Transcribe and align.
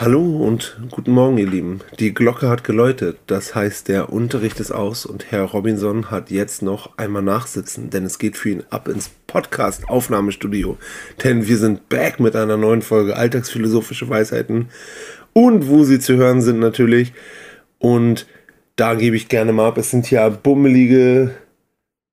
Hallo 0.00 0.22
und 0.22 0.78
guten 0.92 1.10
Morgen, 1.10 1.38
ihr 1.38 1.48
Lieben. 1.48 1.80
Die 1.98 2.14
Glocke 2.14 2.48
hat 2.48 2.62
geläutet, 2.62 3.18
das 3.26 3.56
heißt, 3.56 3.88
der 3.88 4.12
Unterricht 4.12 4.60
ist 4.60 4.70
aus 4.70 5.04
und 5.04 5.32
Herr 5.32 5.42
Robinson 5.42 6.12
hat 6.12 6.30
jetzt 6.30 6.62
noch 6.62 6.96
einmal 6.96 7.22
nachsitzen, 7.22 7.90
denn 7.90 8.04
es 8.04 8.20
geht 8.20 8.36
für 8.36 8.50
ihn 8.50 8.62
ab 8.70 8.86
ins 8.86 9.10
Podcast-Aufnahmestudio. 9.26 10.78
Denn 11.24 11.48
wir 11.48 11.56
sind 11.56 11.88
back 11.88 12.20
mit 12.20 12.36
einer 12.36 12.56
neuen 12.56 12.82
Folge 12.82 13.16
Alltagsphilosophische 13.16 14.08
Weisheiten 14.08 14.68
und 15.32 15.68
wo 15.68 15.82
sie 15.82 15.98
zu 15.98 16.14
hören 16.14 16.42
sind 16.42 16.60
natürlich. 16.60 17.12
Und 17.80 18.28
da 18.76 18.94
gebe 18.94 19.16
ich 19.16 19.28
gerne 19.28 19.52
mal 19.52 19.66
ab. 19.66 19.78
Es 19.78 19.90
sind 19.90 20.08
ja 20.12 20.28
bummelige 20.28 21.32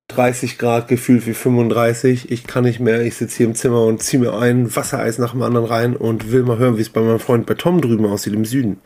30 0.08 0.58
Grad, 0.58 0.88
gefühlt 0.88 1.26
wie 1.26 1.34
35. 1.34 2.30
Ich 2.30 2.44
kann 2.44 2.64
nicht 2.64 2.80
mehr. 2.80 3.02
Ich 3.02 3.16
sitze 3.16 3.38
hier 3.38 3.46
im 3.46 3.54
Zimmer 3.54 3.84
und 3.84 4.02
ziehe 4.02 4.20
mir 4.20 4.38
ein 4.38 4.74
Wassereis 4.74 5.18
nach 5.18 5.32
dem 5.32 5.42
anderen 5.42 5.66
rein 5.66 5.96
und 5.96 6.30
will 6.30 6.44
mal 6.44 6.58
hören, 6.58 6.76
wie 6.76 6.82
es 6.82 6.90
bei 6.90 7.00
meinem 7.00 7.18
Freund 7.18 7.46
bei 7.46 7.54
Tom 7.54 7.80
drüben 7.80 8.06
aussieht 8.06 8.34
im 8.34 8.44
Süden. 8.44 8.78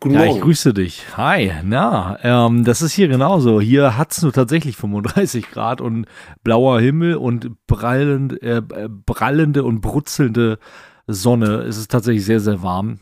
Guten 0.00 0.14
ja, 0.14 0.24
Morgen. 0.24 0.36
ich 0.36 0.42
grüße 0.42 0.72
dich. 0.72 1.04
Hi, 1.16 1.52
na, 1.62 2.18
ähm, 2.22 2.64
das 2.64 2.80
ist 2.80 2.92
hier 2.92 3.08
genauso. 3.08 3.60
Hier 3.60 3.98
hat 3.98 4.12
es 4.12 4.22
nur 4.22 4.32
tatsächlich 4.32 4.76
35 4.76 5.50
Grad 5.50 5.80
und 5.80 6.06
blauer 6.42 6.80
Himmel 6.80 7.16
und 7.16 7.50
prallend, 7.66 8.42
äh, 8.42 8.62
prallende 9.04 9.62
und 9.64 9.80
brutzelnde 9.82 10.58
Sonne. 11.06 11.62
Es 11.62 11.76
ist 11.76 11.90
tatsächlich 11.90 12.24
sehr, 12.24 12.40
sehr 12.40 12.62
warm. 12.62 13.00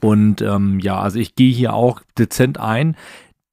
Und 0.00 0.42
ähm, 0.42 0.80
ja, 0.80 0.98
also 0.98 1.18
ich 1.18 1.34
gehe 1.34 1.52
hier 1.52 1.72
auch 1.72 2.02
dezent 2.18 2.58
ein. 2.58 2.96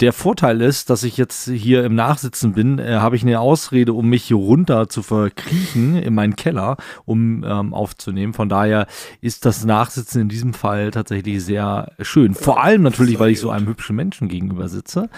Der 0.02 0.12
Vorteil 0.12 0.60
ist, 0.62 0.90
dass 0.90 1.04
ich 1.04 1.16
jetzt 1.16 1.50
hier 1.50 1.86
im 1.86 1.96
Nachsitzen 1.96 2.52
bin, 2.52 2.80
äh, 2.80 2.96
habe 2.96 3.16
ich 3.16 3.24
eine 3.24 3.40
Ausrede, 3.40 3.94
um 3.94 4.10
mich 4.10 4.26
hier 4.26 4.36
runter 4.36 4.90
zu 4.90 5.02
verkriechen 5.02 5.96
in 5.96 6.14
meinen 6.14 6.36
Keller, 6.36 6.76
um 7.06 7.46
ähm, 7.46 7.74
aufzunehmen. 7.74 8.34
Von 8.34 8.50
daher 8.50 8.88
ist 9.22 9.46
das 9.46 9.64
Nachsitzen 9.64 10.24
in 10.24 10.28
diesem 10.28 10.54
Fall 10.54 10.92
tatsächlich 10.92 11.46
sehr 11.46 11.94
schön. 12.02 12.34
Vor 12.34 12.62
allem 12.62 12.82
natürlich, 12.82 13.20
weil 13.20 13.32
ich 13.32 13.40
so 13.40 13.52
einem 13.52 13.68
hübschen 13.68 13.96
Menschen 13.96 14.28
gegenüber 14.28 14.68
sitze. 14.68 15.10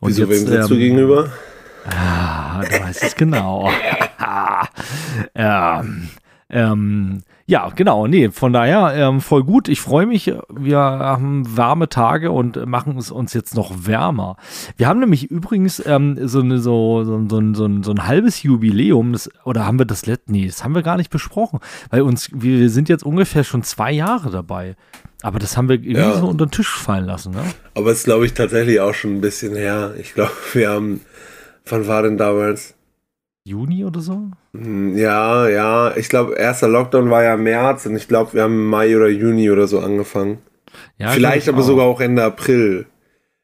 Und 0.00 0.08
Wieso, 0.08 0.22
jetzt, 0.22 0.30
wem 0.30 0.46
sitzt 0.46 0.62
ähm, 0.62 0.68
du 0.68 0.76
gegenüber? 0.78 1.32
Ah, 1.84 2.62
du 2.62 2.80
weißt 2.80 3.02
es 3.02 3.14
genau. 3.14 3.70
ähm, 5.34 6.08
ähm, 6.48 7.22
ja, 7.46 7.70
genau. 7.70 8.06
Nee, 8.06 8.30
von 8.30 8.52
daher 8.52 8.94
ähm, 8.94 9.20
voll 9.20 9.44
gut. 9.44 9.68
Ich 9.68 9.80
freue 9.80 10.06
mich. 10.06 10.32
Wir 10.48 10.78
haben 10.78 11.56
warme 11.56 11.88
Tage 11.88 12.30
und 12.30 12.66
machen 12.66 12.96
es 12.98 13.10
uns 13.10 13.34
jetzt 13.34 13.54
noch 13.54 13.86
wärmer. 13.86 14.36
Wir 14.76 14.88
haben 14.88 15.00
nämlich 15.00 15.30
übrigens 15.30 15.82
ähm, 15.84 16.16
so, 16.28 16.40
eine, 16.40 16.58
so, 16.58 17.04
so, 17.04 17.20
so, 17.28 17.54
so, 17.54 17.66
ein, 17.66 17.82
so 17.82 17.90
ein 17.90 18.06
halbes 18.06 18.42
Jubiläum. 18.42 19.12
Das, 19.12 19.28
oder 19.44 19.66
haben 19.66 19.78
wir 19.78 19.86
das 19.86 20.06
letzte? 20.06 20.32
Nee, 20.32 20.46
das 20.46 20.62
haben 20.62 20.74
wir 20.74 20.82
gar 20.82 20.96
nicht 20.96 21.10
besprochen. 21.10 21.60
Weil 21.90 22.02
uns, 22.02 22.30
wir 22.32 22.70
sind 22.70 22.88
jetzt 22.88 23.04
ungefähr 23.04 23.44
schon 23.44 23.62
zwei 23.62 23.92
Jahre 23.92 24.30
dabei. 24.30 24.76
Aber 25.22 25.38
das 25.38 25.56
haben 25.56 25.68
wir 25.68 25.76
irgendwie 25.76 25.96
ja. 25.96 26.18
so 26.18 26.28
unter 26.28 26.46
den 26.46 26.50
Tisch 26.50 26.70
fallen 26.76 27.06
lassen, 27.06 27.32
ne? 27.32 27.44
Aber 27.74 27.90
es 27.90 27.98
ist, 27.98 28.04
glaube 28.04 28.26
ich, 28.26 28.34
tatsächlich 28.34 28.80
auch 28.80 28.94
schon 28.94 29.16
ein 29.16 29.20
bisschen 29.20 29.54
her. 29.54 29.94
Ich 29.98 30.14
glaube, 30.14 30.32
wir 30.52 30.70
haben. 30.70 31.00
Wann 31.66 31.86
war 31.86 32.02
denn 32.02 32.18
damals? 32.18 32.74
Juni 33.44 33.84
oder 33.84 34.00
so? 34.00 34.30
Hm, 34.54 34.96
ja, 34.96 35.48
ja. 35.48 35.96
Ich 35.96 36.08
glaube, 36.08 36.34
erster 36.34 36.68
Lockdown 36.68 37.10
war 37.10 37.22
ja 37.22 37.36
März 37.36 37.86
und 37.86 37.96
ich 37.96 38.08
glaube, 38.08 38.34
wir 38.34 38.42
haben 38.42 38.66
Mai 38.66 38.96
oder 38.96 39.08
Juni 39.08 39.50
oder 39.50 39.66
so 39.66 39.80
angefangen. 39.80 40.38
Ja, 40.98 41.10
Vielleicht 41.10 41.48
aber 41.48 41.60
auch. 41.60 41.66
sogar 41.66 41.86
auch 41.86 42.00
Ende 42.00 42.22
April. 42.24 42.86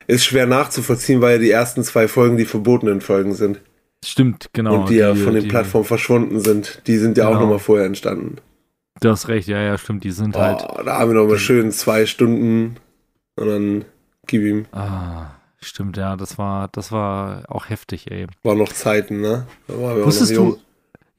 Ist 0.07 0.25
schwer 0.25 0.47
nachzuvollziehen, 0.47 1.21
weil 1.21 1.33
ja 1.33 1.39
die 1.39 1.51
ersten 1.51 1.83
zwei 1.85 2.09
Folgen 2.09 2.37
die 2.37 2.47
verbotenen 2.47 3.01
Folgen 3.01 3.35
sind. 3.35 3.61
Stimmt, 4.05 4.49
genau. 4.53 4.81
Und 4.81 4.89
die, 4.89 4.95
die 4.95 5.01
ja 5.01 5.15
von 5.15 5.35
den 5.35 5.45
die, 5.45 5.49
Plattformen 5.49 5.85
verschwunden 5.85 6.41
sind. 6.41 6.83
Die 6.87 6.97
sind 6.97 7.19
ja 7.19 7.25
genau. 7.25 7.37
auch 7.37 7.41
nochmal 7.43 7.59
vorher 7.59 7.87
entstanden. 7.87 8.37
Du 9.01 9.11
hast 9.11 9.29
recht, 9.29 9.49
ja, 9.49 9.61
ja, 9.61 9.77
stimmt. 9.77 10.05
Die 10.05 10.11
sind 10.11 10.35
oh, 10.37 10.41
halt. 10.41 10.63
Da 10.85 10.99
haben 10.99 11.11
wir 11.11 11.21
nochmal 11.21 11.39
schön 11.39 11.71
zwei 11.73 12.07
Stunden 12.07 12.77
und 13.37 13.47
dann 13.47 13.85
gib 14.27 14.43
ihm. 14.43 14.67
Ah. 14.73 15.27
Stimmt, 15.61 15.97
ja, 15.97 16.17
das 16.17 16.39
war, 16.39 16.69
das 16.69 16.93
war 16.93 17.43
auch 17.49 17.69
heftig, 17.69 18.11
ey. 18.11 18.27
War 18.45 18.55
noch 18.55 18.73
Zeiten, 18.73 19.21
ne? 19.21 19.47
Wusstest 19.67 20.37
du? 20.37 20.59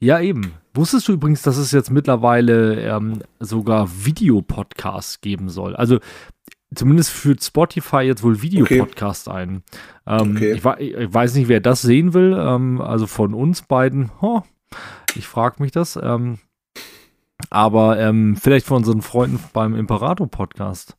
Ja, 0.00 0.18
eben. 0.20 0.54
Wusstest 0.72 1.08
du 1.08 1.12
übrigens, 1.12 1.42
dass 1.42 1.58
es 1.58 1.72
jetzt 1.72 1.90
mittlerweile 1.90 2.80
ähm, 2.80 3.22
sogar 3.38 3.88
Videopodcasts 4.04 5.20
geben 5.20 5.50
soll? 5.50 5.76
Also 5.76 5.98
zumindest 6.74 7.10
führt 7.10 7.42
Spotify 7.42 8.00
jetzt 8.02 8.22
wohl 8.22 8.40
Videopodcast 8.40 9.28
okay. 9.28 9.36
ein. 9.36 9.62
Ähm, 10.06 10.36
okay. 10.36 10.52
ich, 10.52 10.96
ich, 10.98 11.14
weiß 11.14 11.34
nicht, 11.34 11.48
wer 11.48 11.60
das 11.60 11.82
sehen 11.82 12.14
will. 12.14 12.34
Ähm, 12.38 12.80
also 12.80 13.06
von 13.06 13.34
uns 13.34 13.62
beiden. 13.62 14.10
Oh, 14.22 14.40
ich 15.16 15.26
frage 15.26 15.62
mich 15.62 15.72
das. 15.72 15.98
Ähm, 16.02 16.38
aber 17.50 17.98
ähm, 17.98 18.36
vielleicht 18.36 18.66
von 18.66 18.78
unseren 18.78 19.02
Freunden 19.02 19.38
beim 19.52 19.74
Imperator-Podcast. 19.74 20.96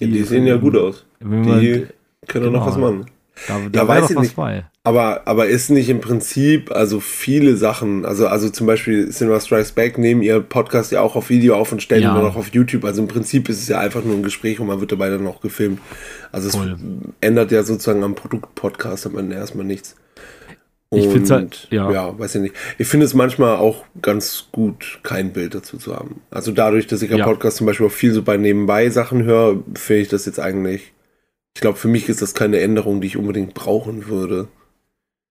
Die, 0.00 0.10
die, 0.10 0.22
sehen 0.22 0.46
ja 0.46 0.56
gut 0.56 0.76
aus. 0.76 1.06
Die, 1.20 1.86
können 2.26 2.46
genau. 2.46 2.58
noch 2.58 2.66
was 2.66 2.76
machen. 2.76 3.06
Da, 3.46 3.60
da 3.70 3.80
ja, 3.80 3.88
weiß 3.88 4.10
ich 4.10 4.18
nicht. 4.18 4.36
Bei. 4.36 4.64
Aber, 4.84 5.26
aber 5.26 5.46
ist 5.46 5.70
nicht 5.70 5.90
im 5.90 6.00
Prinzip, 6.00 6.70
also 6.72 6.98
viele 6.98 7.56
Sachen, 7.56 8.06
also, 8.06 8.26
also 8.26 8.48
zum 8.48 8.66
Beispiel 8.66 9.10
Cinema 9.10 9.38
Strikes 9.38 9.72
Back 9.72 9.98
nehmen 9.98 10.22
ihr 10.22 10.40
Podcast 10.40 10.92
ja 10.92 11.02
auch 11.02 11.14
auf 11.14 11.28
Video 11.28 11.56
auf 11.56 11.72
und 11.72 11.82
stellen 11.82 12.02
ja. 12.02 12.14
nur 12.14 12.22
noch 12.22 12.36
auf 12.36 12.48
YouTube. 12.48 12.84
Also 12.84 13.02
im 13.02 13.08
Prinzip 13.08 13.48
ist 13.48 13.60
es 13.60 13.68
ja 13.68 13.78
einfach 13.78 14.02
nur 14.02 14.16
ein 14.16 14.22
Gespräch 14.22 14.60
und 14.60 14.66
man 14.66 14.80
wird 14.80 14.90
dabei 14.90 15.10
dann 15.10 15.22
noch 15.22 15.40
gefilmt. 15.40 15.80
Also 16.32 16.48
es 16.48 16.56
Voll. 16.56 16.76
ändert 17.20 17.52
ja 17.52 17.62
sozusagen 17.62 18.02
am 18.02 18.14
Produkt-Podcast 18.14 19.06
am 19.06 19.18
Ende 19.18 19.36
erstmal 19.36 19.66
nichts. 19.66 19.94
Und, 20.90 21.00
ich 21.00 21.08
finde 21.08 21.34
halt, 21.34 21.68
ja. 21.70 21.90
ja, 21.90 22.18
weiß 22.18 22.36
ich 22.36 22.40
nicht. 22.40 22.54
Ich 22.78 22.88
finde 22.88 23.04
es 23.04 23.12
manchmal 23.12 23.56
auch 23.56 23.84
ganz 24.00 24.46
gut, 24.52 25.00
kein 25.02 25.34
Bild 25.34 25.54
dazu 25.54 25.76
zu 25.76 25.94
haben. 25.94 26.22
Also 26.30 26.50
dadurch, 26.50 26.86
dass 26.86 27.02
ich 27.02 27.10
ja 27.10 27.22
Podcast 27.22 27.58
zum 27.58 27.66
Beispiel 27.66 27.86
auch 27.86 27.92
viel 27.92 28.14
so 28.14 28.22
bei 28.22 28.38
nebenbei 28.38 28.88
Sachen 28.88 29.24
höre, 29.24 29.62
finde 29.74 30.00
ich 30.00 30.08
das 30.08 30.24
jetzt 30.24 30.40
eigentlich 30.40 30.94
ich 31.58 31.60
glaube, 31.60 31.76
für 31.76 31.88
mich 31.88 32.08
ist 32.08 32.22
das 32.22 32.34
keine 32.34 32.60
Änderung, 32.60 33.00
die 33.00 33.08
ich 33.08 33.16
unbedingt 33.16 33.52
brauchen 33.52 34.06
würde. 34.06 34.46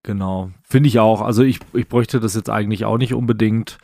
Genau, 0.03 0.51
finde 0.67 0.89
ich 0.89 1.00
auch. 1.00 1.22
Also 1.22 1.44
ich, 1.44 1.59
ich 1.73 1.88
bräuchte 1.88 2.19
das 2.19 2.35
jetzt 2.35 2.50
eigentlich 2.50 2.85
auch 2.85 2.97
nicht 2.97 3.13
unbedingt. 3.13 3.78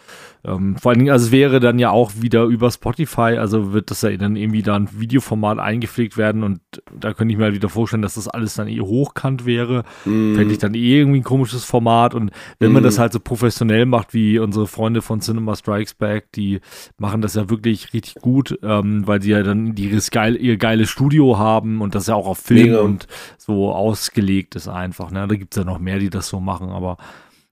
Ähm, 0.46 0.76
vor 0.76 0.92
allen 0.92 1.00
Dingen, 1.00 1.12
also 1.12 1.28
es 1.28 1.32
wäre 1.32 1.62
dann 1.62 1.80
ja 1.80 1.90
auch 1.90 2.12
wieder 2.20 2.44
über 2.44 2.70
Spotify, 2.70 3.38
also 3.38 3.72
wird 3.72 3.92
das 3.92 4.02
ja 4.02 4.16
dann 4.18 4.36
irgendwie 4.36 4.62
da 4.62 4.76
ein 4.76 4.90
Videoformat 4.92 5.58
eingepflegt 5.58 6.18
werden 6.18 6.44
und 6.44 6.60
da 7.00 7.14
könnte 7.14 7.32
ich 7.32 7.38
mir 7.38 7.46
halt 7.46 7.56
wieder 7.56 7.70
vorstellen, 7.70 8.02
dass 8.02 8.16
das 8.16 8.28
alles 8.28 8.56
dann 8.56 8.68
eh 8.68 8.82
hochkant 8.82 9.46
wäre. 9.46 9.86
Mm. 10.04 10.36
Fände 10.36 10.52
ich 10.52 10.58
dann 10.58 10.74
eh 10.74 11.00
irgendwie 11.00 11.22
ein 11.22 11.24
komisches 11.24 11.64
Format 11.64 12.14
und 12.14 12.32
wenn 12.60 12.72
mm. 12.72 12.74
man 12.74 12.84
das 12.84 13.00
halt 13.00 13.14
so 13.14 13.22
professionell 13.22 13.86
macht, 13.86 14.14
wie 14.14 14.38
unsere 14.38 14.68
Freunde 14.68 15.02
von 15.02 15.22
Cinema 15.22 15.56
Strikes 15.56 15.94
Back, 15.94 16.30
die 16.34 16.60
machen 16.98 17.22
das 17.22 17.36
ja 17.36 17.50
wirklich 17.50 17.94
richtig 17.94 18.16
gut, 18.16 18.60
ähm, 18.64 19.08
weil 19.08 19.22
sie 19.22 19.32
ja 19.32 19.44
dann 19.44 19.78
ihres 19.78 20.12
geil, 20.12 20.36
ihr 20.36 20.58
geiles 20.58 20.90
Studio 20.90 21.38
haben 21.38 21.80
und 21.80 21.96
das 21.96 22.08
ja 22.08 22.16
auch 22.16 22.28
auf 22.28 22.40
Film 22.40 22.72
Mega. 22.72 22.82
und 22.82 23.08
so 23.38 23.72
ausgelegt 23.72 24.56
ist 24.56 24.68
einfach. 24.68 25.10
Ne? 25.10 25.26
Da 25.26 25.36
gibt 25.36 25.56
es 25.56 25.58
ja 25.58 25.64
noch 25.64 25.80
mehr, 25.80 26.00
die 26.00 26.10
das 26.10 26.28
so 26.28 26.42
machen, 26.42 26.73
aber 26.74 26.98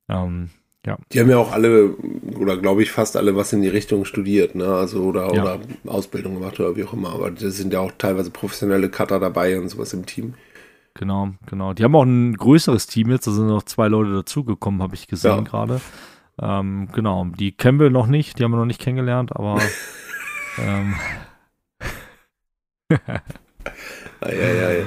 ähm, 0.10 0.50
ja. 0.86 0.98
Die 1.12 1.20
haben 1.20 1.30
ja 1.30 1.38
auch 1.38 1.52
alle, 1.52 1.96
oder 2.40 2.58
glaube 2.58 2.82
ich 2.82 2.92
fast 2.92 3.16
alle, 3.16 3.36
was 3.36 3.54
in 3.54 3.62
die 3.62 3.68
Richtung 3.68 4.04
studiert, 4.06 4.56
ne? 4.56 4.66
Also 4.66 5.04
oder, 5.04 5.34
ja. 5.34 5.44
oder 5.44 5.60
Ausbildung 5.86 6.36
gemacht 6.36 6.60
oder 6.60 6.76
wie 6.76 6.84
auch 6.84 6.94
immer. 6.94 7.14
Aber 7.14 7.30
das 7.30 7.56
sind 7.56 7.72
ja 7.72 7.80
auch 7.80 7.92
teilweise 7.98 8.32
professionelle 8.32 8.90
Cutter 8.90 9.20
dabei 9.20 9.60
und 9.60 9.70
sowas 9.70 9.94
im 9.94 10.08
Team. 10.08 10.34
Genau, 10.96 11.30
genau. 11.46 11.74
Die 11.74 11.84
haben 11.84 11.96
auch 11.96 12.04
ein 12.04 12.34
größeres 12.36 12.88
Team 12.88 13.12
jetzt, 13.12 13.28
da 13.28 13.32
sind 13.32 13.48
noch 13.48 13.64
zwei 13.64 13.88
Leute 13.88 14.12
dazugekommen, 14.12 14.82
habe 14.82 14.96
ich 14.96 15.08
gesehen 15.08 15.32
ja. 15.32 15.42
gerade. 15.42 15.82
Ähm, 16.42 16.90
genau, 16.92 17.26
die 17.26 17.52
kennen 17.52 17.80
wir 17.80 17.92
noch 17.92 18.08
nicht, 18.08 18.40
die 18.40 18.44
haben 18.44 18.52
wir 18.52 18.58
noch 18.58 18.66
nicht 18.66 18.82
kennengelernt, 18.82 19.36
aber 19.36 19.62
ähm, 20.60 20.96
Eieiei. 24.22 24.86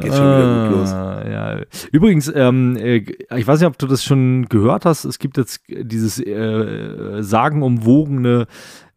Geht 0.00 0.14
schon 0.14 0.24
wieder 0.24 0.68
gut 0.68 0.78
los. 0.78 0.92
Ah, 0.92 1.28
ja. 1.28 1.60
Übrigens, 1.92 2.32
ähm, 2.34 2.76
äh, 2.76 3.04
ich 3.36 3.46
weiß 3.46 3.60
nicht, 3.60 3.68
ob 3.68 3.78
du 3.78 3.86
das 3.86 4.02
schon 4.02 4.46
gehört 4.48 4.84
hast. 4.84 5.04
Es 5.04 5.18
gibt 5.18 5.36
jetzt 5.36 5.60
dieses 5.68 6.18
äh, 6.18 7.22
sagenumwogene 7.22 8.46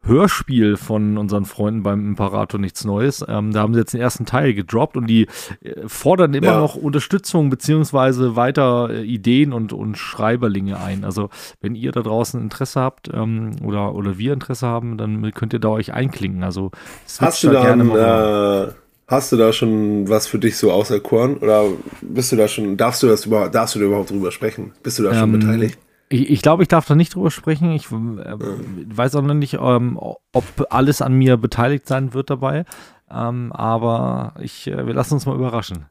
Hörspiel 0.06 0.76
von 0.76 1.18
unseren 1.18 1.46
Freunden 1.46 1.82
beim 1.82 2.06
Imperator 2.06 2.60
nichts 2.60 2.84
Neues. 2.84 3.24
Ähm, 3.28 3.54
da 3.54 3.62
haben 3.62 3.74
sie 3.74 3.80
jetzt 3.80 3.94
den 3.94 4.02
ersten 4.02 4.26
Teil 4.26 4.54
gedroppt 4.54 4.98
und 4.98 5.08
die 5.08 5.28
äh, 5.62 5.88
fordern 5.88 6.34
immer 6.34 6.48
ja. 6.48 6.60
noch 6.60 6.76
Unterstützung 6.76 7.50
beziehungsweise 7.50 8.36
weiter 8.36 8.90
äh, 8.90 9.04
Ideen 9.04 9.54
und, 9.54 9.72
und 9.72 9.98
Schreiberlinge 9.98 10.80
ein. 10.80 11.06
Also 11.06 11.30
wenn 11.62 11.76
ihr 11.76 11.94
da 11.94 12.02
draußen 12.02 12.42
Interesse 12.42 12.82
habt 12.82 13.10
ähm, 13.14 13.52
oder, 13.64 13.96
oder 13.96 14.18
wir 14.18 14.34
Interesse 14.34 14.68
haben, 14.68 14.98
dann 14.98 15.32
könnt 15.32 15.54
ihr 15.54 15.60
da 15.60 15.70
euch 15.70 15.94
einklinken. 15.94 16.44
Also 16.44 16.72
hast 17.20 17.44
du 17.44 17.52
da 17.52 17.62
gerne 17.62 17.84
einen, 17.84 18.70
äh, 18.70 18.74
Hast 19.08 19.32
du 19.32 19.38
da 19.38 19.52
schon 19.52 20.08
was 20.08 20.28
für 20.28 20.40
dich 20.40 20.58
so 20.58 20.72
auserkoren? 20.72 21.38
Oder 21.38 21.66
bist 22.02 22.32
du 22.32 22.36
da 22.36 22.48
schon, 22.48 22.78
darfst 22.78 23.04
du 23.04 23.08
das 23.08 23.26
überhaupt, 23.26 23.54
darfst 23.54 23.76
du 23.76 23.80
da 23.80 23.86
überhaupt 23.86 24.10
drüber 24.10 24.32
sprechen? 24.32 24.72
Bist 24.82 25.00
du 25.00 25.04
da 25.04 25.14
schon 25.14 25.34
ähm, 25.34 25.40
beteiligt? 25.40 25.78
Ich, 26.10 26.30
ich 26.30 26.42
glaube, 26.42 26.64
ich 26.64 26.70
darf 26.70 26.86
da 26.86 26.96
nicht 26.96 27.16
drüber 27.16 27.32
sprechen. 27.32 27.72
Ich 27.72 27.92
äh, 27.92 27.92
weiß 27.92 29.16
auch 29.16 29.22
noch 29.22 29.34
nicht, 29.34 29.58
ähm, 29.60 30.00
ob 30.00 30.68
alles 30.70 31.02
an 31.02 31.14
mir 31.14 31.38
beteiligt 31.38 31.88
sein 31.88 32.14
wird 32.14 32.30
dabei. 32.30 32.66
Ähm, 33.12 33.52
aber 33.52 34.36
ich, 34.40 34.68
äh, 34.68 34.88
wir 34.88 34.94
lassen 34.94 35.16
uns 35.16 35.26
mal 35.26 35.36
überraschen. 35.36 35.86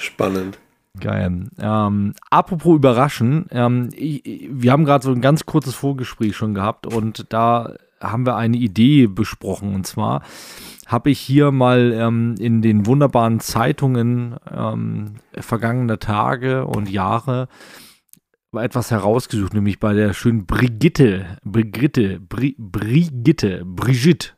Spannend. 0.00 0.58
Geil. 1.00 1.48
Ähm, 1.58 2.14
apropos 2.30 2.76
überraschen, 2.76 3.46
ähm, 3.50 3.90
ich, 3.94 4.48
wir 4.50 4.72
haben 4.72 4.84
gerade 4.84 5.04
so 5.04 5.12
ein 5.12 5.20
ganz 5.20 5.46
kurzes 5.46 5.74
Vorgespräch 5.74 6.36
schon 6.36 6.54
gehabt 6.54 6.86
und 6.86 7.26
da 7.28 7.74
haben 8.00 8.26
wir 8.26 8.36
eine 8.36 8.56
Idee 8.56 9.06
besprochen. 9.06 9.74
Und 9.74 9.86
zwar 9.86 10.22
habe 10.86 11.10
ich 11.10 11.20
hier 11.20 11.50
mal 11.50 11.92
ähm, 11.92 12.34
in 12.38 12.62
den 12.62 12.86
wunderbaren 12.86 13.40
Zeitungen 13.40 14.36
ähm, 14.50 15.16
vergangener 15.38 15.98
Tage 15.98 16.64
und 16.66 16.88
Jahre 16.88 17.48
etwas 18.56 18.90
herausgesucht, 18.90 19.52
nämlich 19.52 19.78
bei 19.78 19.92
der 19.92 20.14
schönen 20.14 20.46
Brigitte, 20.46 21.26
Brigitte, 21.44 22.18
Bri, 22.18 22.56
Brigitte, 22.58 23.62
Brigitte, 23.64 24.30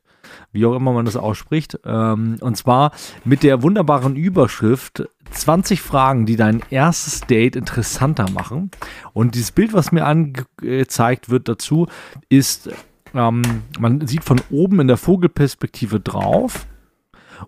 wie 0.53 0.67
auch 0.67 0.75
immer 0.75 0.93
man 0.93 1.05
das 1.05 1.17
ausspricht. 1.17 1.79
Ähm, 1.85 2.39
und 2.41 2.57
zwar 2.57 2.93
mit 3.25 3.43
der 3.43 3.63
wunderbaren 3.63 4.17
Überschrift 4.17 5.05
20 5.31 5.81
Fragen, 5.81 6.27
die 6.27 6.37
dein 6.37 6.63
erstes 6.71 7.21
Date 7.21 7.55
interessanter 7.55 8.29
machen. 8.31 8.71
Und 9.13 9.37
dieses 9.37 9.53
Bild, 9.53 9.73
was 9.73 9.93
mir 9.93 10.05
angezeigt 10.05 11.31
wird 11.31 11.49
dazu, 11.49 11.87
ist, 12.29 12.71
ähm, 13.15 13.43
man 13.79 14.07
sieht 14.07 14.25
von 14.25 14.41
oben 14.51 14.81
in 14.81 14.89
der 14.89 14.97
Vogelperspektive 14.97 16.01
drauf 16.01 16.67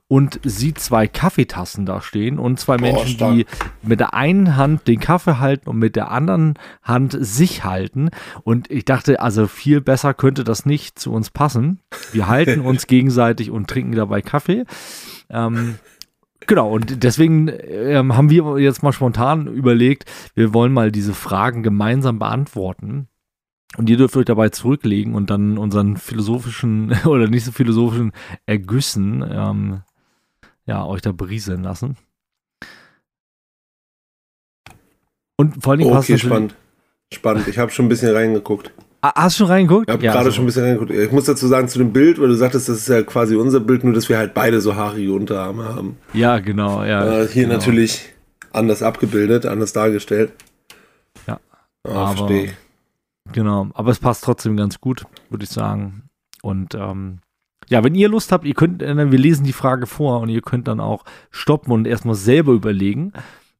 und 0.08 0.40
sieht 0.42 0.78
zwei 0.78 1.06
Kaffeetassen 1.06 1.86
da 1.86 2.00
stehen 2.00 2.38
und 2.38 2.58
zwei 2.58 2.76
Menschen, 2.76 3.22
oh, 3.22 3.32
die 3.32 3.46
mit 3.82 4.00
der 4.00 4.14
einen 4.14 4.56
Hand 4.56 4.88
den 4.88 5.00
Kaffee 5.00 5.38
halten 5.38 5.68
und 5.68 5.78
mit 5.78 5.96
der 5.96 6.10
anderen 6.10 6.54
Hand 6.82 7.16
sich 7.20 7.64
halten. 7.64 8.10
Und 8.42 8.70
ich 8.70 8.84
dachte, 8.84 9.20
also 9.20 9.46
viel 9.46 9.80
besser 9.80 10.14
könnte 10.14 10.44
das 10.44 10.66
nicht 10.66 10.98
zu 10.98 11.12
uns 11.12 11.30
passen. 11.30 11.80
Wir 12.12 12.28
halten 12.28 12.60
uns 12.64 12.86
gegenseitig 12.86 13.50
und 13.50 13.68
trinken 13.68 13.94
dabei 13.94 14.22
Kaffee. 14.22 14.64
Ähm, 15.30 15.76
Genau, 16.46 16.72
und 16.72 17.04
deswegen 17.04 17.48
ähm, 17.68 18.16
haben 18.16 18.28
wir 18.28 18.58
jetzt 18.58 18.82
mal 18.82 18.92
spontan 18.92 19.46
überlegt, 19.46 20.10
wir 20.34 20.52
wollen 20.52 20.72
mal 20.72 20.90
diese 20.90 21.14
Fragen 21.14 21.62
gemeinsam 21.62 22.18
beantworten. 22.18 23.06
Und 23.78 23.88
ihr 23.88 23.96
dürft 23.96 24.16
euch 24.16 24.26
dabei 24.26 24.50
zurücklegen 24.50 25.14
und 25.14 25.30
dann 25.30 25.56
unseren 25.56 25.96
philosophischen 25.96 26.94
oder 27.04 27.28
nicht 27.28 27.44
so 27.44 27.52
philosophischen 27.52 28.12
Ergüssen 28.46 29.24
ähm, 29.28 29.82
ja, 30.66 30.84
euch 30.84 31.00
da 31.00 31.12
berieseln 31.12 31.62
lassen. 31.62 31.96
Und 35.36 35.62
vor 35.62 35.72
allen 35.72 35.80
Dingen 35.80 35.96
okay, 35.96 36.18
spannend. 36.18 36.54
Spannend. 37.12 37.48
Ich 37.48 37.58
habe 37.58 37.70
schon 37.70 37.86
ein 37.86 37.88
bisschen 37.88 38.14
reingeguckt. 38.14 38.72
Ah, 39.00 39.24
hast 39.24 39.34
du 39.34 39.44
schon 39.44 39.48
reingeguckt? 39.48 39.88
Ich 39.88 39.92
habe 39.92 40.04
ja, 40.04 40.12
gerade 40.12 40.26
also. 40.26 40.36
schon 40.36 40.44
ein 40.44 40.46
bisschen 40.46 40.64
reingeguckt. 40.64 40.90
Ich 40.92 41.10
muss 41.10 41.24
dazu 41.24 41.48
sagen, 41.48 41.66
zu 41.66 41.78
dem 41.78 41.92
Bild, 41.92 42.20
weil 42.20 42.28
du 42.28 42.34
sagtest, 42.34 42.68
das 42.68 42.78
ist 42.78 42.88
ja 42.88 43.02
quasi 43.02 43.34
unser 43.34 43.58
Bild, 43.58 43.82
nur 43.82 43.92
dass 43.92 44.08
wir 44.08 44.18
halt 44.18 44.34
beide 44.34 44.60
so 44.60 44.76
haarige 44.76 45.12
Unterarme 45.12 45.64
haben. 45.64 45.96
Ja, 46.12 46.38
genau. 46.38 46.84
Ja, 46.84 47.22
äh, 47.22 47.28
hier 47.28 47.44
genau. 47.44 47.56
natürlich 47.56 48.12
anders 48.52 48.82
abgebildet, 48.82 49.46
anders 49.46 49.72
dargestellt. 49.72 50.32
Ja. 51.26 51.40
Ah, 51.88 52.14
verstehe. 52.14 52.52
Genau, 53.32 53.68
aber 53.74 53.90
es 53.90 53.98
passt 53.98 54.24
trotzdem 54.24 54.56
ganz 54.56 54.80
gut, 54.80 55.04
würde 55.30 55.44
ich 55.44 55.50
sagen. 55.50 56.04
Und 56.42 56.74
ähm, 56.74 57.18
ja, 57.68 57.82
wenn 57.84 57.94
ihr 57.94 58.08
Lust 58.08 58.32
habt, 58.32 58.44
ihr 58.44 58.54
könnt, 58.54 58.82
äh, 58.82 59.10
wir 59.10 59.18
lesen 59.18 59.44
die 59.44 59.52
Frage 59.52 59.86
vor 59.86 60.20
und 60.20 60.28
ihr 60.28 60.42
könnt 60.42 60.68
dann 60.68 60.80
auch 60.80 61.04
stoppen 61.30 61.72
und 61.72 61.86
erstmal 61.86 62.14
selber 62.14 62.52
überlegen 62.52 63.12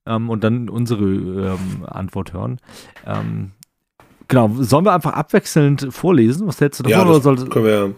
ähm, 0.07 0.31
und 0.31 0.45
dann 0.45 0.69
unsere 0.69 1.05
ähm, 1.05 1.85
Antwort 1.87 2.33
hören. 2.33 2.59
Ähm, 3.07 3.53
genau, 4.29 4.51
sollen 4.59 4.85
wir 4.85 4.93
einfach 4.93 5.15
abwechselnd 5.15 5.89
vorlesen? 5.91 6.47
Was 6.47 6.61
hältst 6.61 6.81
du 6.81 6.85
davon? 6.85 7.07
Ja, 7.07 7.11
oder 7.11 7.21
soll, 7.21 7.49
können 7.49 7.65
wir 7.65 7.75
ja. 7.75 7.89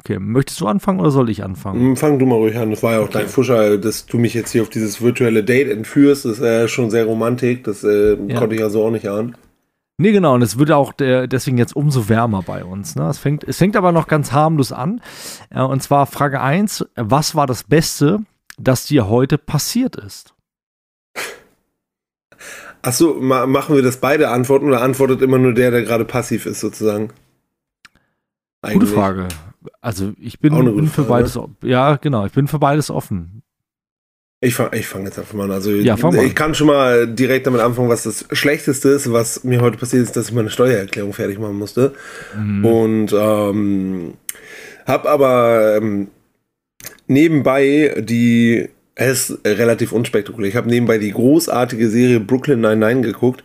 Okay, 0.00 0.18
möchtest 0.20 0.60
du 0.60 0.66
anfangen 0.68 1.00
oder 1.00 1.10
soll 1.10 1.28
ich 1.28 1.42
anfangen? 1.42 1.80
Hm, 1.80 1.96
fang 1.96 2.20
du 2.20 2.26
mal 2.26 2.36
ruhig 2.36 2.56
an. 2.56 2.70
Das 2.70 2.84
war 2.84 2.92
ja 2.92 2.98
auch 3.00 3.06
okay. 3.06 3.18
dein 3.18 3.28
Fuscher, 3.28 3.78
dass 3.78 4.06
du 4.06 4.18
mich 4.18 4.32
jetzt 4.32 4.52
hier 4.52 4.62
auf 4.62 4.68
dieses 4.68 5.02
virtuelle 5.02 5.42
Date 5.42 5.68
entführst. 5.68 6.24
Das 6.24 6.38
ist 6.38 6.44
ja 6.44 6.68
schon 6.68 6.90
sehr 6.90 7.04
romantik. 7.04 7.64
Das 7.64 7.82
äh, 7.82 8.14
ja. 8.14 8.38
konnte 8.38 8.54
ich 8.54 8.60
ja 8.60 8.70
so 8.70 8.84
auch 8.84 8.92
nicht 8.92 9.08
ahnen. 9.08 9.36
Nee, 10.00 10.12
genau, 10.12 10.36
und 10.36 10.42
es 10.42 10.58
wird 10.58 10.70
auch 10.70 10.92
der, 10.92 11.26
deswegen 11.26 11.58
jetzt 11.58 11.74
umso 11.74 12.08
wärmer 12.08 12.42
bei 12.42 12.64
uns. 12.64 12.94
Ne? 12.94 13.08
Es, 13.08 13.18
fängt, 13.18 13.42
es 13.42 13.58
fängt 13.58 13.74
aber 13.74 13.90
noch 13.90 14.06
ganz 14.06 14.30
harmlos 14.30 14.70
an. 14.70 15.00
Äh, 15.50 15.60
und 15.60 15.82
zwar 15.82 16.06
Frage 16.06 16.40
1: 16.40 16.86
Was 16.94 17.34
war 17.34 17.48
das 17.48 17.64
Beste, 17.64 18.20
das 18.58 18.86
dir 18.86 19.08
heute 19.08 19.38
passiert 19.38 19.96
ist? 19.96 20.34
Achso, 22.82 23.16
ma 23.20 23.46
machen 23.46 23.74
wir 23.74 23.82
das 23.82 23.96
beide 23.96 24.28
antworten 24.30 24.68
oder 24.68 24.82
antwortet 24.82 25.20
immer 25.20 25.38
nur 25.38 25.52
der, 25.52 25.72
der 25.72 25.82
gerade 25.82 26.04
passiv 26.04 26.46
ist, 26.46 26.60
sozusagen? 26.60 27.10
Eigentlich. 28.62 28.90
Gute 28.90 28.92
Frage. 28.92 29.28
Also 29.80 30.12
ich 30.20 30.38
bin, 30.38 30.54
bin 30.76 30.86
für 30.86 31.02
beides, 31.02 31.34
ne? 31.34 31.48
ja 31.62 31.96
genau, 31.96 32.24
ich 32.24 32.32
bin 32.32 32.46
für 32.46 32.60
beides 32.60 32.90
offen. 32.90 33.42
Ich 34.40 34.54
fange 34.54 34.78
ich 34.78 34.86
fang 34.86 35.04
jetzt 35.04 35.18
einfach 35.18 35.34
mal 35.34 35.44
an. 35.44 35.50
Also 35.50 35.72
ja, 35.72 35.96
fang 35.96 36.14
mal. 36.14 36.24
ich 36.24 36.34
kann 36.34 36.54
schon 36.54 36.68
mal 36.68 37.08
direkt 37.08 37.46
damit 37.46 37.60
anfangen, 37.60 37.88
was 37.88 38.04
das 38.04 38.24
Schlechteste 38.30 38.90
ist, 38.90 39.12
was 39.12 39.42
mir 39.42 39.60
heute 39.60 39.78
passiert 39.78 40.04
ist, 40.04 40.16
dass 40.16 40.28
ich 40.28 40.34
meine 40.34 40.50
Steuererklärung 40.50 41.12
fertig 41.12 41.40
machen 41.40 41.58
musste. 41.58 41.92
Mhm. 42.36 42.64
Und 42.64 43.12
ähm, 43.12 44.14
habe 44.86 45.08
aber 45.10 45.76
ähm, 45.76 46.08
nebenbei 47.08 47.96
die, 47.98 48.68
es 48.94 49.30
ist 49.30 49.40
relativ 49.44 49.90
unspektakulär, 49.90 50.48
ich 50.48 50.56
habe 50.56 50.68
nebenbei 50.68 50.98
die 50.98 51.12
großartige 51.12 51.90
Serie 51.90 52.20
Brooklyn 52.20 52.60
99 52.60 53.12
geguckt. 53.12 53.42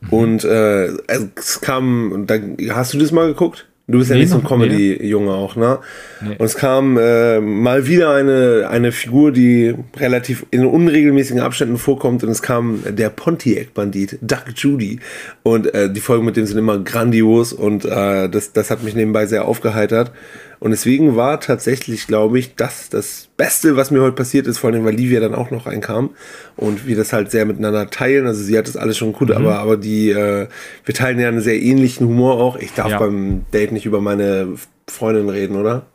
Mhm. 0.00 0.12
Und 0.12 0.44
äh, 0.44 0.92
es 1.34 1.60
kam, 1.60 2.24
da, 2.28 2.38
hast 2.70 2.94
du 2.94 2.98
das 2.98 3.10
mal 3.10 3.26
geguckt? 3.26 3.66
Du 3.88 3.98
bist 3.98 4.10
nee, 4.10 4.16
ja 4.16 4.22
nicht 4.22 4.30
so 4.30 4.38
ein 4.38 4.44
Comedy-Junge 4.44 5.32
auch, 5.32 5.54
ne? 5.54 5.78
Nee. 6.20 6.34
Und 6.38 6.44
es 6.44 6.56
kam 6.56 6.98
äh, 6.98 7.40
mal 7.40 7.86
wieder 7.86 8.14
eine, 8.14 8.66
eine 8.68 8.90
Figur, 8.90 9.30
die 9.30 9.76
relativ 9.96 10.44
in 10.50 10.66
unregelmäßigen 10.66 11.40
Abständen 11.40 11.78
vorkommt 11.78 12.24
und 12.24 12.30
es 12.30 12.42
kam 12.42 12.82
der 12.84 13.10
Pontiac-Bandit, 13.10 14.18
Duck 14.22 14.46
Judy. 14.56 14.98
Und 15.44 15.72
äh, 15.72 15.88
die 15.88 16.00
Folgen 16.00 16.24
mit 16.24 16.36
dem 16.36 16.46
sind 16.46 16.58
immer 16.58 16.78
grandios 16.78 17.52
und 17.52 17.84
äh, 17.84 18.28
das, 18.28 18.52
das 18.52 18.72
hat 18.72 18.82
mich 18.82 18.96
nebenbei 18.96 19.26
sehr 19.26 19.44
aufgeheitert. 19.44 20.10
Und 20.58 20.70
deswegen 20.70 21.16
war 21.16 21.40
tatsächlich, 21.40 22.06
glaube 22.06 22.38
ich, 22.38 22.54
das 22.54 22.88
das 22.88 23.28
Beste, 23.36 23.76
was 23.76 23.90
mir 23.90 24.00
heute 24.00 24.14
passiert 24.14 24.46
ist, 24.46 24.58
vor 24.58 24.70
allem 24.70 24.84
weil 24.84 24.94
Livia 24.94 25.20
dann 25.20 25.34
auch 25.34 25.50
noch 25.50 25.66
reinkam 25.66 26.10
und 26.56 26.86
wir 26.86 26.96
das 26.96 27.12
halt 27.12 27.30
sehr 27.30 27.44
miteinander 27.44 27.90
teilen. 27.90 28.26
Also 28.26 28.42
sie 28.42 28.56
hat 28.56 28.66
das 28.66 28.76
alles 28.76 28.96
schon 28.96 29.12
gut, 29.12 29.28
mhm. 29.28 29.36
aber, 29.36 29.58
aber 29.58 29.76
die, 29.76 30.10
äh, 30.10 30.48
wir 30.84 30.94
teilen 30.94 31.18
ja 31.18 31.28
einen 31.28 31.40
sehr 31.40 31.60
ähnlichen 31.60 32.06
Humor 32.06 32.40
auch. 32.40 32.56
Ich 32.56 32.72
darf 32.72 32.90
ja. 32.90 32.98
beim 32.98 33.44
Date 33.52 33.72
nicht 33.72 33.86
über 33.86 34.00
meine 34.00 34.48
Freundin 34.88 35.28
reden, 35.28 35.56
oder? 35.56 35.86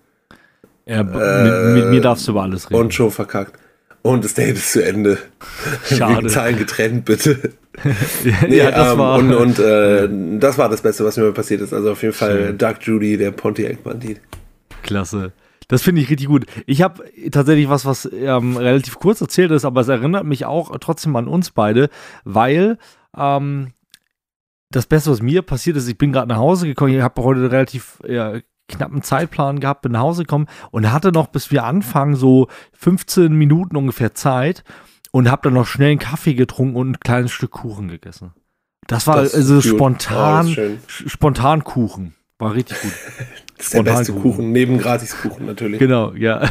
Ja, 0.86 1.02
äh, 1.02 1.74
mit, 1.74 1.75
mit, 1.75 1.90
mir 1.92 2.02
darfst 2.02 2.28
du 2.28 2.31
über 2.31 2.44
alles 2.44 2.69
reden. 2.69 2.80
Und 2.80 2.94
schon 2.94 3.12
verkackt. 3.12 3.57
Und 4.04 4.25
das 4.25 4.34
Date 4.34 4.56
ist 4.56 4.72
zu 4.72 4.84
Ende. 4.84 5.18
Schade. 5.86 6.18
Wegen 6.18 6.30
Zahlen 6.30 6.57
getrennt, 6.57 7.06
bitte. 7.06 7.52
nee, 8.48 8.57
ja, 8.57 8.72
das 8.72 8.94
ähm, 8.94 9.00
war. 9.00 9.18
Und, 9.19 9.33
und 9.33 9.59
äh, 9.59 10.09
das 10.40 10.57
war 10.57 10.69
das 10.69 10.81
Beste, 10.81 11.06
was 11.06 11.18
mir 11.18 11.31
passiert 11.31 11.62
ist. 11.62 11.74
Also 11.74 11.92
auf 11.92 12.02
jeden 12.02 12.14
Fall 12.14 12.47
Schön. 12.47 12.57
Doug 12.57 12.76
Judy, 12.81 13.18
der 13.18 13.31
Pontiac-Bandit. 13.31 14.19
Klasse. 14.92 15.33
Das 15.68 15.81
finde 15.81 16.02
ich 16.02 16.10
richtig 16.10 16.28
gut. 16.28 16.45
Ich 16.66 16.81
habe 16.81 17.04
tatsächlich 17.31 17.69
was, 17.69 17.86
was 17.86 18.10
ähm, 18.12 18.57
relativ 18.57 19.00
kurz 19.00 19.21
erzählt 19.21 19.52
ist, 19.52 19.64
aber 19.64 19.81
es 19.81 19.88
erinnert 19.88 20.26
mich 20.26 20.45
auch 20.45 20.76
trotzdem 20.80 21.16
an 21.16 21.28
uns 21.28 21.52
beide, 21.52 21.90
weil 22.26 22.78
ähm, 23.16 23.71
das 24.69 24.86
Beste, 24.86 25.12
was 25.12 25.21
mir 25.21 25.42
passiert 25.44 25.78
ist, 25.78 25.88
ich 25.88 25.98
bin 25.98 26.12
gerade 26.12 26.28
nach 26.28 26.38
Hause 26.38 26.68
gekommen, 26.68 26.94
ich 26.94 27.02
habe 27.02 27.24
heute 27.24 27.52
relativ 27.52 28.00
ja, 28.06 28.40
knappen 28.68 29.02
Zeitplan 29.02 29.60
gehabt, 29.60 29.83
bin 29.83 29.94
nach 29.94 30.02
Hause 30.02 30.24
gekommen 30.24 30.48
und 30.71 30.92
hatte 30.92 31.12
noch, 31.12 31.28
bis 31.28 31.52
wir 31.52 31.64
anfangen, 31.64 32.16
so 32.16 32.48
15 32.74 33.31
Minuten 33.33 33.78
ungefähr 33.78 34.14
Zeit 34.14 34.64
und 35.12 35.30
habe 35.31 35.44
dann 35.44 35.54
noch 35.54 35.68
schnell 35.68 35.92
einen 35.92 36.00
Kaffee 36.00 36.33
getrunken 36.33 36.76
und 36.76 36.92
ein 36.92 37.00
kleines 37.00 37.31
Stück 37.31 37.52
Kuchen 37.52 37.88
gegessen. 37.88 38.33
Das 38.88 39.07
war 39.07 39.21
das 39.21 39.36
also 39.36 39.62
spontan, 39.62 40.54
oh, 40.57 40.78
spontan 40.88 41.64
Kuchen. 41.64 42.16
War 42.40 42.56
richtig 42.56 42.81
gut. 42.81 42.92
Das 43.61 43.68
ist 43.68 43.73
der 43.75 43.83
beste 43.83 44.13
Kuchen, 44.13 44.51
neben 44.51 44.80
Gratiskuchen 44.80 45.45
natürlich. 45.45 45.77
Genau, 45.77 46.13
ja. 46.13 46.49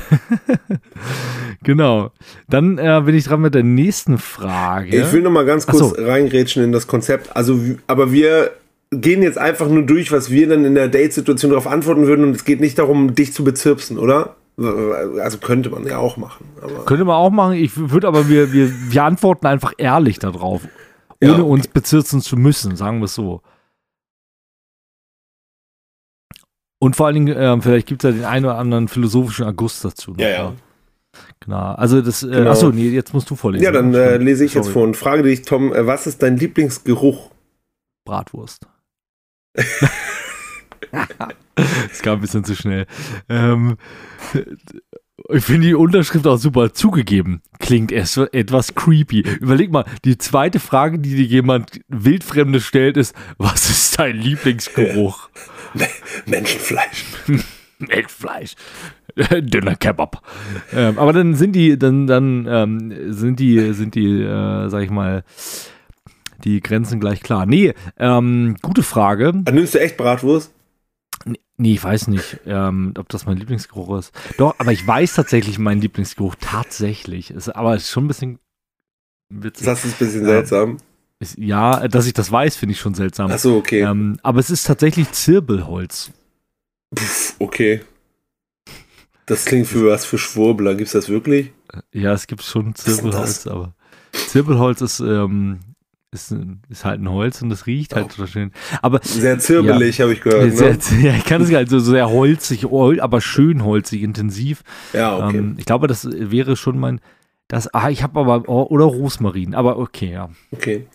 genau. 1.64 2.12
Dann 2.48 2.78
äh, 2.78 3.02
bin 3.04 3.16
ich 3.16 3.24
dran 3.24 3.40
mit 3.40 3.52
der 3.52 3.64
nächsten 3.64 4.16
Frage. 4.16 4.96
Ich 4.96 5.12
will 5.12 5.22
noch 5.22 5.32
mal 5.32 5.44
ganz 5.44 5.66
kurz 5.66 5.96
so. 5.96 6.04
reingrätschen 6.04 6.62
in 6.62 6.70
das 6.70 6.86
Konzept. 6.86 7.34
Also, 7.34 7.58
aber 7.88 8.12
wir 8.12 8.52
gehen 8.92 9.24
jetzt 9.24 9.38
einfach 9.38 9.68
nur 9.68 9.82
durch, 9.82 10.12
was 10.12 10.30
wir 10.30 10.48
dann 10.48 10.64
in 10.64 10.76
der 10.76 10.86
Date-Situation 10.86 11.50
darauf 11.50 11.66
antworten 11.66 12.06
würden 12.06 12.26
und 12.26 12.36
es 12.36 12.44
geht 12.44 12.60
nicht 12.60 12.78
darum, 12.78 13.12
dich 13.16 13.32
zu 13.32 13.42
bezirpsen, 13.42 13.98
oder? 13.98 14.36
Also 14.56 15.38
könnte 15.38 15.70
man 15.70 15.84
ja 15.88 15.98
auch 15.98 16.16
machen. 16.16 16.44
könnte 16.86 17.04
man 17.04 17.16
auch 17.16 17.30
machen. 17.30 17.54
Ich 17.54 17.72
würde 17.76 18.06
aber, 18.06 18.28
wir, 18.28 18.52
wir, 18.52 18.70
wir 18.70 19.02
antworten 19.02 19.48
einfach 19.48 19.72
ehrlich 19.78 20.20
darauf, 20.20 20.62
ohne 21.20 21.32
ja, 21.32 21.40
uns 21.40 21.66
bezirzen 21.66 22.20
zu 22.20 22.36
müssen, 22.36 22.76
sagen 22.76 23.00
wir 23.00 23.06
es 23.06 23.16
so. 23.16 23.42
Und 26.82 26.96
vor 26.96 27.06
allen 27.06 27.14
Dingen, 27.14 27.36
äh, 27.36 27.60
vielleicht 27.60 27.86
gibt 27.86 28.02
es 28.02 28.10
ja 28.10 28.16
den 28.16 28.24
einen 28.24 28.46
oder 28.46 28.56
anderen 28.56 28.88
philosophischen 28.88 29.44
August 29.44 29.84
dazu. 29.84 30.12
Noch, 30.12 30.18
ja, 30.18 30.28
ja. 30.28 30.52
Genau. 31.40 31.74
Also 31.74 32.00
das, 32.00 32.22
äh, 32.22 32.30
genau. 32.30 32.50
achso, 32.50 32.70
nee, 32.70 32.88
jetzt 32.88 33.12
musst 33.12 33.28
du 33.30 33.36
vorlesen. 33.36 33.64
Ja, 33.64 33.70
dann 33.70 33.92
äh, 33.94 34.16
lese 34.16 34.46
ich 34.46 34.52
Sorry. 34.52 34.64
jetzt 34.64 34.72
vor 34.72 34.84
und 34.84 34.96
frage 34.96 35.22
dich, 35.22 35.42
Tom, 35.42 35.74
äh, 35.74 35.86
was 35.86 36.06
ist 36.06 36.22
dein 36.22 36.38
Lieblingsgeruch? 36.38 37.30
Bratwurst. 38.06 38.66
das 39.54 39.66
kam 42.02 42.18
ein 42.18 42.20
bisschen 42.22 42.44
zu 42.44 42.56
schnell. 42.56 42.86
Ähm, 43.28 43.76
Ich 45.28 45.44
finde 45.44 45.68
die 45.68 45.74
Unterschrift 45.74 46.26
auch 46.26 46.38
super 46.38 46.72
zugegeben. 46.72 47.42
Klingt 47.58 47.92
erst 47.92 48.16
etwas 48.16 48.74
creepy. 48.74 49.20
Überleg 49.20 49.70
mal, 49.70 49.84
die 50.04 50.18
zweite 50.18 50.60
Frage, 50.60 50.98
die 50.98 51.14
dir 51.14 51.24
jemand 51.24 51.80
Wildfremdes 51.88 52.64
stellt, 52.64 52.96
ist, 52.96 53.14
was 53.36 53.68
ist 53.68 53.98
dein 53.98 54.16
Lieblingsgeruch? 54.16 55.28
Menschenfleisch. 56.26 57.04
Menschenfleisch. 57.78 58.54
Dünner 59.40 59.76
Kebab. 59.76 60.22
Ähm, 60.72 60.98
aber 60.98 61.12
dann 61.12 61.34
sind 61.34 61.52
die, 61.52 61.78
dann, 61.78 62.06
dann 62.06 62.46
ähm, 62.48 63.12
sind 63.12 63.40
die, 63.40 63.72
sind 63.72 63.94
die, 63.94 64.22
äh, 64.22 64.68
sag 64.68 64.82
ich 64.82 64.90
mal, 64.90 65.24
die 66.44 66.60
Grenzen 66.60 67.00
gleich 67.00 67.20
klar. 67.20 67.46
Nee, 67.46 67.74
ähm, 67.98 68.56
gute 68.62 68.82
Frage. 68.82 69.32
Nimmst 69.50 69.74
du 69.74 69.80
echt 69.80 69.96
Bratwurst? 69.96 70.52
Nee, 71.56 71.74
ich 71.74 71.84
weiß 71.84 72.08
nicht, 72.08 72.40
ähm, 72.46 72.94
ob 72.96 73.10
das 73.10 73.26
mein 73.26 73.36
Lieblingsgeruch 73.36 73.98
ist. 73.98 74.14
Doch, 74.38 74.54
aber 74.58 74.72
ich 74.72 74.86
weiß 74.86 75.14
tatsächlich 75.14 75.58
meinen 75.58 75.82
Lieblingsgeruch. 75.82 76.34
Tatsächlich. 76.40 77.30
Ist, 77.30 77.50
aber 77.50 77.76
ist 77.76 77.90
schon 77.90 78.06
ein 78.06 78.08
bisschen 78.08 78.38
witzig. 79.28 79.66
Das 79.66 79.84
ist 79.84 80.00
ein 80.00 80.06
bisschen 80.06 80.24
seltsam. 80.24 80.78
Ja, 81.36 81.86
dass 81.86 82.06
ich 82.06 82.14
das 82.14 82.32
weiß, 82.32 82.56
finde 82.56 82.72
ich 82.72 82.80
schon 82.80 82.94
seltsam. 82.94 83.30
Ach 83.30 83.38
so, 83.38 83.56
okay. 83.56 83.82
Ähm, 83.82 84.18
aber 84.22 84.40
es 84.40 84.50
ist 84.50 84.66
tatsächlich 84.66 85.12
Zirbelholz. 85.12 86.10
Pff, 86.96 87.34
okay. 87.38 87.80
Das 89.26 89.44
klingt 89.44 89.66
für 89.66 89.90
was 89.90 90.04
für 90.04 90.18
Schwurbler. 90.18 90.74
Gibt 90.74 90.86
es 90.86 90.92
das 90.92 91.08
wirklich? 91.08 91.52
Ja, 91.92 92.12
es 92.12 92.26
gibt 92.26 92.42
schon 92.42 92.74
Zirbelholz, 92.74 93.46
aber 93.46 93.74
Zirbelholz 94.12 94.80
ist 94.80 95.00
ähm, 95.00 95.60
ist, 96.12 96.34
ist 96.68 96.84
halt 96.84 97.00
ein 97.00 97.08
Holz 97.08 97.40
und 97.40 97.50
es 97.52 97.66
riecht 97.66 97.94
halt 97.94 98.16
oh. 98.18 98.26
schön. 98.26 98.50
Aber 98.82 99.00
sehr 99.02 99.38
zirbelig, 99.38 99.98
ja, 99.98 100.04
habe 100.04 100.14
ich 100.14 100.20
gehört. 100.20 100.52
Sehr, 100.52 100.98
ne? 100.98 101.06
Ja, 101.06 101.14
ich 101.14 101.24
kann 101.24 101.42
es 101.42 101.52
halt 101.52 101.68
so 101.68 101.78
sehr 101.78 102.10
holzig, 102.10 102.66
aber 102.66 103.20
schön 103.20 103.64
holzig, 103.64 104.02
intensiv. 104.02 104.62
Ja, 104.92 105.16
okay. 105.16 105.38
Ähm, 105.38 105.54
ich 105.58 105.66
glaube, 105.66 105.86
das 105.86 106.08
wäre 106.10 106.56
schon 106.56 106.78
mein. 106.78 107.00
Das, 107.50 107.74
ah, 107.74 107.90
ich 107.90 108.04
habe 108.04 108.20
aber 108.20 108.48
oh, 108.48 108.68
oder 108.70 108.84
Rosmarin, 108.84 109.56
aber 109.56 109.76
okay, 109.76 110.12
ja. 110.12 110.30
Okay. 110.52 110.86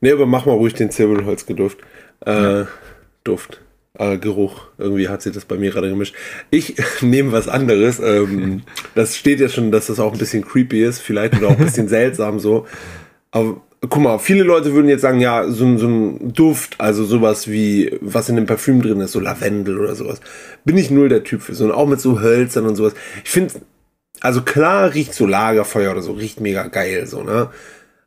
Nee, 0.00 0.10
aber 0.10 0.26
mach 0.26 0.46
mal 0.46 0.56
ruhig 0.56 0.74
den 0.74 0.90
Zirbelholzgeduft. 0.90 1.78
Äh, 2.26 2.32
ja. 2.32 2.68
Duft. 3.22 3.60
Äh, 3.96 4.18
Geruch. 4.18 4.62
Irgendwie 4.78 5.08
hat 5.08 5.22
sich 5.22 5.32
das 5.32 5.44
bei 5.44 5.56
mir 5.56 5.70
gerade 5.70 5.88
gemischt. 5.88 6.16
Ich 6.50 6.74
nehme 7.02 7.30
was 7.30 7.46
anderes. 7.46 8.00
Ähm, 8.00 8.62
das 8.96 9.16
steht 9.16 9.38
ja 9.38 9.48
schon, 9.48 9.70
dass 9.70 9.86
das 9.86 10.00
auch 10.00 10.12
ein 10.12 10.18
bisschen 10.18 10.44
creepy 10.44 10.82
ist, 10.82 10.98
vielleicht 10.98 11.36
oder 11.36 11.48
auch 11.48 11.58
ein 11.58 11.64
bisschen 11.64 11.86
seltsam 11.88 12.40
so. 12.40 12.66
Aber 13.30 13.62
guck 13.88 14.02
mal, 14.02 14.18
viele 14.18 14.42
Leute 14.42 14.74
würden 14.74 14.88
jetzt 14.88 15.02
sagen, 15.02 15.20
ja, 15.20 15.48
so, 15.48 15.78
so 15.78 15.86
ein 15.86 16.32
Duft, 16.32 16.80
also 16.80 17.04
sowas 17.04 17.46
wie, 17.46 17.96
was 18.00 18.28
in 18.28 18.34
dem 18.34 18.46
Parfüm 18.46 18.82
drin 18.82 18.98
ist, 18.98 19.12
so 19.12 19.20
Lavendel 19.20 19.78
oder 19.78 19.94
sowas. 19.94 20.20
Bin 20.64 20.76
ich 20.78 20.90
null 20.90 21.08
der 21.08 21.22
Typ 21.22 21.42
für, 21.42 21.54
so, 21.54 21.64
und 21.64 21.70
auch 21.70 21.86
mit 21.86 22.00
so 22.00 22.20
Hölzern 22.20 22.66
und 22.66 22.74
sowas. 22.74 22.94
Ich 23.22 23.30
finde, 23.30 23.54
also 24.22 24.42
klar 24.42 24.94
riecht 24.94 25.14
so 25.14 25.26
Lagerfeuer 25.26 25.90
oder 25.92 26.02
so, 26.02 26.12
riecht 26.12 26.40
mega 26.40 26.68
geil, 26.68 27.06
so, 27.06 27.22
ne? 27.22 27.50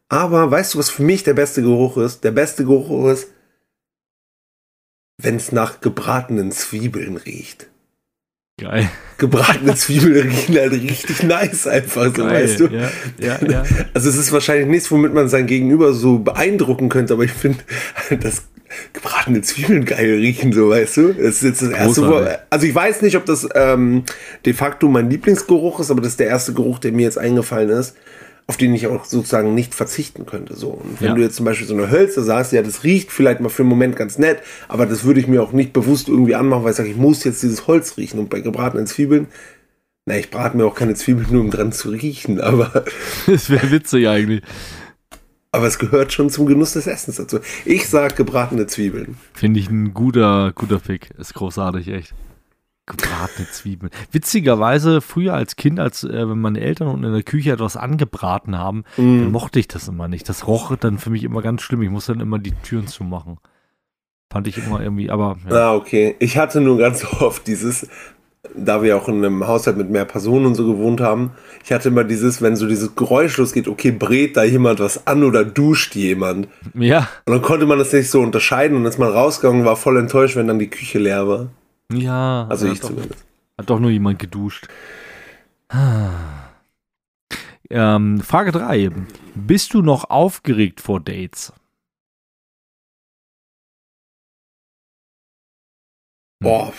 Aber 0.07 0.49
weißt 0.49 0.73
du, 0.73 0.79
was 0.79 0.89
für 0.89 1.03
mich 1.03 1.23
der 1.23 1.33
beste 1.33 1.61
Geruch 1.61 1.97
ist? 1.97 2.23
Der 2.23 2.31
beste 2.31 2.63
Geruch 2.63 3.09
ist, 3.09 3.27
wenn 5.17 5.35
es 5.35 5.51
nach 5.51 5.81
gebratenen 5.81 6.51
Zwiebeln 6.51 7.17
riecht. 7.17 7.67
Geil. 8.57 8.89
Gebratene 9.17 9.75
Zwiebeln 9.75 10.29
riechen 10.29 10.55
halt 10.55 10.71
richtig 10.71 11.23
nice 11.23 11.67
einfach, 11.67 12.05
so 12.05 12.25
Geil, 12.25 12.43
weißt 12.43 12.59
du. 12.61 12.67
Ja, 12.67 12.89
ja, 13.19 13.39
ja. 13.45 13.63
Also 13.93 14.09
es 14.09 14.15
ist 14.15 14.31
wahrscheinlich 14.31 14.67
nichts, 14.67 14.91
womit 14.91 15.13
man 15.13 15.27
sein 15.27 15.47
Gegenüber 15.47 15.93
so 15.93 16.19
beeindrucken 16.19 16.87
könnte, 16.89 17.13
aber 17.13 17.23
ich 17.23 17.33
finde, 17.33 17.63
dass 18.21 18.43
gebratene 18.93 19.41
Zwiebeln 19.41 19.85
geil 19.85 20.15
riechen, 20.15 20.53
so 20.53 20.69
weißt 20.69 20.97
du. 20.97 21.13
Das 21.13 21.35
ist 21.35 21.43
jetzt 21.43 21.61
das 21.61 21.69
erste 21.69 22.01
Großartig. 22.01 22.39
Also 22.49 22.65
ich 22.65 22.75
weiß 22.75 23.01
nicht, 23.01 23.17
ob 23.17 23.25
das 23.25 23.47
ähm, 23.55 24.03
de 24.45 24.53
facto 24.53 24.87
mein 24.87 25.09
Lieblingsgeruch 25.09 25.79
ist, 25.79 25.91
aber 25.91 26.01
das 26.01 26.11
ist 26.11 26.19
der 26.19 26.27
erste 26.27 26.53
Geruch, 26.53 26.79
der 26.79 26.91
mir 26.91 27.03
jetzt 27.03 27.17
eingefallen 27.17 27.69
ist 27.69 27.95
auf 28.47 28.57
den 28.57 28.75
ich 28.75 28.85
auch 28.87 29.05
sozusagen 29.05 29.55
nicht 29.55 29.73
verzichten 29.73 30.25
könnte. 30.25 30.55
So. 30.55 30.69
Und 30.69 31.01
wenn 31.01 31.09
ja. 31.09 31.13
du 31.15 31.21
jetzt 31.21 31.35
zum 31.35 31.45
Beispiel 31.45 31.67
so 31.67 31.73
eine 31.73 31.89
Hölzer 31.89 32.21
sagst, 32.21 32.51
ja, 32.51 32.61
das 32.61 32.83
riecht 32.83 33.11
vielleicht 33.11 33.39
mal 33.39 33.49
für 33.49 33.63
einen 33.63 33.69
Moment 33.69 33.95
ganz 33.95 34.19
nett, 34.19 34.39
aber 34.67 34.85
das 34.85 35.03
würde 35.03 35.19
ich 35.19 35.27
mir 35.27 35.41
auch 35.41 35.51
nicht 35.51 35.73
bewusst 35.73 36.09
irgendwie 36.09 36.35
anmachen, 36.35 36.63
weil 36.63 36.71
ich 36.71 36.77
sage, 36.77 36.89
ich 36.89 36.97
muss 36.97 37.23
jetzt 37.23 37.41
dieses 37.41 37.65
Holz 37.65 37.97
riechen. 37.97 38.19
Und 38.19 38.29
bei 38.29 38.41
gebratenen 38.41 38.85
Zwiebeln, 38.85 39.27
na, 40.05 40.17
ich 40.17 40.29
brate 40.29 40.57
mir 40.57 40.65
auch 40.65 40.75
keine 40.75 40.93
Zwiebeln 40.93 41.27
nur, 41.31 41.41
um 41.41 41.49
dran 41.49 41.71
zu 41.71 41.89
riechen, 41.89 42.39
aber. 42.39 42.83
Das 43.25 43.49
wäre 43.49 43.71
witzig 43.71 44.07
eigentlich. 44.07 44.43
Aber 45.55 45.67
es 45.67 45.79
gehört 45.79 46.11
schon 46.11 46.29
zum 46.29 46.45
Genuss 46.45 46.73
des 46.73 46.85
Essens 46.85 47.15
dazu. 47.15 47.39
Ich 47.63 47.87
sag 47.87 48.17
gebratene 48.17 48.67
Zwiebeln. 48.67 49.17
Finde 49.33 49.61
ich 49.61 49.69
ein 49.69 49.93
guter, 49.93 50.51
guter 50.53 50.79
Pick. 50.79 51.11
Ist 51.17 51.33
großartig, 51.33 51.87
echt. 51.87 52.13
Gebratene 52.85 53.47
Zwiebeln. 53.49 53.89
Witzigerweise, 54.11 54.99
früher 54.99 55.33
als 55.33 55.55
Kind, 55.55 55.79
als 55.79 56.03
äh, 56.03 56.29
wenn 56.29 56.39
meine 56.39 56.59
Eltern 56.59 56.89
unten 56.89 57.05
in 57.05 57.13
der 57.13 57.23
Küche 57.23 57.53
etwas 57.53 57.77
angebraten 57.77 58.57
haben, 58.57 58.83
mm. 58.97 59.19
dann 59.19 59.31
mochte 59.31 59.59
ich 59.59 59.69
das 59.69 59.87
immer 59.87 60.09
nicht. 60.09 60.27
Das 60.27 60.45
roch 60.45 60.75
dann 60.75 60.99
für 60.99 61.09
mich 61.09 61.23
immer 61.23 61.41
ganz 61.41 61.61
schlimm. 61.61 61.81
Ich 61.81 61.89
musste 61.89 62.11
dann 62.11 62.21
immer 62.21 62.37
die 62.37 62.51
Türen 62.51 62.87
zumachen. 62.87 63.37
Fand 64.29 64.47
ich 64.47 64.57
immer 64.57 64.81
irgendwie, 64.81 65.09
aber. 65.09 65.37
Ja. 65.49 65.71
Ah, 65.71 65.75
okay. 65.75 66.15
Ich 66.19 66.37
hatte 66.37 66.59
nur 66.59 66.77
ganz 66.77 67.05
oft 67.21 67.47
dieses, 67.47 67.87
da 68.55 68.83
wir 68.83 68.97
auch 68.97 69.07
in 69.07 69.23
einem 69.23 69.47
Haushalt 69.47 69.77
mit 69.77 69.89
mehr 69.89 70.05
Personen 70.05 70.45
und 70.45 70.55
so 70.55 70.65
gewohnt 70.65 71.01
haben, 71.01 71.31
ich 71.63 71.71
hatte 71.71 71.89
immer 71.89 72.03
dieses, 72.03 72.41
wenn 72.41 72.55
so 72.55 72.67
dieses 72.67 72.95
Geräusch 72.95 73.37
losgeht, 73.37 73.67
okay, 73.67 73.91
brät 73.91 74.37
da 74.37 74.43
jemand 74.43 74.79
was 74.79 75.07
an 75.07 75.23
oder 75.23 75.43
duscht 75.43 75.95
jemand. 75.95 76.47
Ja. 76.73 77.07
Und 77.25 77.33
dann 77.33 77.41
konnte 77.41 77.65
man 77.65 77.79
das 77.79 77.91
nicht 77.93 78.09
so 78.09 78.21
unterscheiden 78.21 78.77
und 78.77 78.85
als 78.85 78.97
man 78.97 79.09
rausgegangen 79.09 79.65
war, 79.65 79.75
voll 79.75 79.97
enttäuscht, 79.97 80.35
wenn 80.35 80.47
dann 80.47 80.59
die 80.59 80.69
Küche 80.69 80.99
leer 80.99 81.27
war. 81.27 81.47
Ja. 81.91 82.47
Also 82.49 82.67
ich 82.67 82.79
doch, 82.79 82.89
zumindest. 82.89 83.25
Hat 83.57 83.69
doch 83.69 83.79
nur 83.79 83.91
jemand 83.91 84.19
geduscht. 84.19 84.67
Ähm, 87.69 88.19
Frage 88.21 88.51
3. 88.51 88.91
Bist 89.33 89.73
du 89.73 89.81
noch 89.81 90.09
aufgeregt 90.09 90.81
vor 90.81 90.99
Dates? 90.99 91.51
Boah. 96.39 96.73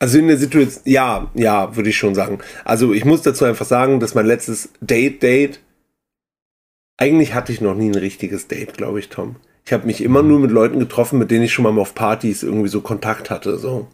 Also 0.00 0.18
in 0.18 0.28
der 0.28 0.38
Situation, 0.38 0.82
ja, 0.86 1.30
ja, 1.34 1.76
würde 1.76 1.90
ich 1.90 1.98
schon 1.98 2.14
sagen. 2.14 2.38
Also 2.64 2.94
ich 2.94 3.04
muss 3.04 3.20
dazu 3.20 3.44
einfach 3.44 3.66
sagen, 3.66 4.00
dass 4.00 4.14
mein 4.14 4.26
letztes 4.26 4.70
Date-Date, 4.80 5.60
eigentlich 6.96 7.34
hatte 7.34 7.52
ich 7.52 7.60
noch 7.60 7.74
nie 7.74 7.90
ein 7.90 7.94
richtiges 7.94 8.48
Date, 8.48 8.76
glaube 8.76 8.98
ich, 8.98 9.10
Tom. 9.10 9.36
Ich 9.66 9.74
habe 9.74 9.86
mich 9.86 10.02
immer 10.02 10.22
nur 10.22 10.40
mit 10.40 10.50
Leuten 10.50 10.78
getroffen, 10.78 11.18
mit 11.18 11.30
denen 11.30 11.44
ich 11.44 11.52
schon 11.52 11.64
mal 11.64 11.78
auf 11.78 11.94
Partys 11.94 12.42
irgendwie 12.42 12.68
so 12.68 12.80
Kontakt 12.80 13.28
hatte. 13.28 13.58
So. 13.58 13.88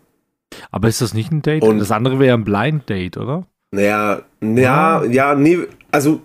Aber 0.71 0.87
ist 0.89 1.03
das 1.03 1.13
nicht 1.13 1.33
ein 1.33 1.43
Date? 1.43 1.65
Und 1.65 1.81
das 1.81 1.91
andere 1.91 2.21
wäre 2.21 2.37
ein 2.37 2.45
Blind 2.45 2.89
Date, 2.89 3.17
oder? 3.17 3.45
Naja, 3.73 4.23
ja, 4.41 5.05
ja, 5.05 5.35
nee, 5.35 5.59
also 5.91 6.21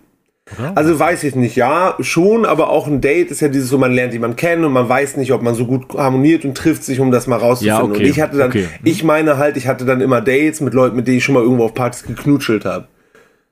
oder? 0.57 0.71
Also 0.75 0.99
weiß 0.99 1.23
ich 1.23 1.35
nicht, 1.35 1.55
ja, 1.55 1.95
schon, 1.99 2.45
aber 2.45 2.69
auch 2.69 2.87
ein 2.87 3.01
Date 3.01 3.31
ist 3.31 3.41
ja 3.41 3.47
dieses 3.47 3.69
so, 3.69 3.77
man 3.77 3.91
lernt 3.91 4.13
jemanden 4.13 4.35
kennen 4.35 4.65
und 4.65 4.73
man 4.73 4.87
weiß 4.87 5.17
nicht, 5.17 5.31
ob 5.31 5.41
man 5.41 5.55
so 5.55 5.65
gut 5.65 5.93
harmoniert 5.95 6.45
und 6.45 6.55
trifft 6.55 6.83
sich, 6.83 6.99
um 6.99 7.11
das 7.11 7.27
mal 7.27 7.37
rauszufinden. 7.37 7.77
Ja, 7.77 7.83
okay. 7.83 8.03
Und 8.03 8.09
ich 8.09 8.21
hatte 8.21 8.37
dann, 8.37 8.49
okay. 8.49 8.67
ich 8.83 9.03
meine 9.03 9.37
halt, 9.37 9.57
ich 9.57 9.67
hatte 9.67 9.85
dann 9.85 10.01
immer 10.01 10.21
Dates 10.21 10.61
mit 10.61 10.73
Leuten, 10.73 10.95
mit 10.95 11.07
denen 11.07 11.17
ich 11.17 11.23
schon 11.23 11.35
mal 11.35 11.43
irgendwo 11.43 11.65
auf 11.65 11.73
Partys 11.73 12.03
geknutschelt 12.03 12.65
habe. 12.65 12.87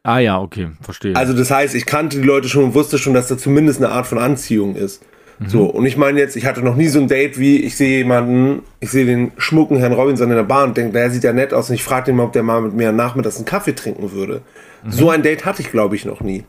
Ah 0.04 0.20
ja, 0.20 0.40
okay, 0.40 0.70
verstehe. 0.82 1.16
Also 1.16 1.34
das 1.34 1.52
heißt, 1.52 1.76
ich 1.76 1.86
kannte 1.86 2.18
die 2.20 2.26
Leute 2.26 2.48
schon 2.48 2.64
und 2.64 2.74
wusste 2.74 2.98
schon, 2.98 3.14
dass 3.14 3.28
da 3.28 3.38
zumindest 3.38 3.84
eine 3.84 3.92
Art 3.92 4.08
von 4.08 4.18
Anziehung 4.18 4.76
ist. 4.76 5.04
So, 5.48 5.64
und 5.64 5.86
ich 5.86 5.96
meine 5.96 6.20
jetzt, 6.20 6.36
ich 6.36 6.46
hatte 6.46 6.62
noch 6.62 6.76
nie 6.76 6.90
so 6.90 7.00
ein 7.00 7.08
Date 7.08 7.40
wie, 7.40 7.64
ich 7.64 7.78
sehe 7.78 8.00
jemanden, 8.00 8.64
ich 8.82 8.92
sehe 8.92 9.06
den 9.06 9.32
schmucken 9.38 9.78
Herrn 9.78 9.94
Robinson 9.94 10.30
in 10.30 10.36
der 10.36 10.44
Bahn 10.44 10.70
und 10.70 10.78
denke, 10.78 10.92
der 10.92 11.10
sieht 11.12 11.24
ja 11.24 11.32
nett 11.32 11.54
aus 11.54 11.70
und 11.70 11.76
ich 11.76 11.84
frage 11.84 12.08
den 12.08 12.18
mal, 12.18 12.24
ob 12.24 12.34
der 12.34 12.44
mal 12.44 12.62
mit 12.62 12.74
mir 12.74 12.92
nachmittags 12.92 13.38
einen 13.38 13.46
Kaffee 13.46 13.74
trinken 13.74 14.12
würde. 14.12 14.42
Mhm. 14.84 14.92
So 14.92 15.10
ein 15.10 15.24
Date 15.24 15.46
hatte 15.46 15.62
ich, 15.62 15.72
glaube 15.72 15.96
ich, 15.96 16.04
noch 16.04 16.20
nie. 16.20 16.44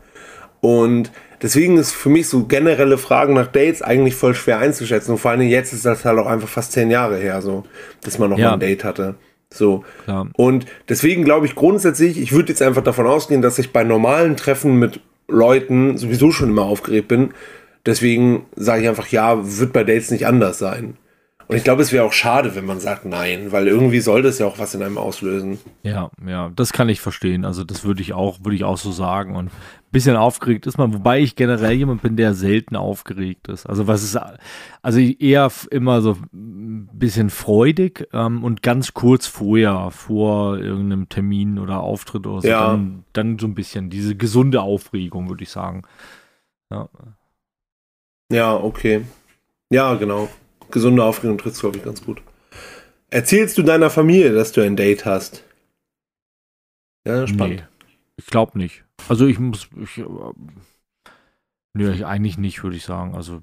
Und 0.61 1.11
deswegen 1.41 1.77
ist 1.77 1.91
für 1.91 2.09
mich 2.09 2.29
so 2.29 2.45
generelle 2.45 2.97
Fragen 2.97 3.33
nach 3.33 3.47
Dates 3.47 3.81
eigentlich 3.81 4.15
voll 4.15 4.35
schwer 4.35 4.59
einzuschätzen. 4.59 5.11
Und 5.11 5.17
vor 5.17 5.31
allem 5.31 5.41
jetzt 5.41 5.73
ist 5.73 5.85
das 5.85 6.05
halt 6.05 6.17
auch 6.19 6.27
einfach 6.27 6.47
fast 6.47 6.71
zehn 6.71 6.89
Jahre 6.89 7.17
her, 7.17 7.41
so, 7.41 7.63
dass 8.03 8.19
man 8.19 8.29
noch 8.29 8.37
ja. 8.37 8.47
mal 8.49 8.53
ein 8.53 8.59
Date 8.59 8.83
hatte. 8.83 9.15
So. 9.53 9.83
Klar. 10.05 10.29
Und 10.37 10.65
deswegen 10.87 11.25
glaube 11.25 11.45
ich 11.45 11.55
grundsätzlich, 11.55 12.19
ich 12.19 12.31
würde 12.31 12.49
jetzt 12.49 12.61
einfach 12.61 12.83
davon 12.83 13.07
ausgehen, 13.07 13.41
dass 13.41 13.59
ich 13.59 13.73
bei 13.73 13.83
normalen 13.83 14.37
Treffen 14.37 14.77
mit 14.79 15.01
Leuten 15.27 15.97
sowieso 15.97 16.31
schon 16.31 16.49
immer 16.49 16.63
aufgeregt 16.63 17.07
bin, 17.07 17.33
Deswegen 17.85 18.45
sage 18.55 18.83
ich 18.83 18.89
einfach, 18.89 19.07
ja, 19.07 19.37
wird 19.41 19.73
bei 19.73 19.83
Dates 19.83 20.11
nicht 20.11 20.27
anders 20.27 20.59
sein. 20.59 20.97
Und 21.47 21.57
ich 21.57 21.63
glaube, 21.63 21.81
es 21.81 21.91
wäre 21.91 22.05
auch 22.05 22.13
schade, 22.13 22.55
wenn 22.55 22.65
man 22.65 22.79
sagt 22.79 23.05
nein, 23.05 23.51
weil 23.51 23.67
irgendwie 23.67 23.99
soll 23.99 24.21
das 24.21 24.39
ja 24.39 24.45
auch 24.45 24.57
was 24.57 24.73
in 24.73 24.83
einem 24.83 24.97
auslösen. 24.97 25.59
Ja, 25.83 26.09
ja, 26.25 26.49
das 26.55 26.71
kann 26.71 26.87
ich 26.87 27.01
verstehen. 27.01 27.43
Also 27.43 27.65
das 27.65 27.83
würde 27.83 28.01
ich 28.01 28.13
auch, 28.13 28.39
würde 28.43 28.55
ich 28.55 28.63
auch 28.63 28.77
so 28.77 28.91
sagen. 28.91 29.35
Und 29.35 29.51
bisschen 29.91 30.15
aufgeregt 30.15 30.65
ist 30.67 30.77
man, 30.77 30.93
wobei 30.93 31.19
ich 31.19 31.35
generell 31.35 31.73
jemand 31.73 32.01
bin, 32.01 32.15
der 32.15 32.33
selten 32.33 32.75
aufgeregt 32.75 33.49
ist. 33.49 33.65
Also 33.65 33.87
was 33.87 34.03
ist, 34.03 34.17
also 34.81 34.99
eher 34.99 35.51
immer 35.69 36.01
so 36.01 36.17
ein 36.33 36.89
bisschen 36.93 37.29
freudig 37.29 38.07
ähm, 38.13 38.43
und 38.43 38.61
ganz 38.61 38.93
kurz 38.93 39.27
vorher, 39.27 39.91
vor 39.91 40.57
irgendeinem 40.57 41.09
Termin 41.09 41.59
oder 41.59 41.81
Auftritt 41.81 42.25
oder 42.25 42.41
so, 42.41 42.47
ja. 42.47 42.71
dann, 42.71 43.03
dann 43.13 43.37
so 43.37 43.47
ein 43.47 43.55
bisschen 43.55 43.89
diese 43.89 44.15
gesunde 44.15 44.61
Aufregung, 44.61 45.29
würde 45.29 45.43
ich 45.43 45.49
sagen. 45.49 45.83
Ja. 46.71 46.89
Ja, 48.31 48.55
okay. 48.55 49.05
Ja, 49.69 49.95
genau. 49.95 50.29
Gesunde 50.71 51.03
Aufregung 51.03 51.37
trifft 51.37 51.59
glaube 51.59 51.77
ich, 51.77 51.83
ganz 51.83 52.03
gut. 52.03 52.21
Erzählst 53.09 53.57
du 53.57 53.63
deiner 53.63 53.89
Familie, 53.89 54.31
dass 54.31 54.53
du 54.53 54.61
ein 54.61 54.77
Date 54.77 55.05
hast? 55.05 55.43
Ja, 57.05 57.27
spannend. 57.27 57.67
Nee, 57.79 57.95
ich 58.15 58.27
glaube 58.27 58.57
nicht. 58.57 58.85
Also 59.09 59.27
ich 59.27 59.39
muss, 59.39 59.67
ich, 59.81 59.97
äh, 59.97 60.05
nö, 61.73 62.05
eigentlich 62.05 62.37
nicht, 62.37 62.63
würde 62.63 62.75
ich 62.75 62.83
sagen. 62.83 63.15
Also 63.15 63.41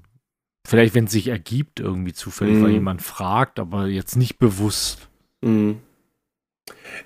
vielleicht, 0.67 0.95
wenn 0.95 1.05
es 1.05 1.11
sich 1.11 1.27
ergibt, 1.27 1.79
irgendwie 1.79 2.13
zufällig, 2.13 2.57
mhm. 2.57 2.63
weil 2.63 2.71
jemand 2.71 3.01
fragt, 3.01 3.59
aber 3.59 3.87
jetzt 3.87 4.15
nicht 4.15 4.37
bewusst. 4.37 5.09
Mhm. 5.41 5.79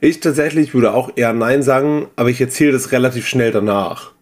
Ich 0.01 0.19
tatsächlich 0.19 0.73
würde 0.73 0.93
auch 0.93 1.11
eher 1.15 1.33
Nein 1.33 1.63
sagen, 1.63 2.07
aber 2.15 2.29
ich 2.29 2.41
erzähle 2.41 2.73
das 2.73 2.91
relativ 2.91 3.27
schnell 3.27 3.51
danach. 3.51 4.13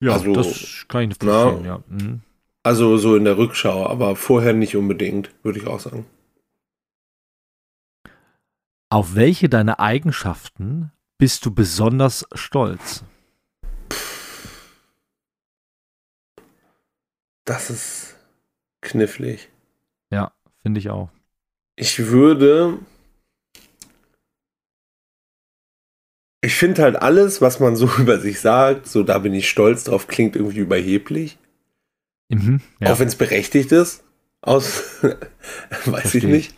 Ja, 0.00 0.12
also, 0.12 0.32
das 0.32 0.84
kann 0.88 1.02
ich 1.02 1.08
nicht 1.08 1.24
verstehen, 1.24 1.64
ja. 1.64 1.82
Mhm. 1.88 2.20
Also 2.62 2.98
so 2.98 3.16
in 3.16 3.24
der 3.24 3.38
Rückschau, 3.38 3.86
aber 3.86 4.16
vorher 4.16 4.52
nicht 4.52 4.76
unbedingt, 4.76 5.30
würde 5.42 5.58
ich 5.58 5.66
auch 5.66 5.80
sagen. 5.80 6.04
Auf 8.90 9.14
welche 9.14 9.48
deiner 9.48 9.80
Eigenschaften 9.80 10.92
bist 11.18 11.46
du 11.46 11.54
besonders 11.54 12.26
stolz? 12.34 13.04
Das 17.46 17.70
ist 17.70 18.16
knifflig. 18.82 19.48
Ja, 20.10 20.32
finde 20.62 20.80
ich 20.80 20.90
auch. 20.90 21.10
Ich 21.76 22.06
würde. 22.08 22.78
Ich 26.42 26.54
finde 26.54 26.82
halt 26.82 26.96
alles, 26.96 27.40
was 27.40 27.60
man 27.60 27.76
so 27.76 27.88
über 27.98 28.18
sich 28.18 28.40
sagt, 28.40 28.86
so 28.86 29.02
da 29.02 29.18
bin 29.18 29.32
ich 29.32 29.48
stolz 29.48 29.84
drauf, 29.84 30.06
klingt 30.08 30.36
irgendwie 30.36 30.58
überheblich. 30.58 31.38
Mhm, 32.28 32.60
ja. 32.80 32.92
Auch 32.92 32.98
wenn 32.98 33.08
es 33.08 33.16
berechtigt 33.16 33.72
ist. 33.72 34.04
Aus, 34.42 35.02
weiß 35.02 35.20
Verstehe. 35.84 36.20
ich 36.20 36.26
nicht. 36.26 36.54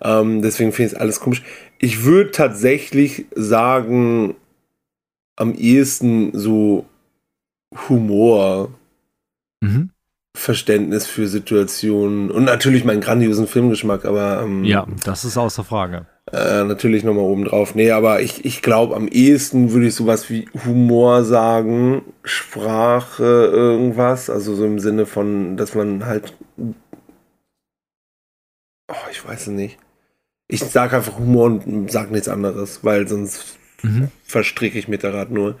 Ähm, 0.00 0.42
deswegen 0.42 0.72
finde 0.72 0.86
ich 0.86 0.92
es 0.94 1.00
alles 1.00 1.20
komisch. 1.20 1.42
Ich 1.78 2.04
würde 2.04 2.30
tatsächlich 2.30 3.26
sagen, 3.34 4.36
am 5.36 5.54
ehesten 5.54 6.36
so 6.36 6.86
Humor, 7.88 8.72
mhm. 9.60 9.90
Verständnis 10.38 11.06
für 11.06 11.26
Situationen 11.26 12.30
und 12.30 12.44
natürlich 12.44 12.84
meinen 12.84 13.00
grandiosen 13.00 13.48
Filmgeschmack, 13.48 14.04
aber. 14.04 14.42
Ähm, 14.44 14.62
ja, 14.64 14.86
das 15.04 15.24
ist 15.24 15.36
außer 15.36 15.64
Frage. 15.64 16.06
Äh, 16.32 16.64
natürlich 16.64 17.02
nochmal 17.02 17.24
oben 17.24 17.44
drauf. 17.44 17.74
Nee, 17.74 17.90
aber 17.90 18.20
ich, 18.20 18.44
ich 18.44 18.62
glaube, 18.62 18.94
am 18.94 19.08
ehesten 19.08 19.72
würde 19.72 19.88
ich 19.88 19.94
sowas 19.94 20.30
wie 20.30 20.48
Humor 20.64 21.24
sagen, 21.24 22.02
Sprache, 22.22 23.24
irgendwas. 23.24 24.30
Also 24.30 24.54
so 24.54 24.64
im 24.64 24.78
Sinne 24.78 25.06
von, 25.06 25.56
dass 25.56 25.74
man 25.74 26.06
halt. 26.06 26.34
Oh, 28.90 29.08
ich 29.10 29.26
weiß 29.26 29.48
es 29.48 29.48
nicht. 29.48 29.78
Ich 30.46 30.60
sage 30.60 30.96
einfach 30.96 31.18
Humor 31.18 31.46
und 31.46 31.90
sage 31.90 32.12
nichts 32.12 32.28
anderes, 32.28 32.84
weil 32.84 33.08
sonst 33.08 33.58
mhm. 33.82 34.08
verstricke 34.24 34.78
ich 34.78 34.86
mich 34.86 35.00
da 35.00 35.10
gerade 35.10 35.34
nur. 35.34 35.58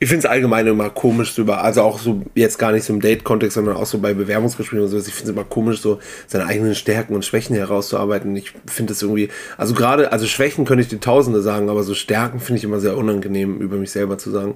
Ich 0.00 0.08
finde 0.08 0.26
es 0.26 0.30
allgemein 0.30 0.66
immer 0.66 0.90
komisch, 0.90 1.32
so 1.32 1.42
über, 1.42 1.62
also 1.62 1.82
auch 1.82 1.98
so 1.98 2.22
jetzt 2.34 2.58
gar 2.58 2.72
nicht 2.72 2.84
so 2.84 2.92
im 2.92 3.00
Date-Kontext, 3.00 3.54
sondern 3.54 3.76
auch 3.76 3.86
so 3.86 3.98
bei 3.98 4.14
Bewerbungsgesprächen 4.14 4.84
und 4.84 4.90
so. 4.90 4.98
Ich 4.98 5.04
finde 5.06 5.30
es 5.30 5.36
immer 5.36 5.44
komisch, 5.44 5.80
so 5.80 5.98
seine 6.26 6.46
eigenen 6.46 6.74
Stärken 6.74 7.14
und 7.14 7.24
Schwächen 7.24 7.56
herauszuarbeiten. 7.56 8.34
Ich 8.36 8.52
finde 8.66 8.92
es 8.92 9.02
irgendwie, 9.02 9.28
also 9.56 9.74
gerade, 9.74 10.12
also 10.12 10.26
Schwächen 10.26 10.64
könnte 10.64 10.82
ich 10.82 10.88
die 10.88 11.00
Tausende 11.00 11.42
sagen, 11.42 11.68
aber 11.68 11.82
so 11.82 11.94
Stärken 11.94 12.38
finde 12.38 12.58
ich 12.58 12.64
immer 12.64 12.80
sehr 12.80 12.96
unangenehm, 12.96 13.60
über 13.60 13.76
mich 13.76 13.90
selber 13.90 14.18
zu 14.18 14.30
sagen. 14.30 14.54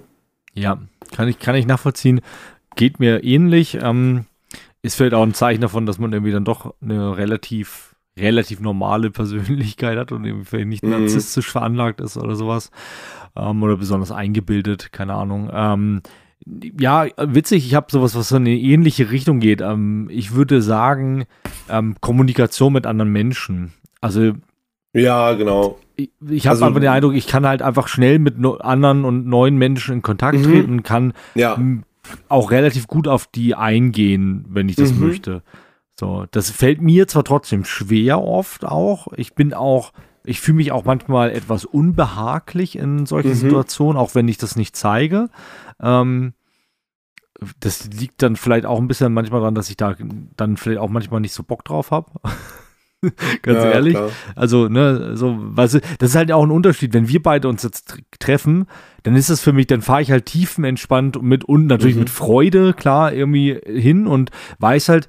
Ja, 0.54 0.78
kann 1.10 1.28
ich, 1.28 1.38
kann 1.38 1.56
ich 1.56 1.66
nachvollziehen. 1.66 2.20
Geht 2.76 3.00
mir 3.00 3.24
ähnlich. 3.24 3.78
Ähm, 3.82 4.26
ist 4.82 4.96
vielleicht 4.96 5.14
auch 5.14 5.22
ein 5.22 5.34
Zeichen 5.34 5.60
davon, 5.60 5.86
dass 5.86 5.98
man 5.98 6.12
irgendwie 6.12 6.32
dann 6.32 6.44
doch 6.44 6.74
eine 6.82 7.16
relativ 7.16 7.91
relativ 8.18 8.60
normale 8.60 9.10
Persönlichkeit 9.10 9.98
hat 9.98 10.12
und 10.12 10.24
irgendwie 10.24 10.44
vielleicht 10.44 10.68
nicht 10.68 10.84
mhm. 10.84 10.90
narzisstisch 10.90 11.50
veranlagt 11.50 12.00
ist 12.00 12.16
oder 12.16 12.34
sowas. 12.34 12.70
Ähm, 13.36 13.62
oder 13.62 13.76
besonders 13.76 14.12
eingebildet, 14.12 14.92
keine 14.92 15.14
Ahnung. 15.14 15.50
Ähm, 15.52 16.02
ja, 16.78 17.06
witzig, 17.16 17.66
ich 17.66 17.74
habe 17.74 17.86
sowas, 17.90 18.14
was 18.14 18.30
in 18.32 18.38
eine 18.38 18.56
ähnliche 18.56 19.10
Richtung 19.10 19.40
geht. 19.40 19.60
Ähm, 19.60 20.08
ich 20.10 20.34
würde 20.34 20.60
sagen, 20.60 21.24
ähm, 21.68 21.96
Kommunikation 22.00 22.72
mit 22.72 22.86
anderen 22.86 23.12
Menschen. 23.12 23.72
Also. 24.00 24.32
Ja, 24.92 25.32
genau. 25.34 25.78
Ich, 25.96 26.10
ich 26.28 26.46
habe 26.46 26.54
also, 26.54 26.64
einfach 26.66 26.80
den 26.80 26.90
Eindruck, 26.90 27.14
ich 27.14 27.26
kann 27.26 27.46
halt 27.46 27.62
einfach 27.62 27.88
schnell 27.88 28.18
mit 28.18 28.38
no 28.38 28.56
anderen 28.56 29.04
und 29.04 29.26
neuen 29.26 29.56
Menschen 29.56 29.94
in 29.94 30.02
Kontakt 30.02 30.38
mhm. 30.38 30.42
treten, 30.42 30.82
kann 30.82 31.12
ja. 31.34 31.56
auch 32.28 32.50
relativ 32.50 32.88
gut 32.88 33.08
auf 33.08 33.26
die 33.26 33.54
eingehen, 33.54 34.44
wenn 34.48 34.68
ich 34.68 34.76
das 34.76 34.92
mhm. 34.92 35.06
möchte. 35.06 35.42
So, 35.98 36.26
das 36.30 36.50
fällt 36.50 36.80
mir 36.80 37.06
zwar 37.08 37.24
trotzdem 37.24 37.64
schwer 37.64 38.22
oft 38.22 38.64
auch. 38.64 39.08
Ich 39.16 39.34
bin 39.34 39.54
auch, 39.54 39.92
ich 40.24 40.40
fühle 40.40 40.56
mich 40.56 40.72
auch 40.72 40.84
manchmal 40.84 41.30
etwas 41.30 41.64
unbehaglich 41.64 42.76
in 42.76 43.06
solchen 43.06 43.30
mhm. 43.30 43.36
Situationen, 43.36 43.96
auch 43.96 44.14
wenn 44.14 44.28
ich 44.28 44.38
das 44.38 44.56
nicht 44.56 44.74
zeige. 44.76 45.28
Ähm, 45.80 46.34
das 47.60 47.88
liegt 47.88 48.22
dann 48.22 48.36
vielleicht 48.36 48.66
auch 48.66 48.78
ein 48.78 48.88
bisschen 48.88 49.12
manchmal 49.12 49.40
daran, 49.40 49.54
dass 49.54 49.70
ich 49.70 49.76
da 49.76 49.96
dann 50.36 50.56
vielleicht 50.56 50.80
auch 50.80 50.88
manchmal 50.88 51.20
nicht 51.20 51.34
so 51.34 51.42
Bock 51.42 51.64
drauf 51.64 51.90
habe. 51.90 52.10
Ganz 53.42 53.64
ja, 53.64 53.70
ehrlich. 53.72 53.94
Klar. 53.94 54.10
Also, 54.36 54.68
ne, 54.68 55.16
so, 55.16 55.36
weißt 55.38 55.74
du, 55.74 55.80
das 55.98 56.10
ist 56.10 56.16
halt 56.16 56.30
auch 56.30 56.44
ein 56.44 56.52
Unterschied. 56.52 56.94
Wenn 56.94 57.08
wir 57.08 57.20
beide 57.20 57.48
uns 57.48 57.64
jetzt 57.64 57.98
treffen, 58.20 58.66
dann 59.02 59.16
ist 59.16 59.28
das 59.28 59.40
für 59.40 59.52
mich, 59.52 59.66
dann 59.66 59.82
fahre 59.82 60.02
ich 60.02 60.12
halt 60.12 60.26
tiefenentspannt 60.26 61.20
mit 61.20 61.44
und 61.44 61.66
natürlich 61.66 61.96
mhm. 61.96 62.02
mit 62.02 62.10
Freude, 62.10 62.74
klar, 62.74 63.12
irgendwie 63.12 63.58
hin 63.66 64.06
und 64.06 64.30
weiß 64.60 64.88
halt, 64.88 65.08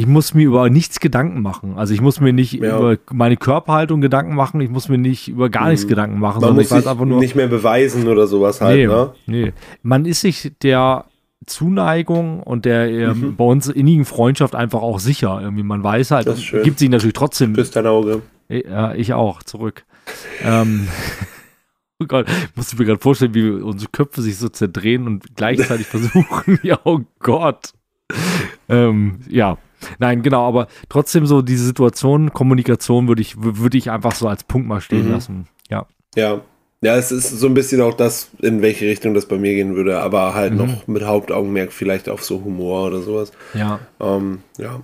ich 0.00 0.06
muss 0.06 0.32
mir 0.32 0.46
über 0.46 0.70
nichts 0.70 0.98
Gedanken 0.98 1.42
machen. 1.42 1.74
Also 1.76 1.92
ich 1.92 2.00
muss 2.00 2.20
mir 2.20 2.32
nicht 2.32 2.54
ja. 2.54 2.78
über 2.78 2.96
meine 3.12 3.36
Körperhaltung 3.36 4.00
Gedanken 4.00 4.34
machen, 4.34 4.62
ich 4.62 4.70
muss 4.70 4.88
mir 4.88 4.96
nicht 4.96 5.28
über 5.28 5.50
gar 5.50 5.68
nichts 5.68 5.84
mhm. 5.84 5.90
Gedanken 5.90 6.18
machen. 6.18 6.40
Man 6.40 6.54
muss 6.54 6.70
sich 6.70 6.88
einfach 6.88 7.04
nur 7.04 7.20
nicht 7.20 7.34
mehr 7.34 7.48
beweisen 7.48 8.08
oder 8.08 8.26
sowas 8.26 8.62
halt. 8.62 8.78
Nee, 8.78 8.86
ne? 8.86 9.12
nee. 9.26 9.52
Man 9.82 10.06
ist 10.06 10.22
sich 10.22 10.52
der 10.62 11.04
Zuneigung 11.44 12.42
und 12.42 12.64
der 12.64 12.88
ähm, 12.88 13.20
mhm. 13.20 13.36
bei 13.36 13.44
uns 13.44 13.68
innigen 13.68 14.06
Freundschaft 14.06 14.54
einfach 14.54 14.80
auch 14.80 15.00
sicher. 15.00 15.38
Irgendwie 15.42 15.64
man 15.64 15.82
weiß 15.84 16.12
halt, 16.12 16.28
gibt 16.64 16.78
sich 16.78 16.88
natürlich 16.88 17.12
trotzdem. 17.12 17.52
Küsst 17.52 17.76
dein 17.76 17.86
Auge. 17.86 18.22
Ja, 18.48 18.94
ich 18.94 19.12
auch, 19.12 19.42
zurück. 19.42 19.84
ähm, 20.42 20.88
oh 22.00 22.06
Gott, 22.06 22.26
ich 22.26 22.56
muss 22.56 22.78
mir 22.78 22.86
gerade 22.86 23.00
vorstellen, 23.00 23.34
wie 23.34 23.50
unsere 23.50 23.90
Köpfe 23.90 24.22
sich 24.22 24.38
so 24.38 24.48
zerdrehen 24.48 25.06
und 25.06 25.36
gleichzeitig 25.36 25.86
versuchen, 25.88 26.58
ja, 26.62 26.78
oh 26.84 27.00
Gott. 27.18 27.74
ähm, 28.70 29.20
ja, 29.28 29.58
Nein, 29.98 30.22
genau, 30.22 30.46
aber 30.46 30.68
trotzdem 30.88 31.26
so 31.26 31.42
diese 31.42 31.64
Situation, 31.64 32.32
Kommunikation 32.32 33.08
würde 33.08 33.22
ich, 33.22 33.34
würde 33.38 33.78
ich 33.78 33.90
einfach 33.90 34.14
so 34.14 34.28
als 34.28 34.44
Punkt 34.44 34.68
mal 34.68 34.80
stehen 34.80 35.06
mhm. 35.06 35.12
lassen. 35.12 35.48
Ja. 35.68 35.86
Ja. 36.14 36.40
Ja, 36.82 36.96
es 36.96 37.12
ist 37.12 37.38
so 37.38 37.46
ein 37.46 37.52
bisschen 37.52 37.82
auch 37.82 37.92
das, 37.92 38.30
in 38.38 38.62
welche 38.62 38.86
Richtung 38.86 39.12
das 39.12 39.26
bei 39.26 39.36
mir 39.36 39.52
gehen 39.52 39.76
würde, 39.76 40.00
aber 40.00 40.32
halt 40.32 40.52
mhm. 40.52 40.58
noch 40.58 40.86
mit 40.86 41.04
Hauptaugenmerk 41.04 41.72
vielleicht 41.72 42.08
auf 42.08 42.24
so 42.24 42.42
Humor 42.42 42.86
oder 42.86 43.02
sowas. 43.02 43.32
Ja. 43.52 43.80
Ähm, 44.00 44.42
ja. 44.56 44.80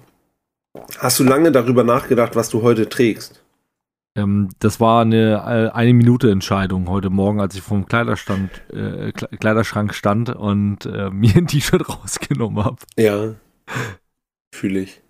Hast 0.98 1.18
du 1.18 1.24
lange 1.24 1.52
darüber 1.52 1.84
nachgedacht, 1.84 2.36
was 2.36 2.50
du 2.50 2.60
heute 2.60 2.90
trägst? 2.90 3.42
Ähm, 4.16 4.48
das 4.58 4.80
war 4.80 5.02
eine 5.02 5.70
äh, 5.72 5.76
eine 5.76 5.94
Minute 5.94 6.30
Entscheidung 6.30 6.88
heute 6.88 7.10
Morgen, 7.10 7.40
als 7.40 7.54
ich 7.54 7.62
vom 7.62 7.86
Kleiderstand, 7.86 8.50
äh, 8.72 9.12
Kleiderschrank 9.12 9.94
stand 9.94 10.34
und 10.34 10.86
äh, 10.86 11.10
mir 11.12 11.36
ein 11.36 11.46
T-Shirt 11.46 11.88
rausgenommen 11.88 12.64
habe. 12.64 12.78
Ja. 12.96 13.34
Fühle 14.56 14.80
ich. 14.80 15.00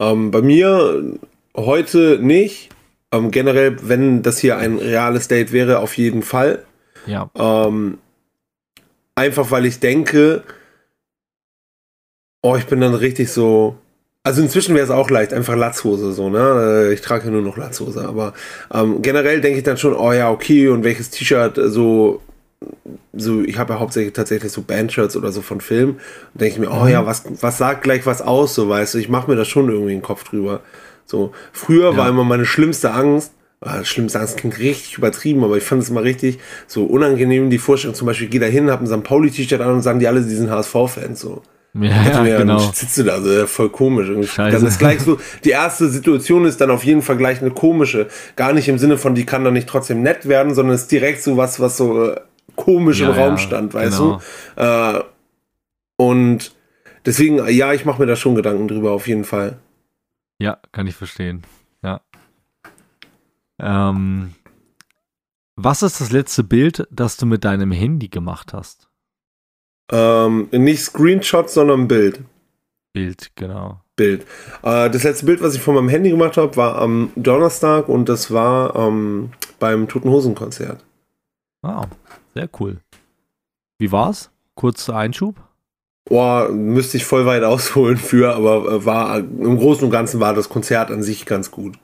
Ähm, 0.00 0.30
bei 0.30 0.42
mir 0.42 1.18
heute 1.56 2.18
nicht. 2.20 2.70
Ähm, 3.12 3.30
generell, 3.30 3.76
wenn 3.82 4.22
das 4.22 4.38
hier 4.38 4.58
ein 4.58 4.78
reales 4.78 5.28
Date 5.28 5.52
wäre, 5.52 5.78
auf 5.78 5.96
jeden 5.96 6.22
Fall. 6.22 6.64
Ja. 7.06 7.30
Ähm, 7.34 7.98
einfach 9.14 9.50
weil 9.50 9.66
ich 9.66 9.80
denke, 9.80 10.42
oh, 12.42 12.56
ich 12.56 12.66
bin 12.66 12.80
dann 12.80 12.94
richtig 12.94 13.30
so. 13.30 13.76
Also 14.24 14.42
inzwischen 14.42 14.74
wäre 14.74 14.84
es 14.84 14.90
auch 14.90 15.10
leicht, 15.10 15.32
einfach 15.32 15.56
Latzhose 15.56 16.12
so, 16.12 16.28
ne? 16.28 16.90
Ich 16.92 17.00
trage 17.00 17.26
ja 17.26 17.30
nur 17.30 17.40
noch 17.40 17.56
Latzhose, 17.56 18.06
aber 18.06 18.34
ähm, 18.72 19.00
generell 19.00 19.40
denke 19.40 19.58
ich 19.58 19.64
dann 19.64 19.78
schon, 19.78 19.94
oh 19.94 20.12
ja, 20.12 20.30
okay, 20.30 20.68
und 20.68 20.84
welches 20.84 21.10
T-Shirt 21.10 21.58
so 21.64 22.20
so, 23.12 23.42
ich 23.42 23.58
habe 23.58 23.74
ja 23.74 23.80
hauptsächlich 23.80 24.14
tatsächlich 24.14 24.52
so 24.52 24.62
Bandshirts 24.62 25.16
oder 25.16 25.32
so 25.32 25.42
von 25.42 25.60
Filmen 25.60 25.94
und 26.32 26.40
denke 26.40 26.54
ich 26.54 26.58
mir, 26.60 26.70
oh 26.70 26.86
ja, 26.86 27.02
mhm. 27.02 27.06
was, 27.06 27.24
was 27.40 27.58
sagt 27.58 27.82
gleich 27.82 28.06
was 28.06 28.22
aus, 28.22 28.54
so 28.54 28.68
weißt 28.68 28.94
du, 28.94 28.98
ich 28.98 29.08
mache 29.08 29.30
mir 29.30 29.36
da 29.36 29.44
schon 29.44 29.68
irgendwie 29.68 29.92
den 29.92 30.02
Kopf 30.02 30.24
drüber. 30.24 30.60
So, 31.04 31.32
früher 31.52 31.92
ja. 31.92 31.96
war 31.96 32.08
immer 32.08 32.24
meine 32.24 32.44
schlimmste 32.44 32.92
Angst, 32.92 33.32
ah, 33.60 33.84
schlimmste 33.84 34.20
Angst 34.20 34.36
klingt 34.36 34.58
richtig 34.58 34.98
übertrieben, 34.98 35.42
aber 35.44 35.56
ich 35.56 35.64
fand 35.64 35.82
es 35.82 35.90
immer 35.90 36.02
richtig 36.02 36.38
so 36.66 36.84
unangenehm, 36.84 37.50
die 37.50 37.58
Vorstellung, 37.58 37.94
zum 37.94 38.06
Beispiel, 38.06 38.26
ich 38.26 38.30
gehe 38.30 38.40
da 38.40 38.46
hin, 38.46 38.70
habe 38.70 38.84
ein 38.84 38.86
St. 38.86 39.04
Pauli-T-Shirt 39.04 39.60
an 39.60 39.74
und 39.74 39.82
sagen 39.82 40.00
die 40.00 40.08
alle, 40.08 40.22
die 40.22 40.34
sind 40.34 40.50
HSV-Fans, 40.50 41.20
so. 41.20 41.42
Ja, 41.74 42.24
ja 42.24 42.38
genau. 42.38 42.58
Dann 42.58 42.72
sitzt 42.72 42.98
du 42.98 43.04
da, 43.04 43.14
also 43.14 43.46
voll 43.46 43.68
komisch. 43.68 44.08
Scheiße. 44.30 44.56
Dann 44.56 44.66
ist 44.66 44.78
gleich 44.78 45.00
so, 45.00 45.18
die 45.44 45.50
erste 45.50 45.88
Situation 45.88 46.44
ist 46.44 46.60
dann 46.60 46.70
auf 46.70 46.84
jeden 46.84 47.02
Fall 47.02 47.16
gleich 47.16 47.40
eine 47.40 47.50
komische. 47.50 48.08
Gar 48.36 48.52
nicht 48.52 48.68
im 48.68 48.78
Sinne 48.78 48.98
von, 48.98 49.14
die 49.14 49.26
kann 49.26 49.44
dann 49.44 49.54
nicht 49.54 49.68
trotzdem 49.68 50.02
nett 50.02 50.28
werden, 50.28 50.54
sondern 50.54 50.74
ist 50.74 50.90
direkt 50.90 51.22
so 51.22 51.36
was, 51.36 51.60
was 51.60 51.76
so 51.76 52.10
äh, 52.10 52.20
komisch 52.58 53.00
ja, 53.00 53.08
im 53.08 53.14
Raum 53.14 53.38
stand, 53.38 53.72
weißt 53.72 53.98
genau. 53.98 54.20
du? 54.56 54.62
Äh, 54.62 55.02
und 55.96 56.54
deswegen, 57.06 57.48
ja, 57.48 57.72
ich 57.72 57.86
mache 57.86 58.02
mir 58.02 58.06
da 58.06 58.16
schon 58.16 58.34
Gedanken 58.34 58.68
drüber, 58.68 58.90
auf 58.90 59.08
jeden 59.08 59.24
Fall. 59.24 59.58
Ja, 60.38 60.58
kann 60.72 60.86
ich 60.86 60.94
verstehen. 60.94 61.42
Ja. 61.82 62.00
Ähm, 63.60 64.34
Was 65.56 65.82
ist 65.82 66.00
das 66.00 66.12
letzte 66.12 66.44
Bild, 66.44 66.86
das 66.90 67.16
du 67.16 67.26
mit 67.26 67.44
deinem 67.44 67.72
Handy 67.72 68.08
gemacht 68.08 68.52
hast? 68.52 68.88
Ähm, 69.90 70.48
nicht 70.52 70.82
Screenshot, 70.82 71.48
sondern 71.48 71.88
Bild. 71.88 72.20
Bild, 72.92 73.30
genau. 73.36 73.80
Bild. 73.96 74.22
Äh, 74.62 74.90
das 74.90 75.02
letzte 75.02 75.26
Bild, 75.26 75.42
was 75.42 75.54
ich 75.54 75.60
von 75.60 75.74
meinem 75.74 75.88
Handy 75.88 76.10
gemacht 76.10 76.36
habe, 76.36 76.56
war 76.56 76.76
am 76.76 77.10
Donnerstag 77.16 77.88
und 77.88 78.08
das 78.08 78.30
war 78.30 78.76
ähm, 78.76 79.30
beim 79.58 79.88
Toten 79.88 80.10
Hosen 80.10 80.34
Konzert. 80.34 80.84
Ah, 81.62 81.86
sehr 82.34 82.48
cool. 82.60 82.78
Wie 83.78 83.92
war's? 83.92 84.30
Kurzer 84.54 84.96
Einschub? 84.96 85.36
Boah, 86.08 86.48
müsste 86.48 86.96
ich 86.96 87.04
voll 87.04 87.26
weit 87.26 87.44
ausholen 87.44 87.96
für, 87.96 88.34
aber 88.34 88.72
äh, 88.72 88.84
war 88.84 89.18
im 89.18 89.58
Großen 89.58 89.84
und 89.84 89.90
Ganzen 89.90 90.20
war 90.20 90.34
das 90.34 90.48
Konzert 90.48 90.90
an 90.90 91.02
sich 91.02 91.26
ganz 91.26 91.50
gut. 91.50 91.78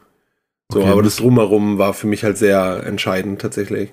So, 0.73 0.81
Okay, 0.81 0.89
aber 0.89 1.03
das 1.03 1.17
drumherum 1.17 1.79
war 1.79 1.93
für 1.93 2.07
mich 2.07 2.25
halt 2.25 2.39
sehr 2.39 2.85
entscheidend 2.87 3.41
tatsächlich. 3.41 3.93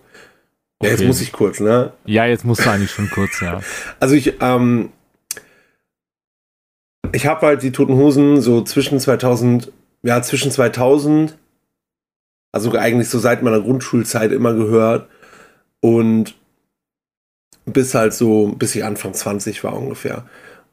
Ja, 0.81 0.89
jetzt 0.89 1.03
muss 1.03 1.21
ich 1.21 1.31
kurz, 1.31 1.59
ne? 1.59 1.93
Ja, 2.05 2.25
jetzt 2.25 2.43
musst 2.43 2.65
du 2.65 2.69
eigentlich 2.69 2.91
schon 2.91 3.09
kurz, 3.09 3.39
ja. 3.41 3.59
Also 3.99 4.15
ich, 4.15 4.41
ähm, 4.41 4.89
ich 7.11 7.27
habe 7.27 7.45
halt 7.45 7.61
die 7.61 7.71
Toten 7.71 7.93
Hosen 7.93 8.41
so 8.41 8.63
zwischen 8.63 8.99
2000, 8.99 9.71
ja, 10.01 10.21
zwischen 10.23 10.49
2000, 10.49 11.37
also 12.51 12.71
eigentlich 12.71 13.09
so 13.09 13.19
seit 13.19 13.43
meiner 13.43 13.61
Grundschulzeit 13.61 14.31
immer 14.31 14.53
gehört 14.53 15.07
und 15.81 16.35
bis 17.65 17.93
halt 17.93 18.13
so, 18.13 18.53
bis 18.57 18.75
ich 18.75 18.83
Anfang 18.83 19.13
20 19.13 19.63
war 19.63 19.77
ungefähr. 19.77 20.25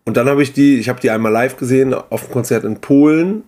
Und 0.04 0.16
dann 0.16 0.28
habe 0.28 0.42
ich 0.42 0.52
die, 0.52 0.78
ich 0.78 0.88
habe 0.88 1.00
die 1.00 1.10
einmal 1.10 1.32
live 1.32 1.56
gesehen 1.56 1.92
auf 1.92 2.24
einem 2.24 2.32
Konzert 2.32 2.64
in 2.64 2.80
Polen, 2.80 3.42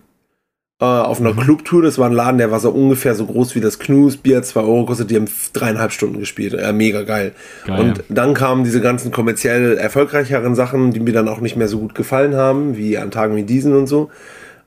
äh, 0.79 0.85
auf 0.85 1.19
einer 1.19 1.33
Mhm. 1.33 1.39
Clubtour. 1.39 1.81
Das 1.81 1.97
war 1.97 2.07
ein 2.07 2.13
Laden, 2.13 2.37
der 2.37 2.51
war 2.51 2.59
so 2.59 2.69
ungefähr 2.69 3.15
so 3.15 3.25
groß 3.25 3.55
wie 3.55 3.61
das 3.61 3.79
Knus, 3.79 4.17
Bier, 4.17 4.43
2 4.43 4.59
Euro 4.61 4.85
kostet, 4.85 5.09
die 5.09 5.15
haben 5.15 5.27
dreieinhalb 5.53 5.91
Stunden 5.91 6.19
gespielt. 6.19 6.53
Äh, 6.53 6.71
mega 6.73 7.01
geil. 7.01 7.33
Geil. 7.65 7.79
Und 7.79 8.03
dann 8.09 8.33
kamen 8.35 8.63
diese 8.63 8.81
ganzen 8.81 9.11
kommerziell 9.11 9.77
erfolgreicheren 9.77 10.53
Sachen, 10.53 10.91
die 10.91 10.99
mir 10.99 11.13
dann 11.13 11.29
auch 11.29 11.39
nicht 11.41 11.55
mehr 11.55 11.67
so 11.67 11.79
gut 11.79 11.95
gefallen 11.95 12.35
haben, 12.35 12.77
wie 12.77 12.97
an 12.97 13.11
Tagen 13.11 13.35
wie 13.35 13.43
diesen 13.43 13.75
und 13.75 13.87
so. 13.87 14.11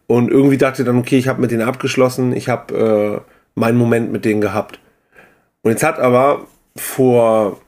Und 0.06 0.30
irgendwie 0.30 0.58
dachte 0.58 0.82
ich 0.82 0.86
dann, 0.86 0.98
okay, 0.98 1.16
ich 1.16 1.28
habe 1.28 1.40
mit 1.40 1.50
denen 1.50 1.62
abgeschlossen, 1.62 2.34
ich 2.34 2.48
habe 2.48 3.22
äh, 3.24 3.30
meinen 3.54 3.78
Moment 3.78 4.12
mit 4.12 4.24
denen 4.24 4.40
gehabt. 4.40 4.80
Und 5.62 5.70
jetzt 5.70 5.82
hat 5.82 5.98
aber 5.98 6.46
vor 6.76 7.60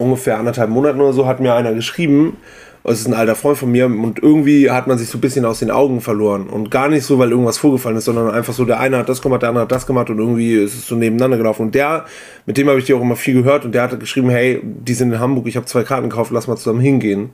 ungefähr 0.00 0.38
anderthalb 0.38 0.70
Monaten 0.70 1.00
oder 1.00 1.12
so 1.12 1.26
hat 1.26 1.40
mir 1.40 1.54
einer 1.54 1.74
geschrieben, 1.74 2.38
es 2.82 3.00
ist 3.00 3.06
ein 3.06 3.14
alter 3.14 3.34
Freund 3.34 3.58
von 3.58 3.70
mir 3.70 3.84
und 3.84 4.22
irgendwie 4.22 4.70
hat 4.70 4.86
man 4.86 4.96
sich 4.96 5.08
so 5.08 5.18
ein 5.18 5.20
bisschen 5.20 5.44
aus 5.44 5.58
den 5.58 5.70
Augen 5.70 6.00
verloren 6.00 6.48
und 6.48 6.70
gar 6.70 6.88
nicht 6.88 7.04
so, 7.04 7.18
weil 7.18 7.30
irgendwas 7.30 7.58
vorgefallen 7.58 7.98
ist, 7.98 8.06
sondern 8.06 8.30
einfach 8.30 8.54
so, 8.54 8.64
der 8.64 8.80
eine 8.80 8.96
hat 8.96 9.10
das 9.10 9.20
gemacht, 9.20 9.42
der 9.42 9.50
andere 9.50 9.64
hat 9.64 9.72
das 9.72 9.86
gemacht 9.86 10.08
und 10.08 10.18
irgendwie 10.18 10.54
ist 10.54 10.74
es 10.74 10.86
so 10.86 10.96
nebeneinander 10.96 11.36
gelaufen 11.36 11.62
und 11.66 11.74
der, 11.74 12.06
mit 12.46 12.56
dem 12.56 12.68
habe 12.68 12.78
ich 12.78 12.86
die 12.86 12.94
auch 12.94 13.02
immer 13.02 13.16
viel 13.16 13.34
gehört 13.34 13.66
und 13.66 13.74
der 13.74 13.82
hatte 13.82 13.98
geschrieben, 13.98 14.30
hey, 14.30 14.60
die 14.64 14.94
sind 14.94 15.12
in 15.12 15.20
Hamburg, 15.20 15.46
ich 15.46 15.56
habe 15.56 15.66
zwei 15.66 15.82
Karten 15.82 16.08
gekauft, 16.08 16.30
lass 16.32 16.48
mal 16.48 16.56
zusammen 16.56 16.80
hingehen. 16.80 17.30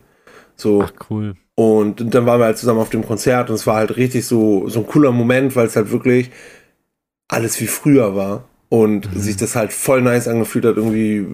So. 0.57 0.83
Ach, 0.83 0.93
cool. 1.09 1.37
Und 1.55 2.15
dann 2.15 2.27
waren 2.27 2.41
wir 2.41 2.47
halt 2.47 2.59
zusammen 2.59 2.81
auf 2.81 2.91
dem 2.91 3.07
Konzert 3.07 3.49
und 3.49 3.55
es 3.55 3.67
war 3.67 3.77
halt 3.77 3.97
richtig 3.97 4.27
so, 4.27 4.69
so 4.69 4.81
ein 4.81 4.87
cooler 4.87 5.13
Moment, 5.13 5.55
weil 5.55 5.67
es 5.67 5.77
halt 5.77 5.93
wirklich 5.93 6.31
alles 7.29 7.61
wie 7.61 7.67
früher 7.67 8.17
war. 8.17 8.45
Und 8.69 9.15
Mhm. 9.15 9.21
sich 9.21 9.37
das 9.37 9.55
halt 9.55 9.73
voll 9.73 10.03
nice 10.03 10.27
angefühlt 10.27 10.65
hat, 10.65 10.77
irgendwie 10.77 11.25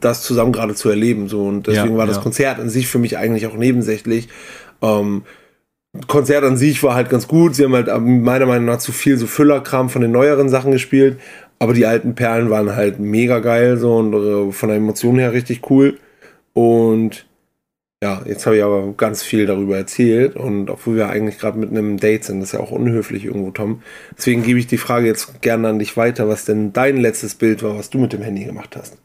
das 0.00 0.22
zusammen 0.22 0.52
gerade 0.52 0.74
zu 0.74 0.88
erleben. 0.88 1.28
So. 1.28 1.44
Und 1.44 1.66
deswegen 1.66 1.94
Ja, 1.94 1.98
war 1.98 2.06
das 2.06 2.16
ja. 2.16 2.22
Konzert 2.22 2.60
an 2.60 2.68
sich 2.70 2.86
für 2.86 2.98
mich 2.98 3.18
eigentlich 3.18 3.46
auch 3.46 3.56
nebensächlich. 3.56 4.28
Ähm, 4.80 5.22
Konzert 6.06 6.44
an 6.44 6.56
sich 6.56 6.82
war 6.82 6.94
halt 6.94 7.10
ganz 7.10 7.26
gut. 7.26 7.54
Sie 7.56 7.64
haben 7.64 7.74
halt 7.74 7.88
ähm, 7.88 8.22
meiner 8.22 8.46
Meinung 8.46 8.66
nach 8.66 8.78
zu 8.78 8.92
viel 8.92 9.16
so 9.16 9.26
Füllerkram 9.26 9.88
von 9.90 10.02
den 10.02 10.12
neueren 10.12 10.48
Sachen 10.48 10.70
gespielt. 10.70 11.18
Aber 11.58 11.72
die 11.74 11.86
alten 11.86 12.14
Perlen 12.14 12.50
waren 12.50 12.76
halt 12.76 13.00
mega 13.00 13.40
geil 13.40 13.76
so 13.78 13.96
und 13.96 14.14
äh, 14.14 14.52
von 14.52 14.68
der 14.68 14.78
Emotion 14.78 15.18
her 15.18 15.32
richtig 15.32 15.68
cool. 15.70 15.98
Und 16.52 17.26
ja, 18.02 18.22
jetzt 18.24 18.46
habe 18.46 18.56
ich 18.56 18.62
aber 18.62 18.92
ganz 18.92 19.22
viel 19.22 19.46
darüber 19.46 19.76
erzählt 19.76 20.36
und 20.36 20.70
obwohl 20.70 20.96
wir 20.96 21.08
eigentlich 21.08 21.38
gerade 21.38 21.58
mit 21.58 21.70
einem 21.70 21.96
Date 21.96 22.24
sind, 22.24 22.40
das 22.40 22.50
ist 22.50 22.52
ja 22.52 22.60
auch 22.60 22.70
unhöflich 22.70 23.24
irgendwo, 23.24 23.50
Tom. 23.50 23.82
Deswegen 24.16 24.44
gebe 24.44 24.58
ich 24.58 24.68
die 24.68 24.78
Frage 24.78 25.06
jetzt 25.06 25.42
gerne 25.42 25.68
an 25.68 25.80
dich 25.80 25.96
weiter, 25.96 26.28
was 26.28 26.44
denn 26.44 26.72
dein 26.72 26.96
letztes 26.98 27.34
Bild 27.34 27.62
war, 27.62 27.76
was 27.76 27.90
du 27.90 27.98
mit 27.98 28.12
dem 28.12 28.22
Handy 28.22 28.44
gemacht 28.44 28.76
hast. 28.76 28.98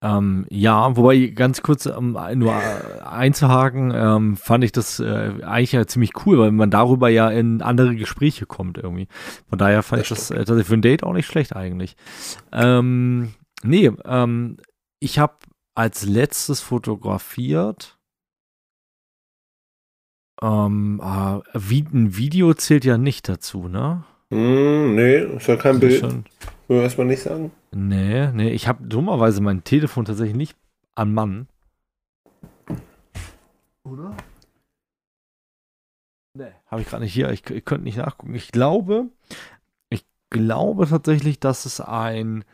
Ähm, 0.00 0.46
ja, 0.48 0.96
wobei 0.96 1.18
ganz 1.28 1.62
kurz 1.62 1.86
ähm, 1.86 2.16
nur 2.34 2.54
einzuhaken, 3.04 3.92
ähm, 3.94 4.36
fand 4.36 4.62
ich 4.62 4.70
das 4.70 5.00
äh, 5.00 5.32
eigentlich 5.42 5.72
ja 5.72 5.86
ziemlich 5.86 6.12
cool, 6.24 6.38
weil 6.38 6.52
man 6.52 6.70
darüber 6.70 7.08
ja 7.08 7.30
in 7.30 7.62
andere 7.62 7.96
Gespräche 7.96 8.46
kommt 8.46 8.78
irgendwie. 8.78 9.08
Von 9.48 9.58
daher 9.58 9.82
fand 9.82 10.02
Das 10.02 10.10
ich 10.10 10.16
das 10.16 10.30
äh, 10.30 10.36
tatsächlich 10.36 10.68
für 10.68 10.74
ein 10.74 10.82
Date 10.82 11.02
auch 11.02 11.14
nicht 11.14 11.26
schlecht 11.26 11.56
eigentlich. 11.56 11.96
Ähm, 12.52 13.32
nee, 13.64 13.90
ähm, 14.04 14.58
ich 15.00 15.18
habe 15.18 15.34
als 15.74 16.04
letztes 16.06 16.60
fotografiert. 16.60 17.97
Ähm, 20.40 21.00
äh, 21.02 21.40
wie, 21.54 21.80
ein 21.92 22.16
Video 22.16 22.54
zählt 22.54 22.84
ja 22.84 22.96
nicht 22.98 23.28
dazu, 23.28 23.68
ne? 23.68 24.04
Hm, 24.30 24.94
nee, 24.94 25.18
ist 25.36 25.46
ja 25.48 25.56
kein 25.56 25.74
ist 25.76 25.80
Bild. 25.80 26.00
schon- 26.00 26.24
Will 26.68 26.80
erstmal 26.82 27.06
nicht 27.06 27.22
sagen. 27.22 27.50
Nee, 27.72 28.30
nee, 28.32 28.50
ich 28.50 28.68
habe 28.68 28.84
dummerweise 28.86 29.40
mein 29.40 29.64
Telefon 29.64 30.04
tatsächlich 30.04 30.36
nicht 30.36 30.56
an 30.94 31.14
Mann. 31.14 31.48
Oder? 33.84 34.14
Nee, 36.34 36.52
habe 36.66 36.82
ich 36.82 36.88
gerade 36.88 37.04
nicht 37.04 37.14
hier. 37.14 37.30
Ich, 37.30 37.48
ich 37.48 37.64
könnte 37.64 37.84
nicht 37.84 37.96
nachgucken. 37.96 38.34
Ich 38.34 38.52
glaube, 38.52 39.06
ich 39.88 40.04
glaube 40.30 40.86
tatsächlich, 40.86 41.40
dass 41.40 41.64
es 41.64 41.80
ein 41.80 42.44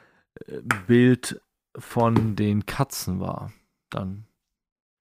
äh, 0.47 0.61
Bild 0.87 1.41
von 1.77 2.37
den 2.37 2.67
Katzen 2.67 3.19
war. 3.21 3.53
Dann, 3.91 4.27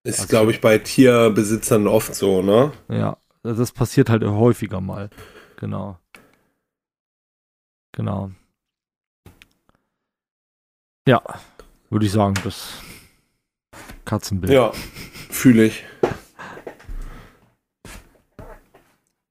Ist, 0.04 0.20
Also- 0.20 0.30
glaube 0.30 0.52
ich, 0.52 0.60
bei 0.62 0.78
Tierbesitzern 0.80 1.88
oft 1.88 2.14
so, 2.16 2.42
ne? 2.42 2.72
ja, 2.90 3.18
das 3.44 3.72
passiert 3.72 4.10
halt 4.10 4.24
häufiger 4.24 4.82
mal. 4.82 5.10
Genau. 5.58 5.98
Genau. 7.94 8.32
Ja, 11.08 11.22
würde 11.90 12.06
ich 12.06 12.12
sagen, 12.12 12.34
das 12.44 12.82
Katzenbild. 14.06 14.52
Ja, 14.54 14.72
fühle 15.30 15.66
ich. 15.66 15.84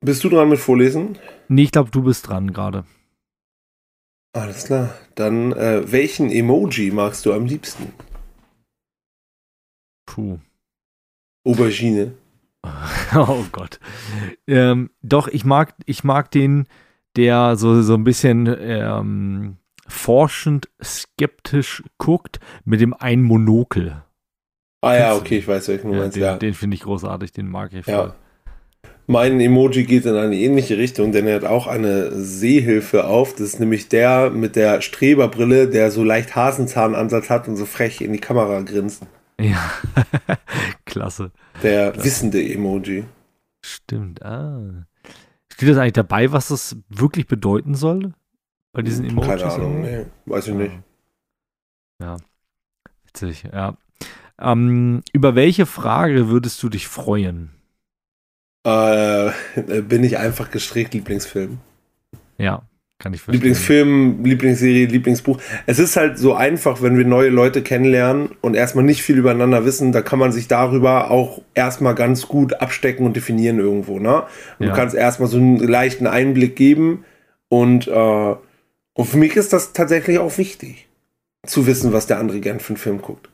Bist 0.00 0.24
du 0.24 0.28
dran 0.28 0.48
mit 0.48 0.58
Vorlesen? 0.58 1.18
Nee, 1.48 1.64
ich 1.64 1.72
glaube, 1.72 1.90
du 1.90 2.02
bist 2.02 2.28
dran 2.28 2.52
gerade. 2.52 2.84
Alles 4.34 4.64
klar. 4.64 4.94
Dann, 5.14 5.52
äh, 5.52 5.90
welchen 5.92 6.30
Emoji 6.30 6.90
magst 6.90 7.26
du 7.26 7.32
am 7.32 7.46
liebsten? 7.46 7.92
Puh. 10.06 10.38
Aubergine. 11.44 12.12
Oh 13.14 13.44
Gott. 13.52 13.80
Ähm, 14.46 14.90
doch, 15.02 15.28
ich 15.28 15.44
mag, 15.44 15.74
ich 15.84 16.04
mag 16.04 16.30
den, 16.30 16.66
der 17.16 17.56
so, 17.56 17.82
so 17.82 17.94
ein 17.94 18.04
bisschen 18.04 18.46
ähm, 18.58 19.56
forschend, 19.86 20.68
skeptisch 20.82 21.82
guckt 21.98 22.40
mit 22.64 22.80
dem 22.80 22.94
einen 22.94 23.22
Monokel. 23.22 24.02
Ah 24.80 24.96
ja, 24.96 25.14
okay, 25.16 25.38
ich 25.38 25.48
weiß, 25.48 25.68
welchen 25.68 25.88
du 25.88 25.94
Ja, 25.94 26.00
meinst, 26.00 26.16
den 26.16 26.22
ja. 26.22 26.36
den 26.36 26.54
finde 26.54 26.76
ich 26.76 26.82
großartig, 26.82 27.32
den 27.32 27.48
mag 27.48 27.72
ich 27.72 27.84
voll. 27.84 27.94
Ja. 27.94 28.14
Mein 29.06 29.40
Emoji 29.40 29.84
geht 29.84 30.06
in 30.06 30.14
eine 30.14 30.36
ähnliche 30.36 30.78
Richtung, 30.78 31.12
denn 31.12 31.26
er 31.26 31.34
hat 31.36 31.44
auch 31.44 31.66
eine 31.66 32.12
Sehhilfe 32.12 33.04
auf. 33.04 33.32
Das 33.32 33.42
ist 33.42 33.60
nämlich 33.60 33.88
der 33.88 34.30
mit 34.30 34.56
der 34.56 34.80
Streberbrille, 34.80 35.68
der 35.68 35.90
so 35.90 36.04
leicht 36.04 36.34
Hasenzahnensatz 36.36 37.28
hat 37.28 37.48
und 37.48 37.56
so 37.56 37.66
frech 37.66 38.00
in 38.00 38.12
die 38.12 38.20
Kamera 38.20 38.60
grinst. 38.62 39.02
Ja. 39.42 39.70
Klasse. 40.84 41.32
Der 41.62 41.96
wissende 42.02 42.42
Emoji. 42.42 43.04
Stimmt. 43.64 44.22
Ah. 44.22 44.86
Steht 45.52 45.68
das 45.68 45.78
eigentlich 45.78 45.92
dabei, 45.94 46.32
was 46.32 46.48
das 46.48 46.76
wirklich 46.88 47.26
bedeuten 47.26 47.74
soll? 47.74 48.14
Bei 48.72 48.82
diesen 48.82 49.04
Emojis? 49.04 49.28
Keine 49.28 49.52
Ahnung, 49.52 49.82
nee, 49.82 50.06
weiß 50.26 50.48
ich 50.48 50.54
nicht. 50.54 50.74
Ja. 52.00 52.16
Witzig, 53.06 53.44
ja. 53.52 53.76
Ähm, 54.40 55.02
über 55.12 55.34
welche 55.34 55.66
Frage 55.66 56.28
würdest 56.28 56.62
du 56.62 56.68
dich 56.68 56.88
freuen? 56.88 57.50
Äh, 58.64 59.30
bin 59.82 60.04
ich 60.04 60.18
einfach 60.18 60.50
gestrickt, 60.50 60.94
Lieblingsfilm. 60.94 61.58
Ja, 62.38 62.62
kann 63.02 63.12
ich 63.14 63.20
verstehen. 63.20 63.34
Lieblingsfilm, 63.42 64.24
Lieblingsserie, 64.24 64.86
Lieblingsbuch. 64.86 65.40
Es 65.66 65.78
ist 65.78 65.96
halt 65.96 66.18
so 66.18 66.34
einfach, 66.34 66.82
wenn 66.82 66.96
wir 66.96 67.04
neue 67.04 67.30
Leute 67.30 67.62
kennenlernen 67.62 68.30
und 68.40 68.54
erstmal 68.54 68.84
nicht 68.84 69.02
viel 69.02 69.18
übereinander 69.18 69.64
wissen, 69.64 69.92
da 69.92 70.02
kann 70.02 70.18
man 70.18 70.30
sich 70.32 70.46
darüber 70.48 71.10
auch 71.10 71.42
erstmal 71.54 71.94
ganz 71.94 72.28
gut 72.28 72.54
abstecken 72.60 73.04
und 73.04 73.16
definieren 73.16 73.58
irgendwo, 73.58 73.98
ne? 73.98 74.22
Und 74.58 74.66
Ja. 74.66 74.72
du 74.72 74.76
kannst 74.76 74.94
erstmal 74.94 75.28
so 75.28 75.36
einen 75.36 75.58
leichten 75.58 76.06
Einblick 76.06 76.54
geben 76.56 77.04
und, 77.48 77.88
äh, 77.88 78.34
und 78.94 79.04
für 79.06 79.16
mich 79.16 79.36
ist 79.36 79.52
das 79.52 79.72
tatsächlich 79.72 80.18
auch 80.18 80.38
wichtig, 80.38 80.86
zu 81.44 81.66
wissen, 81.66 81.92
was 81.92 82.06
der 82.06 82.18
andere 82.18 82.38
gern 82.40 82.60
für 82.60 82.70
einen 82.70 82.76
Film 82.76 83.02
guckt. 83.02 83.28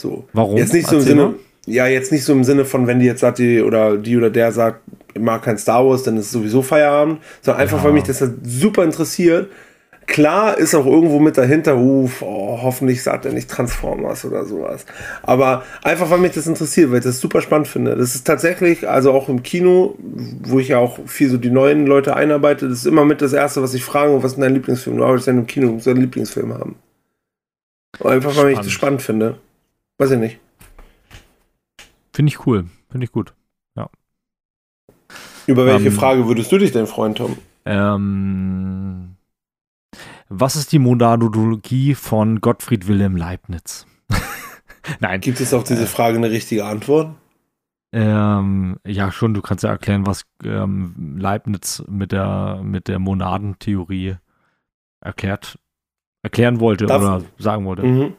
So. 0.00 0.28
Warum? 0.34 0.58
Jetzt 0.58 0.74
nicht 0.74 0.86
so 0.86 0.96
im 0.96 1.00
Erzähl 1.00 1.16
Sinne, 1.16 1.26
mal. 1.28 1.34
ja, 1.66 1.86
jetzt 1.86 2.12
nicht 2.12 2.24
so 2.24 2.32
im 2.34 2.44
Sinne 2.44 2.64
von, 2.66 2.86
wenn 2.86 2.98
die 3.00 3.06
jetzt 3.06 3.20
sagt, 3.20 3.38
die 3.38 3.62
oder 3.62 3.96
die 3.96 4.16
oder 4.18 4.28
der 4.30 4.52
sagt, 4.52 4.80
mag 5.18 5.42
kein 5.42 5.58
Star 5.58 5.86
Wars, 5.86 6.02
dann 6.02 6.16
ist 6.16 6.26
es 6.26 6.32
sowieso 6.32 6.62
Feierabend, 6.62 7.20
sondern 7.40 7.62
einfach, 7.62 7.78
Ja. 7.78 7.84
weil 7.84 7.92
mich 7.92 8.04
das 8.04 8.20
halt 8.20 8.34
super 8.44 8.84
interessiert, 8.84 9.50
klar 10.06 10.58
ist 10.58 10.74
auch 10.74 10.84
irgendwo 10.84 11.20
mit 11.20 11.38
dahinter, 11.38 11.76
uff, 11.76 12.22
oh, 12.22 12.58
hoffentlich 12.60 13.02
sagt 13.02 13.24
er 13.24 13.32
nicht 13.32 13.48
Transformers 13.48 14.24
oder 14.24 14.44
sowas. 14.44 14.84
Aber 15.22 15.62
einfach, 15.84 16.10
weil 16.10 16.18
mich 16.18 16.32
das 16.32 16.46
interessiert, 16.46 16.90
weil 16.90 16.98
ich 16.98 17.04
das 17.04 17.20
super 17.20 17.40
spannend 17.40 17.68
finde. 17.68 17.94
Das 17.96 18.14
ist 18.14 18.26
tatsächlich, 18.26 18.88
also 18.88 19.12
auch 19.12 19.28
im 19.28 19.42
Kino, 19.42 19.94
wo 19.98 20.58
ich 20.58 20.68
ja 20.68 20.78
auch 20.78 20.98
viel 21.06 21.30
so 21.30 21.36
die 21.38 21.50
neuen 21.50 21.86
Leute 21.86 22.16
einarbeite, 22.16 22.68
das 22.68 22.78
ist 22.78 22.86
immer 22.86 23.04
mit 23.04 23.22
das 23.22 23.32
Erste, 23.32 23.62
was 23.62 23.74
ich 23.74 23.84
frage, 23.84 24.22
was 24.22 24.32
ist 24.32 24.40
dein 24.42 24.54
Lieblingsfilm? 24.54 24.96
Du 24.96 25.04
arbeitest 25.04 25.28
ja 25.28 25.32
im 25.34 25.46
Kino, 25.46 25.68
du 25.68 25.72
musst 25.74 25.88
einen 25.88 26.00
Lieblingsfilm 26.00 26.52
haben. 26.52 26.76
Einfach, 28.02 28.36
weil 28.36 28.50
ich 28.52 28.58
das 28.58 28.70
spannend 28.72 29.02
finde. 29.02 29.38
Weiß 29.98 30.10
ich 30.10 30.18
nicht. 30.18 30.40
Finde 32.12 32.30
ich 32.30 32.46
cool. 32.46 32.64
Finde 32.90 33.04
ich 33.04 33.12
gut. 33.12 33.34
Über 35.46 35.66
welche 35.66 35.88
ähm, 35.88 35.92
Frage 35.92 36.26
würdest 36.26 36.52
du 36.52 36.58
dich 36.58 36.72
denn 36.72 36.86
freuen, 36.86 37.14
Tom? 37.14 37.36
Ähm, 37.64 39.16
was 40.28 40.56
ist 40.56 40.72
die 40.72 40.78
Monadologie 40.78 41.94
von 41.94 42.40
Gottfried 42.40 42.88
Wilhelm 42.88 43.16
Leibniz? 43.16 43.86
Nein. 45.00 45.20
Gibt 45.20 45.40
es 45.40 45.52
auf 45.52 45.64
diese 45.64 45.86
Frage 45.86 46.16
eine 46.16 46.30
richtige 46.30 46.64
Antwort? 46.64 47.14
Ähm, 47.92 48.78
ja, 48.86 49.12
schon. 49.12 49.34
Du 49.34 49.42
kannst 49.42 49.64
ja 49.64 49.70
erklären, 49.70 50.06
was 50.06 50.24
ähm, 50.44 51.16
Leibniz 51.18 51.84
mit 51.86 52.12
der, 52.12 52.60
mit 52.62 52.88
der 52.88 52.98
Monadentheorie 52.98 54.16
erklärt, 55.00 55.58
erklären 56.22 56.60
wollte 56.60 56.86
Darf, 56.86 57.02
oder 57.02 57.22
sagen 57.38 57.66
wollte. 57.66 57.82
Mhm. 57.82 58.14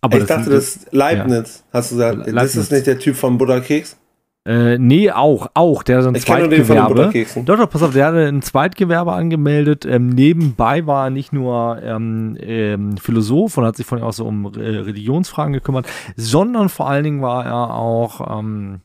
Aber 0.00 0.18
ich 0.18 0.24
das 0.24 0.38
dachte, 0.38 0.50
das 0.50 0.76
ist 0.76 0.92
Leibniz, 0.92 1.64
ja. 1.66 1.78
hast 1.78 1.90
du 1.90 1.96
gesagt. 1.96 2.16
Leibniz. 2.18 2.34
Das 2.34 2.56
ist 2.56 2.72
nicht 2.72 2.86
der 2.86 2.98
Typ 2.98 3.16
vom 3.16 3.36
Buddha 3.38 3.60
Keks? 3.60 3.98
Äh, 4.46 4.78
nee, 4.78 5.10
auch, 5.10 5.48
auch. 5.54 5.82
Der 5.82 5.98
hat 5.98 6.06
ein 6.06 6.14
ich 6.14 6.24
Zweitgewerbe. 6.24 7.12
Doch, 7.44 7.56
doch, 7.56 7.68
pass 7.68 7.82
auf, 7.82 7.92
der 7.92 8.06
hat 8.06 8.14
ein 8.14 8.42
Zweitgewerbe 8.42 9.12
angemeldet. 9.12 9.84
Ähm, 9.84 10.08
nebenbei 10.10 10.86
war 10.86 11.06
er 11.06 11.10
nicht 11.10 11.32
nur 11.32 11.82
ähm, 11.82 12.36
ähm, 12.40 12.96
Philosoph 12.96 13.58
und 13.58 13.64
hat 13.64 13.76
sich 13.76 13.86
von 13.86 14.00
auch 14.02 14.12
so 14.12 14.24
um 14.24 14.44
äh, 14.54 14.60
Religionsfragen 14.60 15.52
gekümmert, 15.52 15.88
sondern 16.14 16.68
vor 16.68 16.88
allen 16.88 17.02
Dingen 17.02 17.22
war 17.22 17.44
er 17.44 17.74
auch 17.74 18.38
ähm, 18.38 18.82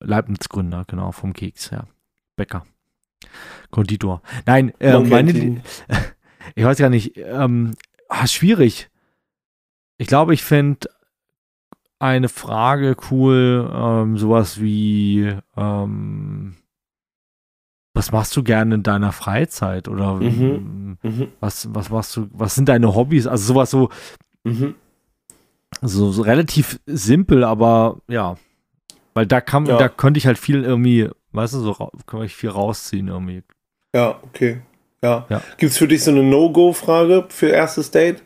Leibniz-Gründer, 0.00 0.84
genau, 0.86 1.12
vom 1.12 1.34
Keks, 1.34 1.68
ja. 1.70 1.84
Bäcker. 2.36 2.64
Konditor. 3.70 4.22
Nein, 4.46 4.72
äh, 4.78 4.98
meine, 4.98 5.62
ich 6.54 6.64
weiß 6.64 6.78
gar 6.78 6.88
nicht, 6.88 7.18
ähm, 7.18 7.72
ah, 8.08 8.26
schwierig. 8.26 8.88
Ich 9.98 10.06
glaube, 10.06 10.32
ich 10.32 10.42
fände 10.42 10.88
eine 12.02 12.28
Frage 12.28 12.96
cool, 13.10 13.70
ähm, 13.72 14.18
sowas 14.18 14.60
wie, 14.60 15.36
ähm, 15.56 16.56
was 17.94 18.10
machst 18.10 18.36
du 18.36 18.42
gerne 18.42 18.74
in 18.74 18.82
deiner 18.82 19.12
Freizeit? 19.12 19.86
Oder 19.86 20.14
mhm. 20.14 20.98
Mhm. 21.00 21.28
was, 21.38 21.72
was 21.72 21.90
machst 21.90 22.16
du, 22.16 22.28
was 22.32 22.56
sind 22.56 22.68
deine 22.68 22.96
Hobbys? 22.96 23.28
Also 23.28 23.54
sowas 23.54 23.70
so, 23.70 23.88
mhm. 24.42 24.74
so, 25.80 26.10
so, 26.10 26.22
relativ 26.22 26.80
simpel, 26.86 27.44
aber 27.44 27.98
ja. 28.08 28.36
Weil 29.14 29.26
da 29.26 29.40
kann, 29.40 29.66
ja. 29.66 29.78
da 29.78 29.88
könnte 29.88 30.18
ich 30.18 30.26
halt 30.26 30.38
viel 30.38 30.64
irgendwie, 30.64 31.08
weißt 31.30 31.54
du, 31.54 31.60
so 31.60 31.90
kann 32.06 32.22
ich 32.22 32.34
viel 32.34 32.50
rausziehen 32.50 33.08
irgendwie. 33.08 33.44
Ja, 33.94 34.18
okay. 34.22 34.62
Ja. 35.04 35.26
ja. 35.28 35.40
Gibt 35.56 35.70
es 35.70 35.78
für 35.78 35.86
dich 35.86 36.02
so 36.02 36.10
eine 36.10 36.24
No-Go-Frage 36.24 37.26
für 37.28 37.48
erstes 37.48 37.92
Date? 37.92 38.24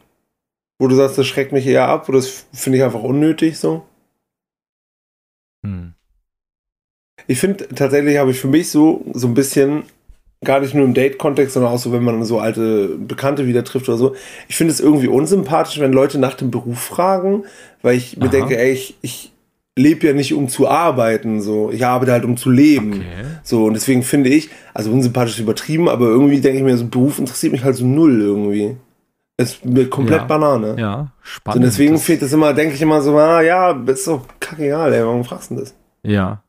Wo 0.78 0.88
du 0.88 0.94
sagst, 0.94 1.16
das 1.16 1.26
schreckt 1.26 1.52
mich 1.52 1.66
eher 1.66 1.88
ab 1.88 2.08
oder 2.08 2.18
das 2.18 2.46
finde 2.52 2.78
ich 2.78 2.84
einfach 2.84 3.02
unnötig 3.02 3.58
so? 3.58 3.84
Hm. 5.64 5.94
Ich 7.26 7.40
finde, 7.40 7.68
tatsächlich 7.68 8.18
habe 8.18 8.30
ich 8.30 8.40
für 8.40 8.48
mich 8.48 8.70
so, 8.70 9.04
so 9.12 9.26
ein 9.26 9.34
bisschen, 9.34 9.84
gar 10.44 10.60
nicht 10.60 10.74
nur 10.74 10.84
im 10.84 10.94
Date-Kontext, 10.94 11.54
sondern 11.54 11.72
auch 11.72 11.78
so, 11.78 11.92
wenn 11.92 12.04
man 12.04 12.24
so 12.24 12.38
alte 12.38 12.96
Bekannte 12.98 13.46
wieder 13.46 13.64
trifft 13.64 13.88
oder 13.88 13.98
so. 13.98 14.14
Ich 14.48 14.56
finde 14.56 14.72
es 14.72 14.80
irgendwie 14.80 15.08
unsympathisch, 15.08 15.80
wenn 15.80 15.92
Leute 15.92 16.18
nach 16.18 16.34
dem 16.34 16.50
Beruf 16.50 16.78
fragen, 16.78 17.44
weil 17.82 17.96
ich 17.96 18.16
mir 18.16 18.28
denke, 18.28 18.58
ey, 18.58 18.72
ich, 18.72 18.96
ich 19.02 19.32
lebe 19.76 20.06
ja 20.06 20.12
nicht, 20.12 20.34
um 20.34 20.48
zu 20.48 20.68
arbeiten, 20.68 21.40
so. 21.40 21.70
Ich 21.70 21.84
arbeite 21.84 22.12
halt, 22.12 22.24
um 22.24 22.36
zu 22.36 22.50
leben. 22.50 22.92
Okay. 22.92 23.24
So, 23.42 23.64
und 23.64 23.74
deswegen 23.74 24.02
finde 24.02 24.30
ich, 24.30 24.50
also 24.74 24.90
unsympathisch 24.90 25.38
übertrieben, 25.38 25.88
aber 25.88 26.06
irgendwie 26.06 26.40
denke 26.40 26.58
ich 26.58 26.64
mir, 26.64 26.76
so 26.76 26.86
Beruf 26.86 27.18
interessiert 27.18 27.52
mich 27.52 27.64
halt 27.64 27.76
so 27.76 27.86
null 27.86 28.20
irgendwie. 28.20 28.76
Ist 29.38 29.64
mir 29.64 29.90
komplett 29.90 30.22
ja, 30.22 30.26
Banane. 30.26 30.76
Ja, 30.78 31.12
spannend. 31.20 31.56
Und 31.56 31.62
deswegen 31.62 31.98
fehlt 31.98 32.22
es 32.22 32.32
immer, 32.32 32.54
denke 32.54 32.74
ich 32.74 32.80
immer 32.80 33.02
so, 33.02 33.18
ah 33.18 33.42
ja, 33.42 33.70
ist 33.72 34.04
so 34.04 34.22
kackegal, 34.40 34.92
ey, 34.94 35.04
warum 35.04 35.24
fragst 35.24 35.50
du 35.50 35.56
das? 35.56 35.74
Ja. 36.02 36.42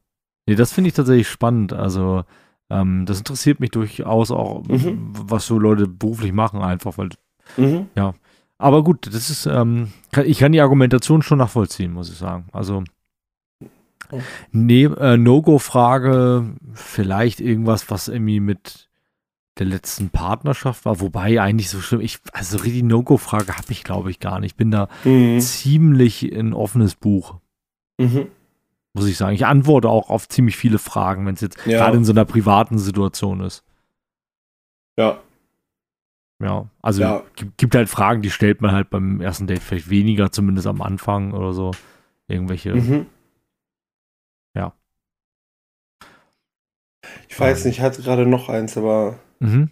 Nee, 0.45 0.55
das 0.55 0.71
finde 0.71 0.87
ich 0.87 0.93
tatsächlich 0.93 1.27
spannend. 1.27 1.73
Also, 1.73 2.23
ähm, 2.69 3.05
das 3.05 3.17
interessiert 3.19 3.59
mich 3.59 3.71
durchaus 3.71 4.31
auch, 4.31 4.63
mhm. 4.65 5.09
was 5.11 5.45
so 5.45 5.59
Leute 5.59 5.87
beruflich 5.87 6.31
machen, 6.31 6.61
einfach, 6.61 6.97
weil, 6.97 7.09
mhm. 7.57 7.87
ja. 7.95 8.13
Aber 8.57 8.83
gut, 8.83 9.07
das 9.07 9.29
ist, 9.29 9.45
ähm, 9.45 9.91
ich 10.23 10.39
kann 10.39 10.53
die 10.53 10.61
Argumentation 10.61 11.21
schon 11.21 11.37
nachvollziehen, 11.39 11.91
muss 11.91 12.09
ich 12.09 12.17
sagen. 12.17 12.47
Also, 12.53 12.83
nee, 14.51 14.85
äh, 14.85 15.17
No-Go-Frage, 15.17 16.55
vielleicht 16.73 17.41
irgendwas, 17.41 17.91
was 17.91 18.07
irgendwie 18.07 18.39
mit 18.39 18.86
der 19.59 19.67
letzten 19.67 20.09
Partnerschaft 20.09 20.85
war, 20.85 20.99
wobei 20.99 21.41
eigentlich 21.41 21.69
so 21.69 21.81
schlimm, 21.81 22.01
ich, 22.01 22.19
also 22.31 22.57
richtig 22.57 22.83
No-Go-Frage 22.83 23.55
habe 23.55 23.71
ich 23.71 23.83
glaube 23.83 24.11
ich 24.11 24.19
gar 24.19 24.39
nicht. 24.39 24.51
Ich 24.51 24.57
bin 24.57 24.71
da 24.71 24.87
mhm. 25.03 25.39
ziemlich 25.39 26.23
ein 26.23 26.53
offenes 26.53 26.95
Buch. 26.95 27.35
Mhm. 27.97 28.27
Muss 28.93 29.07
ich 29.07 29.17
sagen. 29.17 29.35
Ich 29.35 29.45
antworte 29.45 29.89
auch 29.89 30.09
auf 30.09 30.27
ziemlich 30.27 30.57
viele 30.57 30.79
Fragen, 30.79 31.25
wenn 31.25 31.35
es 31.35 31.41
jetzt 31.41 31.57
ja. 31.65 31.77
gerade 31.77 31.97
in 31.97 32.05
so 32.05 32.11
einer 32.11 32.25
privaten 32.25 32.79
Situation 32.79 33.41
ist. 33.41 33.63
Ja. 34.97 35.19
Ja, 36.41 36.69
also 36.81 37.01
ja. 37.01 37.23
Gibt, 37.35 37.57
gibt 37.57 37.75
halt 37.75 37.89
Fragen, 37.89 38.21
die 38.21 38.29
stellt 38.29 38.61
man 38.61 38.71
halt 38.71 38.89
beim 38.89 39.21
ersten 39.21 39.47
Date 39.47 39.61
vielleicht 39.61 39.89
weniger, 39.89 40.31
zumindest 40.31 40.67
am 40.67 40.81
Anfang 40.81 41.33
oder 41.33 41.53
so. 41.53 41.71
Irgendwelche. 42.27 42.75
Mhm. 42.75 43.05
Ja. 44.55 44.73
Ich 47.29 47.39
weiß 47.39 47.65
nicht, 47.65 47.77
ich 47.77 47.83
hatte 47.83 48.01
gerade 48.01 48.25
noch 48.25 48.49
eins, 48.49 48.77
aber 48.77 49.19
Mhm. 49.39 49.71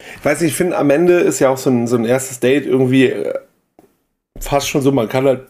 Ich 0.00 0.24
weiß 0.24 0.40
nicht, 0.40 0.50
ich 0.50 0.56
finde, 0.56 0.76
am 0.76 0.90
Ende 0.90 1.20
ist 1.20 1.38
ja 1.38 1.48
auch 1.50 1.56
so 1.56 1.70
ein, 1.70 1.86
so 1.86 1.96
ein 1.96 2.04
erstes 2.04 2.40
Date 2.40 2.66
irgendwie 2.66 3.06
äh, 3.06 3.38
fast 4.38 4.68
schon 4.68 4.82
so, 4.82 4.92
man 4.92 5.08
kann 5.08 5.24
halt 5.26 5.46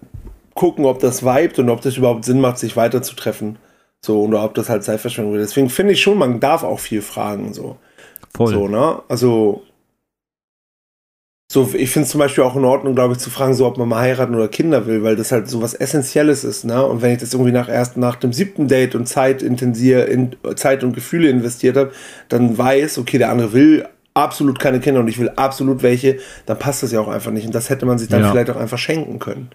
gucken, 0.55 0.85
ob 0.85 1.01
das 1.01 1.25
vibet 1.25 1.59
und 1.59 1.71
ob 1.71 1.81
das 1.81 1.97
überhaupt 1.97 2.25
Sinn 2.25 2.41
macht, 2.41 2.59
sich 2.59 2.77
weiter 2.77 3.03
zu 3.03 3.17
treffen. 3.17 3.59
So, 4.05 4.23
oder 4.23 4.45
ob 4.45 4.55
das 4.55 4.69
halt 4.69 4.85
Zeitverschwendung 4.85 5.33
wird. 5.33 5.45
Deswegen 5.45 5.71
finde 5.71 5.95
ich 5.95 6.03
schon, 6.03 6.19
man 6.19 6.39
darf 6.39 6.63
auch 6.63 6.79
viel 6.79 7.03
fragen, 7.03 7.55
so. 7.55 7.79
Voll. 8.37 8.53
So, 8.53 8.69
ne? 8.69 9.03
Also, 9.09 9.63
so, 11.53 11.71
ich 11.75 11.91
finde 11.91 12.07
es 12.07 12.11
zum 12.11 12.21
Beispiel 12.21 12.43
auch 12.43 12.57
in 12.57 12.65
Ordnung, 12.65 12.95
glaube 12.95 13.13
ich, 13.13 13.19
zu 13.19 13.31
fragen, 13.31 13.55
so 13.55 13.67
ob 13.67 13.77
man 13.77 13.89
mal 13.89 14.01
heiraten 14.01 14.35
oder 14.35 14.49
Kinder 14.49 14.87
will, 14.87 15.03
weil 15.03 15.15
das 15.15 15.31
halt 15.31 15.49
so 15.49 15.61
was 15.61 15.75
Essentielles 15.75 16.43
ist, 16.43 16.65
ne? 16.65 16.85
Und 16.85 17.03
wenn 17.03 17.13
ich 17.13 17.19
das 17.19 17.35
irgendwie 17.35 17.53
nach 17.53 17.69
erst 17.69 17.97
nach 17.97 18.17
dem 18.17 18.33
siebten 18.33 18.67
Date 18.67 18.95
und 18.95 19.07
Zeit 19.07 19.43
intensier, 19.43 20.09
in, 20.09 20.37
Zeit 20.57 20.83
und 20.83 20.95
Gefühle 20.95 21.29
investiert 21.29 21.77
habe, 21.77 21.93
dann 22.29 22.57
weiß, 22.57 22.99
okay, 22.99 23.19
der 23.19 23.31
andere 23.31 23.53
will 23.53 23.87
absolut 24.15 24.59
keine 24.59 24.81
Kinder 24.81 25.01
und 25.01 25.09
ich 25.09 25.19
will 25.19 25.31
absolut 25.37 25.83
welche, 25.83 26.19
dann 26.47 26.59
passt 26.59 26.83
das 26.83 26.93
ja 26.93 27.01
auch 27.01 27.09
einfach 27.09 27.31
nicht. 27.31 27.47
Und 27.47 27.55
das 27.55 27.69
hätte 27.69 27.85
man 27.85 27.99
sich 27.99 28.09
dann 28.09 28.23
ja. 28.23 28.31
vielleicht 28.31 28.51
auch 28.51 28.57
einfach 28.57 28.79
schenken 28.79 29.19
können. 29.19 29.51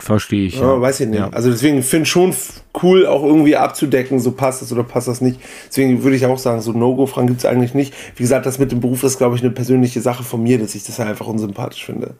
Verstehe 0.00 0.46
ich. 0.46 0.56
Ja, 0.56 0.74
ja. 0.74 0.80
Weiß 0.80 1.00
ich 1.00 1.08
nicht. 1.08 1.18
Ja. 1.18 1.30
Also 1.30 1.50
deswegen 1.50 1.82
finde 1.82 2.04
ich 2.04 2.10
schon 2.10 2.34
cool, 2.82 3.06
auch 3.06 3.22
irgendwie 3.22 3.56
abzudecken, 3.56 4.18
so 4.18 4.32
passt 4.32 4.62
das 4.62 4.72
oder 4.72 4.82
passt 4.82 5.08
das 5.08 5.20
nicht. 5.20 5.40
Deswegen 5.68 6.02
würde 6.02 6.16
ich 6.16 6.26
auch 6.26 6.38
sagen, 6.38 6.60
so 6.62 6.72
No-Go-Fragen 6.72 7.26
gibt 7.26 7.40
es 7.40 7.46
eigentlich 7.46 7.74
nicht. 7.74 7.94
Wie 8.16 8.22
gesagt, 8.22 8.46
das 8.46 8.58
mit 8.58 8.72
dem 8.72 8.80
Beruf 8.80 9.02
ist, 9.02 9.18
glaube 9.18 9.36
ich, 9.36 9.42
eine 9.42 9.50
persönliche 9.50 10.00
Sache 10.00 10.22
von 10.22 10.42
mir, 10.42 10.58
dass 10.58 10.74
ich 10.74 10.84
das 10.84 10.98
halt 10.98 11.10
einfach 11.10 11.26
unsympathisch 11.26 11.84
finde. 11.84 12.14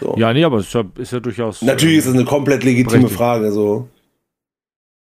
So. 0.00 0.14
Ja, 0.16 0.32
nee, 0.32 0.44
aber 0.44 0.58
es 0.58 0.66
ist 0.66 0.74
ja, 0.74 0.84
ist 0.96 1.12
ja 1.12 1.20
durchaus. 1.20 1.62
Natürlich 1.62 1.98
ist 1.98 2.06
es 2.06 2.14
eine 2.14 2.24
komplett 2.24 2.64
legitime 2.64 3.02
richtig. 3.02 3.16
Frage, 3.16 3.52
so. 3.52 3.88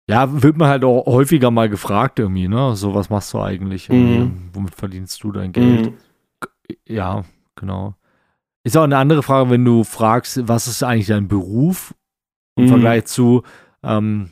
Ja, 0.09 0.41
wird 0.41 0.57
man 0.57 0.69
halt 0.69 0.83
auch 0.83 1.05
häufiger 1.05 1.51
mal 1.51 1.69
gefragt 1.69 2.17
irgendwie, 2.17 2.47
ne? 2.47 2.75
So, 2.75 2.95
was 2.95 3.11
machst 3.11 3.31
du 3.33 3.39
eigentlich? 3.39 3.89
Mhm. 3.89 4.49
Womit 4.53 4.73
verdienst 4.73 5.23
du 5.23 5.31
dein 5.31 5.51
Geld? 5.51 5.85
Mhm. 5.85 5.93
Ja, 6.87 7.23
genau. 7.55 7.93
Ist 8.63 8.75
auch 8.75 8.83
eine 8.83 8.97
andere 8.97 9.23
Frage, 9.23 9.51
wenn 9.51 9.63
du 9.63 9.83
fragst, 9.83 10.47
was 10.47 10.67
ist 10.67 10.83
eigentlich 10.83 11.07
dein 11.07 11.27
Beruf 11.27 11.93
im 12.59 12.65
mhm. 12.65 12.69
Vergleich 12.69 13.05
zu, 13.05 13.43
ähm, 13.83 14.31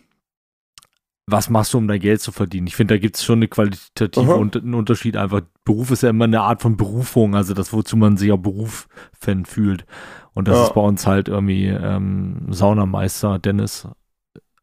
was 1.25 1.49
machst 1.49 1.73
du, 1.73 1.77
um 1.77 1.87
dein 1.87 1.99
Geld 1.99 2.21
zu 2.21 2.31
verdienen? 2.31 2.67
Ich 2.67 2.75
finde, 2.75 2.95
da 2.95 2.99
gibt 2.99 3.17
es 3.17 3.23
schon 3.23 3.39
eine 3.39 3.47
qualitative 3.47 4.35
un 4.35 4.51
einen 4.53 4.73
Unterschied. 4.73 5.17
Einfach, 5.17 5.41
Beruf 5.65 5.91
ist 5.91 6.03
ja 6.03 6.09
immer 6.09 6.23
eine 6.23 6.41
Art 6.41 6.61
von 6.61 6.77
Berufung, 6.77 7.35
also 7.35 7.53
das, 7.53 7.73
wozu 7.73 7.97
man 7.97 8.15
sich 8.15 8.31
auch 8.31 8.37
Beruf-Fan 8.37 9.45
fühlt. 9.45 9.85
Und 10.33 10.47
das 10.47 10.55
ja. 10.57 10.63
ist 10.65 10.73
bei 10.73 10.81
uns 10.81 11.05
halt 11.05 11.27
irgendwie 11.27 11.67
ähm, 11.67 12.47
Saunameister 12.49 13.39
Dennis 13.39 13.87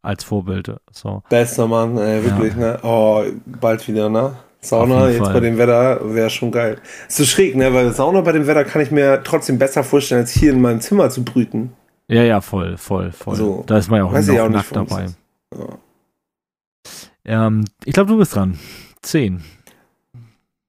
als 0.01 0.25
Vorbild. 0.25 0.75
So. 0.91 1.23
Bester 1.29 1.67
Mann, 1.67 1.99
ey, 1.99 2.25
wirklich, 2.25 2.55
ja. 2.55 2.61
ne? 2.61 2.79
Oh, 2.83 3.25
bald 3.61 3.87
wieder, 3.87 4.09
ne? 4.09 4.35
Sauna 4.65 5.11
jetzt 5.11 5.19
Fall. 5.19 5.35
bei 5.35 5.41
dem 5.41 5.59
Wetter 5.59 6.01
wäre 6.15 6.31
schon 6.31 6.51
geil. 6.51 6.79
Ist 7.07 7.19
so 7.19 7.25
schräg, 7.25 7.55
ne? 7.55 7.73
Weil 7.75 7.93
Sauna 7.93 8.23
bei 8.23 8.33
dem 8.33 8.47
Wetter 8.47 8.65
kann 8.65 8.81
ich 8.81 8.91
mir 8.91 9.23
trotzdem 9.23 9.59
besser 9.59 9.85
vorstellen, 9.85 10.23
als 10.23 10.33
hier 10.33 10.53
in 10.53 10.61
meinem 10.61 10.81
Zimmer 10.81 11.11
zu 11.11 11.25
brüten. 11.25 11.73
Ja, 12.09 12.23
ja, 12.23 12.41
voll, 12.41 12.77
voll, 12.77 13.13
voll. 13.13 13.37
So, 13.37 13.65
da 13.67 13.79
ist 13.79 13.89
man 13.89 13.99
ja 13.99 14.05
auch, 14.05 14.13
weiß 14.13 14.27
noch 14.29 14.39
auch 14.41 14.49
nackt 14.49 14.77
dabei. 14.77 15.07
Ja. 15.55 15.79
Ähm, 17.25 17.65
ich 17.85 17.95
glaube, 17.95 18.11
du 18.13 18.19
bist 18.19 18.35
dran. 18.35 18.59
Zehn. 19.01 19.43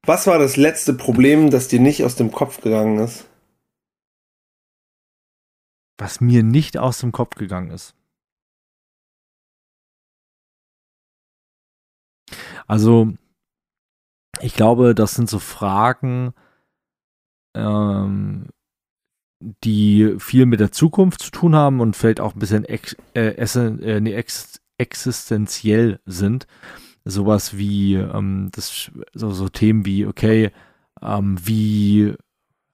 Was 0.05 0.27
war 0.27 0.39
das 0.39 0.55
letzte 0.55 0.93
Problem, 0.93 1.49
das 1.49 1.67
dir 1.67 1.79
nicht 1.79 2.03
aus 2.03 2.15
dem 2.15 2.31
Kopf 2.31 2.61
gegangen 2.61 2.99
ist? 2.99 3.25
Was 5.97 6.21
mir 6.21 6.43
nicht 6.43 6.77
aus 6.77 6.99
dem 6.99 7.11
Kopf 7.11 7.35
gegangen 7.35 7.71
ist. 7.71 7.95
Also, 12.67 13.13
ich 14.41 14.53
glaube, 14.53 14.95
das 14.95 15.13
sind 15.13 15.29
so 15.29 15.39
Fragen, 15.39 16.33
ähm, 17.55 18.47
die 19.39 20.15
viel 20.17 20.45
mit 20.45 20.59
der 20.59 20.71
Zukunft 20.71 21.21
zu 21.21 21.31
tun 21.31 21.55
haben 21.55 21.81
und 21.81 21.95
vielleicht 21.95 22.19
auch 22.19 22.35
ein 22.35 22.39
bisschen 22.39 22.65
ex, 22.65 22.95
äh, 23.13 23.35
essen, 23.35 23.81
äh, 23.81 23.99
nee, 23.99 24.13
ex, 24.13 24.61
existenziell 24.77 25.99
sind. 26.05 26.47
Sowas 27.03 27.57
wie 27.57 27.95
ähm, 27.95 28.49
das, 28.51 28.91
so, 29.13 29.31
so 29.31 29.49
Themen 29.49 29.85
wie, 29.85 30.05
okay, 30.05 30.51
ähm, 31.01 31.37
wie, 31.43 32.15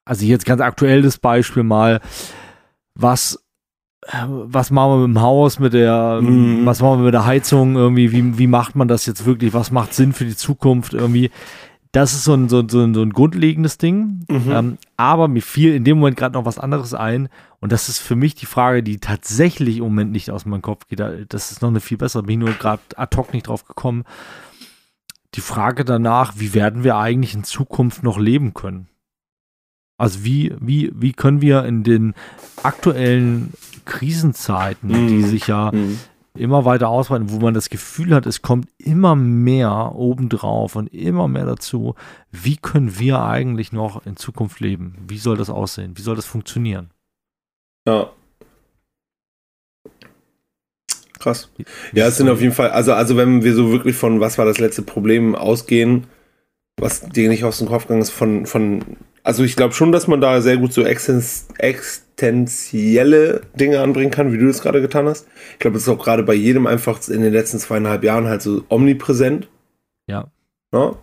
also 0.05 0.25
jetzt 0.25 0.45
ganz 0.45 0.61
aktuelles 0.61 1.17
Beispiel 1.17 1.63
mal, 1.63 1.99
was 2.95 3.39
was 4.11 4.71
machen 4.71 4.91
wir 4.93 5.07
mit 5.07 5.15
dem 5.15 5.21
Haus, 5.21 5.59
mit 5.59 5.73
der, 5.73 6.19
mhm. 6.21 6.65
was 6.65 6.81
machen 6.81 6.99
wir 6.99 7.05
mit 7.05 7.13
der 7.13 7.25
Heizung 7.25 7.75
irgendwie, 7.75 8.11
wie, 8.11 8.37
wie 8.37 8.47
macht 8.47 8.75
man 8.75 8.87
das 8.87 9.05
jetzt 9.05 9.25
wirklich, 9.25 9.53
was 9.53 9.71
macht 9.71 9.93
Sinn 9.93 10.13
für 10.13 10.25
die 10.25 10.35
Zukunft 10.35 10.93
irgendwie. 10.93 11.29
Das 11.91 12.13
ist 12.13 12.23
so 12.23 12.33
ein, 12.33 12.47
so, 12.47 12.63
so, 12.67 12.93
so 12.93 13.01
ein 13.01 13.11
grundlegendes 13.11 13.77
Ding. 13.77 14.25
Mhm. 14.29 14.51
Ähm, 14.51 14.77
aber 14.95 15.27
mir 15.27 15.41
fiel 15.41 15.75
in 15.75 15.83
dem 15.83 15.99
Moment 15.99 16.17
gerade 16.17 16.33
noch 16.33 16.45
was 16.45 16.57
anderes 16.57 16.93
ein. 16.93 17.27
Und 17.59 17.71
das 17.71 17.89
ist 17.89 17.99
für 17.99 18.15
mich 18.15 18.33
die 18.35 18.45
Frage, 18.45 18.81
die 18.81 18.99
tatsächlich 18.99 19.77
im 19.77 19.83
Moment 19.83 20.11
nicht 20.11 20.31
aus 20.31 20.45
meinem 20.45 20.61
Kopf 20.61 20.87
geht. 20.87 21.01
Das 21.29 21.51
ist 21.51 21.61
noch 21.61 21.69
eine 21.69 21.81
viel 21.81 21.97
bessere. 21.97 22.23
Bin 22.23 22.39
ich 22.39 22.47
nur 22.47 22.55
gerade 22.55 22.81
ad 22.95 23.17
hoc 23.17 23.33
nicht 23.33 23.47
drauf 23.47 23.65
gekommen. 23.65 24.03
Die 25.35 25.41
Frage 25.41 25.83
danach, 25.85 26.33
wie 26.37 26.53
werden 26.53 26.83
wir 26.83 26.97
eigentlich 26.97 27.35
in 27.35 27.43
Zukunft 27.43 28.03
noch 28.03 28.17
leben 28.17 28.53
können? 28.53 28.87
Also 29.97 30.23
wie, 30.23 30.53
wie, 30.59 30.91
wie 30.95 31.13
können 31.13 31.41
wir 31.41 31.65
in 31.65 31.83
den 31.83 32.15
aktuellen 32.63 33.53
Krisenzeiten, 33.85 34.89
mhm. 34.89 35.07
die 35.07 35.23
sich 35.23 35.47
ja 35.47 35.71
mhm 35.71 35.99
immer 36.35 36.65
weiter 36.65 36.89
ausweiten, 36.89 37.29
wo 37.29 37.39
man 37.39 37.53
das 37.53 37.69
Gefühl 37.69 38.15
hat, 38.15 38.25
es 38.25 38.41
kommt 38.41 38.67
immer 38.77 39.15
mehr 39.15 39.93
obendrauf 39.95 40.75
und 40.75 40.87
immer 40.93 41.27
mehr 41.27 41.45
dazu. 41.45 41.95
Wie 42.31 42.57
können 42.57 42.99
wir 42.99 43.21
eigentlich 43.21 43.71
noch 43.71 44.05
in 44.05 44.15
Zukunft 44.15 44.59
leben? 44.59 44.95
Wie 45.07 45.17
soll 45.17 45.37
das 45.37 45.49
aussehen? 45.49 45.97
Wie 45.97 46.01
soll 46.01 46.15
das 46.15 46.25
funktionieren? 46.25 46.91
Ja. 47.87 48.11
Krass. 51.19 51.51
Ja, 51.93 52.07
es 52.07 52.17
sind 52.17 52.29
auf 52.29 52.41
jeden 52.41 52.53
Fall, 52.53 52.71
also, 52.71 52.93
also 52.93 53.15
wenn 53.15 53.43
wir 53.43 53.53
so 53.53 53.71
wirklich 53.71 53.95
von 53.95 54.19
was 54.19 54.37
war 54.37 54.45
das 54.45 54.57
letzte 54.57 54.81
Problem 54.81 55.35
ausgehen, 55.35 56.07
was 56.77 57.01
dir 57.01 57.29
nicht 57.29 57.43
aus 57.43 57.59
dem 57.59 57.67
Kopf 57.67 57.83
gegangen 57.83 58.01
ist, 58.01 58.09
von, 58.09 58.45
von 58.47 58.97
also 59.23 59.43
ich 59.43 59.55
glaube 59.55 59.73
schon, 59.73 59.91
dass 59.91 60.07
man 60.07 60.21
da 60.21 60.41
sehr 60.41 60.57
gut 60.57 60.73
so 60.73 60.83
existenzielle 60.83 63.41
Dinge 63.55 63.81
anbringen 63.81 64.11
kann, 64.11 64.33
wie 64.33 64.37
du 64.37 64.45
das 64.47 64.61
gerade 64.61 64.81
getan 64.81 65.07
hast. 65.07 65.27
Ich 65.53 65.59
glaube, 65.59 65.75
das 65.75 65.83
ist 65.83 65.89
auch 65.89 66.03
gerade 66.03 66.23
bei 66.23 66.33
jedem 66.33 66.67
einfach 66.67 66.99
in 67.07 67.21
den 67.21 67.33
letzten 67.33 67.59
zweieinhalb 67.59 68.03
Jahren 68.03 68.27
halt 68.27 68.41
so 68.41 68.63
omnipräsent. 68.69 69.47
Ja. 70.07 70.31
ja? 70.73 70.95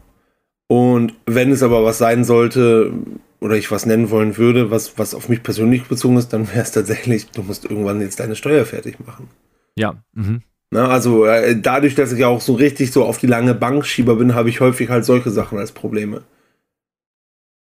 Und 0.66 1.14
wenn 1.26 1.52
es 1.52 1.62
aber 1.62 1.84
was 1.84 1.98
sein 1.98 2.24
sollte, 2.24 2.92
oder 3.40 3.56
ich 3.56 3.70
was 3.70 3.86
nennen 3.86 4.10
wollen 4.10 4.36
würde, 4.36 4.70
was, 4.70 4.98
was 4.98 5.14
auf 5.14 5.28
mich 5.28 5.42
persönlich 5.42 5.84
bezogen 5.84 6.16
ist, 6.16 6.32
dann 6.32 6.48
wäre 6.48 6.62
es 6.62 6.72
tatsächlich, 6.72 7.30
du 7.30 7.42
musst 7.42 7.64
irgendwann 7.64 8.00
jetzt 8.00 8.20
deine 8.20 8.36
Steuer 8.36 8.64
fertig 8.64 8.98
machen. 9.04 9.28
Ja. 9.76 10.02
Mhm. 10.12 10.42
Na, 10.70 10.88
also 10.88 11.24
äh, 11.24 11.58
dadurch, 11.58 11.94
dass 11.94 12.12
ich 12.12 12.18
ja 12.18 12.28
auch 12.28 12.40
so 12.40 12.54
richtig 12.54 12.92
so 12.92 13.04
auf 13.04 13.18
die 13.18 13.26
lange 13.26 13.54
Bank 13.54 13.86
schieber 13.86 14.16
bin, 14.16 14.34
habe 14.34 14.50
ich 14.50 14.60
häufig 14.60 14.90
halt 14.90 15.04
solche 15.04 15.30
Sachen 15.30 15.58
als 15.58 15.72
Probleme. 15.72 16.22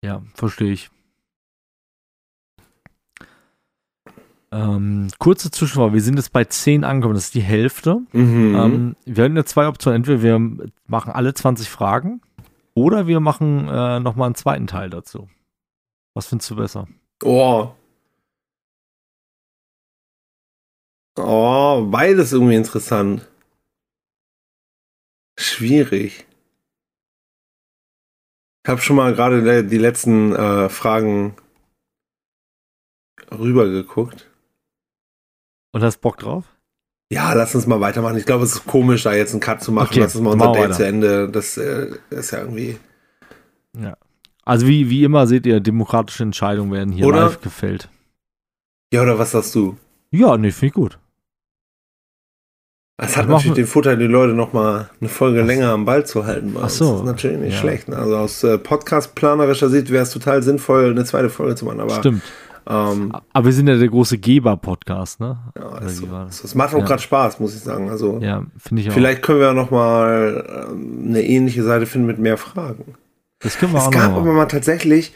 Ja, 0.07 0.23
verstehe 0.35 0.71
ich. 0.73 0.88
Ähm, 4.53 5.09
kurze 5.19 5.51
Zwischenfrage, 5.51 5.95
wir 5.95 6.01
sind 6.01 6.16
jetzt 6.16 6.33
bei 6.33 6.45
10 6.45 6.85
angekommen, 6.85 7.16
das 7.16 7.25
ist 7.25 7.35
die 7.35 7.42
Hälfte. 7.42 8.03
Mhm. 8.12 8.55
Ähm, 8.55 8.97
wir 9.05 9.25
haben 9.25 9.37
jetzt 9.37 9.51
zwei 9.51 9.66
Optionen. 9.66 9.97
Entweder 9.97 10.23
wir 10.23 10.71
machen 10.87 11.11
alle 11.11 11.35
20 11.35 11.69
Fragen 11.69 12.21
oder 12.73 13.09
wir 13.09 13.19
machen 13.19 13.66
äh, 13.66 13.99
nochmal 13.99 14.27
einen 14.27 14.37
zweiten 14.37 14.69
Teil 14.69 14.90
dazu. 14.90 15.29
Was 16.14 16.29
findest 16.29 16.53
du 16.53 16.57
besser? 16.57 16.87
Oh. 17.25 17.73
Oh, 21.19 21.85
beides 21.90 22.33
irgendwie 22.33 22.55
interessant. 22.55 23.29
Schwierig. 25.37 26.27
Ich 28.66 28.68
habe 28.68 28.81
schon 28.81 28.96
mal 28.96 29.14
gerade 29.14 29.62
die 29.62 29.79
letzten 29.79 30.35
äh, 30.35 30.68
Fragen 30.68 31.37
rübergeguckt. 33.31 34.29
Und 35.70 35.85
hast 35.85 35.98
Bock 35.98 36.16
drauf? 36.16 36.46
Ja, 37.09 37.33
lass 37.35 37.55
uns 37.55 37.68
mal 37.68 37.81
weitermachen. 37.81 38.16
Ich 38.16 38.26
glaube, 38.26 38.42
es 38.42 38.55
ist 38.55 38.66
komisch, 38.66 39.05
da 39.05 39.14
jetzt 39.14 39.31
einen 39.31 39.40
Cut 39.40 39.62
zu 39.62 39.70
machen. 39.70 39.90
Okay, 39.92 40.00
lass 40.00 40.16
uns 40.16 40.24
mal 40.24 40.33
unser 40.33 40.50
Date 40.50 40.74
zu 40.74 40.85
Ende. 40.85 41.29
Das, 41.29 41.57
äh, 41.57 41.92
ist 42.11 42.33
ja 42.33 42.40
irgendwie. 42.40 42.76
Ja. 43.79 43.96
Also 44.44 44.66
wie, 44.66 44.90
wie 44.90 45.05
immer 45.05 45.29
seht 45.29 45.46
ihr, 45.46 45.61
demokratische 45.61 46.24
Entscheidungen 46.24 46.72
werden 46.72 46.92
hier 46.92 47.07
oder? 47.07 47.26
live 47.26 47.40
gefällt. 47.42 47.88
Ja, 48.92 49.02
oder 49.02 49.16
was 49.16 49.31
sagst 49.31 49.55
du? 49.55 49.76
Ja, 50.11 50.37
nee, 50.37 50.50
finde 50.50 50.66
ich 50.66 50.72
gut. 50.72 50.98
Es 52.99 53.17
hat 53.17 53.29
natürlich 53.29 53.55
den 53.55 53.67
Vorteil, 53.67 53.99
die 53.99 54.07
Leute 54.07 54.33
noch 54.33 54.55
mal 54.55 54.89
eine 55.01 55.11
Folge 55.11 55.43
Ach, 55.43 55.47
länger 55.47 55.71
am 55.71 55.85
Ball 55.85 56.07
zu 56.07 56.25
halten. 56.25 56.55
Ach 56.59 56.71
so. 56.71 56.93
Das 56.93 57.01
ist 57.01 57.07
natürlich 57.07 57.39
nicht 57.39 57.55
ja. 57.55 57.61
schlecht. 57.61 57.93
Also 57.93 58.17
aus 58.17 58.43
äh, 58.43 58.57
Podcast-planerischer 58.57 59.69
Sicht 59.69 59.91
wäre 59.91 60.05
es 60.05 60.11
total 60.11 60.43
sinnvoll, 60.43 60.91
eine 60.91 61.05
zweite 61.05 61.29
Folge 61.29 61.57
zu 61.57 61.67
machen. 61.67 61.81
Aber, 61.81 61.97
Stimmt. 61.97 62.23
Ähm, 62.67 63.13
aber 63.35 63.45
wir 63.45 63.53
sind 63.53 63.69
ja 63.69 63.77
der 63.77 63.89
große 63.89 64.17
Geber-Podcast, 64.17 65.21
ne? 65.21 65.39
Ja, 65.57 65.79
das, 65.79 65.99
so, 65.99 66.07
das, 66.07 66.55
macht 66.55 66.75
auch 66.75 66.79
ja. 66.79 66.85
gerade 66.87 67.03
Spaß, 67.03 67.39
muss 67.39 67.55
ich 67.55 67.61
sagen. 67.61 67.91
Also, 67.91 68.19
ja, 68.23 68.45
finde 68.57 68.83
ich 68.83 68.89
auch. 68.89 68.95
Vielleicht 68.95 69.21
können 69.21 69.41
wir 69.41 69.53
noch 69.53 69.71
mal 69.71 70.67
ähm, 70.71 71.05
eine 71.09 71.23
ähnliche 71.23 71.63
Seite 71.65 71.85
finden 71.85 72.07
mit 72.07 72.19
mehr 72.19 72.39
Fragen. 72.39 72.95
Das 73.41 73.59
können 73.59 73.73
wir 73.73 73.79
es 73.79 73.85
auch. 73.85 73.91
Es 73.91 73.95
gab 73.95 74.17
aber 74.17 74.33
mal 74.33 74.47
tatsächlich 74.47 75.15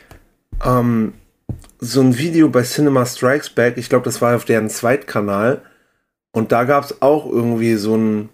ähm, 0.65 1.15
so 1.79 2.03
ein 2.03 2.19
Video 2.19 2.51
bei 2.51 2.63
Cinema 2.63 3.07
Strikes 3.07 3.49
Back. 3.49 3.79
Ich 3.79 3.89
glaube, 3.89 4.05
das 4.05 4.21
war 4.21 4.37
auf 4.37 4.45
deren 4.45 4.69
Zweitkanal 4.69 5.63
und 6.33 6.53
da 6.53 6.65
gab 6.65 6.85
es 6.85 7.03
auch 7.03 7.27
irgendwie 7.27 7.75
so 7.75 7.97
ein. 7.97 8.29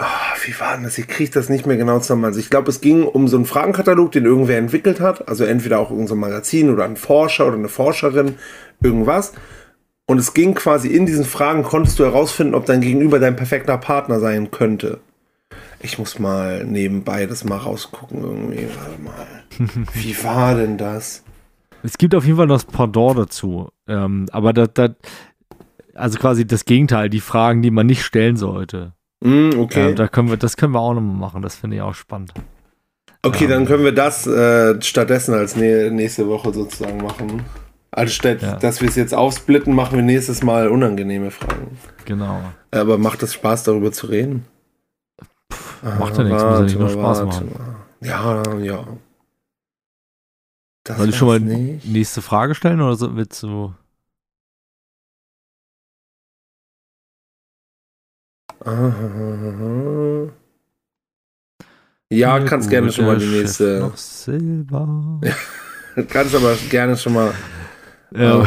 Oh, 0.00 0.04
wie 0.44 0.58
war 0.60 0.74
denn 0.74 0.84
das? 0.84 0.98
Ich 0.98 1.08
kriege 1.08 1.30
das 1.30 1.48
nicht 1.48 1.66
mehr 1.66 1.76
genau 1.76 1.98
zusammen. 1.98 2.24
Also 2.24 2.38
ich 2.38 2.50
glaube, 2.50 2.70
es 2.70 2.80
ging 2.80 3.02
um 3.04 3.26
so 3.26 3.36
einen 3.36 3.46
Fragenkatalog, 3.46 4.12
den 4.12 4.24
irgendwer 4.24 4.58
entwickelt 4.58 5.00
hat. 5.00 5.28
Also 5.28 5.44
entweder 5.44 5.80
auch 5.80 5.90
irgendein 5.90 6.08
so 6.08 6.14
Magazin 6.14 6.70
oder 6.70 6.84
ein 6.84 6.96
Forscher 6.96 7.46
oder 7.46 7.56
eine 7.56 7.68
Forscherin, 7.68 8.36
irgendwas. 8.80 9.32
Und 10.06 10.18
es 10.18 10.34
ging 10.34 10.54
quasi 10.54 10.88
in 10.88 11.04
diesen 11.04 11.24
Fragen, 11.24 11.64
konntest 11.64 11.98
du 11.98 12.04
herausfinden, 12.04 12.54
ob 12.54 12.64
dein 12.64 12.80
Gegenüber 12.80 13.18
dein 13.18 13.36
perfekter 13.36 13.76
Partner 13.76 14.20
sein 14.20 14.50
könnte. 14.50 15.00
Ich 15.80 15.98
muss 15.98 16.18
mal 16.18 16.64
nebenbei 16.64 17.26
das 17.26 17.44
mal 17.44 17.58
rausgucken 17.58 18.22
irgendwie. 18.22 18.68
Warte 18.76 19.02
mal. 19.02 19.84
Wie 19.94 20.24
war 20.24 20.54
denn 20.54 20.78
das? 20.78 21.24
Es 21.82 21.98
gibt 21.98 22.14
auf 22.14 22.24
jeden 22.24 22.36
Fall 22.36 22.46
noch 22.46 22.56
das 22.56 22.64
Pendant 22.64 23.18
dazu. 23.18 23.68
Ähm, 23.86 24.26
aber 24.32 24.52
da, 24.52 24.66
da, 24.66 24.94
also 25.98 26.18
quasi 26.18 26.46
das 26.46 26.64
Gegenteil, 26.64 27.08
die 27.10 27.20
Fragen, 27.20 27.62
die 27.62 27.70
man 27.70 27.86
nicht 27.86 28.02
stellen 28.02 28.36
sollte. 28.36 28.92
Mm, 29.20 29.50
okay. 29.58 29.90
Ähm, 29.90 29.96
da 29.96 30.08
können 30.08 30.30
wir, 30.30 30.36
das 30.36 30.56
können 30.56 30.72
wir 30.72 30.80
auch 30.80 30.94
nochmal 30.94 31.16
machen. 31.16 31.42
Das 31.42 31.56
finde 31.56 31.76
ich 31.76 31.82
auch 31.82 31.94
spannend. 31.94 32.32
Okay, 33.22 33.44
ähm, 33.44 33.50
dann 33.50 33.66
können 33.66 33.84
wir 33.84 33.92
das 33.92 34.26
äh, 34.26 34.80
stattdessen 34.80 35.34
als 35.34 35.56
nä 35.56 35.90
nächste 35.90 36.28
Woche 36.28 36.52
sozusagen 36.52 36.98
machen. 36.98 37.44
Also 37.90 38.12
statt, 38.12 38.42
ja. 38.42 38.56
dass 38.56 38.80
wir 38.80 38.88
es 38.88 38.96
jetzt 38.96 39.14
aufsplitten, 39.14 39.74
machen 39.74 39.96
wir 39.96 40.04
nächstes 40.04 40.42
Mal 40.42 40.68
unangenehme 40.68 41.30
Fragen. 41.30 41.78
Genau. 42.04 42.42
Aber 42.70 42.98
macht 42.98 43.22
es 43.22 43.34
Spaß, 43.34 43.64
darüber 43.64 43.92
zu 43.92 44.06
reden? 44.06 44.44
Puh, 45.48 45.88
macht 45.98 46.18
ja 46.18 46.24
nichts, 46.24 46.42
muss 46.42 46.52
ja 46.52 46.60
nicht 46.60 46.78
nur 46.78 46.90
Spaß 46.90 47.24
machen. 47.24 47.50
Ja, 48.02 48.42
ja. 48.58 48.84
Das 50.84 50.98
Soll 50.98 51.08
ich 51.08 51.16
schon 51.16 51.28
mal 51.28 51.40
nicht. 51.40 51.86
nächste 51.86 52.22
Frage 52.22 52.54
stellen 52.54 52.80
oder 52.80 52.94
so, 52.94 53.16
willst 53.16 53.42
du. 53.42 53.74
Ja, 62.10 62.40
kannst 62.40 62.70
gerne 62.70 62.90
schon 62.90 63.04
mal 63.04 63.18
die 63.18 63.26
nächste. 63.26 63.80
Noch 63.80 63.96
Silber. 63.96 65.20
kannst 66.08 66.34
aber 66.34 66.56
gerne 66.70 66.96
schon 66.96 67.12
mal 67.12 67.34
ja. 68.14 68.40
ähm, 68.40 68.46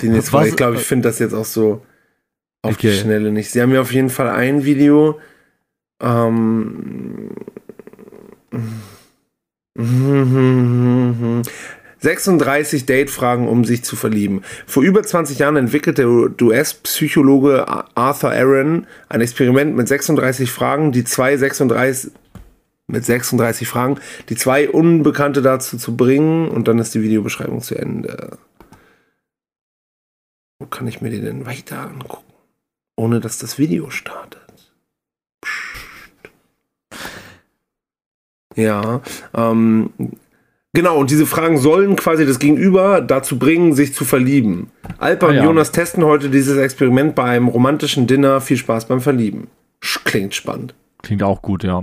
die 0.00 0.08
nächste 0.08 0.30
Frage. 0.30 0.48
Ich 0.48 0.56
glaube, 0.56 0.76
ich 0.76 0.82
finde 0.82 1.08
das 1.08 1.18
jetzt 1.18 1.34
auch 1.34 1.44
so 1.44 1.84
auf 2.62 2.74
okay. 2.74 2.90
die 2.90 2.96
Schnelle 2.96 3.30
nicht. 3.30 3.50
Sie 3.50 3.60
haben 3.60 3.72
ja 3.72 3.80
auf 3.80 3.92
jeden 3.92 4.10
Fall 4.10 4.30
ein 4.30 4.64
Video. 4.64 5.20
Ähm, 6.00 7.30
36 12.02 12.84
Date-Fragen, 12.86 13.48
um 13.48 13.64
sich 13.64 13.84
zu 13.84 13.96
verlieben. 13.96 14.42
Vor 14.66 14.82
über 14.82 15.02
20 15.02 15.38
Jahren 15.38 15.56
entwickelte 15.56 16.02
der 16.02 16.46
US-Psychologe 16.46 17.66
Arthur 17.94 18.32
Aaron 18.32 18.86
ein 19.08 19.20
Experiment 19.20 19.76
mit 19.76 19.88
36 19.88 20.50
Fragen, 20.50 20.92
die 20.92 21.04
zwei 21.04 21.36
36 21.36 22.12
mit 22.88 23.04
36 23.04 23.68
Fragen, 23.68 23.98
die 24.28 24.36
zwei 24.36 24.68
Unbekannte 24.68 25.42
dazu 25.42 25.78
zu 25.78 25.96
bringen 25.96 26.48
und 26.48 26.68
dann 26.68 26.78
ist 26.78 26.94
die 26.94 27.02
Videobeschreibung 27.02 27.60
zu 27.60 27.76
Ende. 27.76 28.38
Wo 30.58 30.66
kann 30.66 30.86
ich 30.86 31.00
mir 31.00 31.10
die 31.10 31.20
denn 31.20 31.46
weiter 31.46 31.80
angucken? 31.80 32.32
Ohne 32.96 33.20
dass 33.20 33.38
das 33.38 33.58
Video 33.58 33.90
startet. 33.90 34.40
Psst. 35.40 35.82
Ja, 38.56 39.00
ähm, 39.34 39.90
genau, 40.72 40.98
und 40.98 41.10
diese 41.10 41.26
Fragen 41.26 41.58
sollen 41.58 41.96
quasi 41.96 42.26
das 42.26 42.38
Gegenüber 42.38 43.00
dazu 43.00 43.38
bringen, 43.38 43.74
sich 43.74 43.94
zu 43.94 44.04
verlieben. 44.04 44.70
Alpa 44.98 45.26
ah, 45.26 45.32
ja. 45.32 45.40
und 45.40 45.46
Jonas 45.46 45.72
testen 45.72 46.04
heute 46.04 46.30
dieses 46.30 46.56
Experiment 46.58 47.14
bei 47.14 47.24
einem 47.24 47.48
romantischen 47.48 48.06
Dinner. 48.06 48.40
Viel 48.40 48.56
Spaß 48.56 48.86
beim 48.86 49.00
Verlieben. 49.00 49.48
Klingt 50.04 50.34
spannend. 50.34 50.74
Klingt 51.02 51.22
auch 51.22 51.42
gut, 51.42 51.64
ja. 51.64 51.82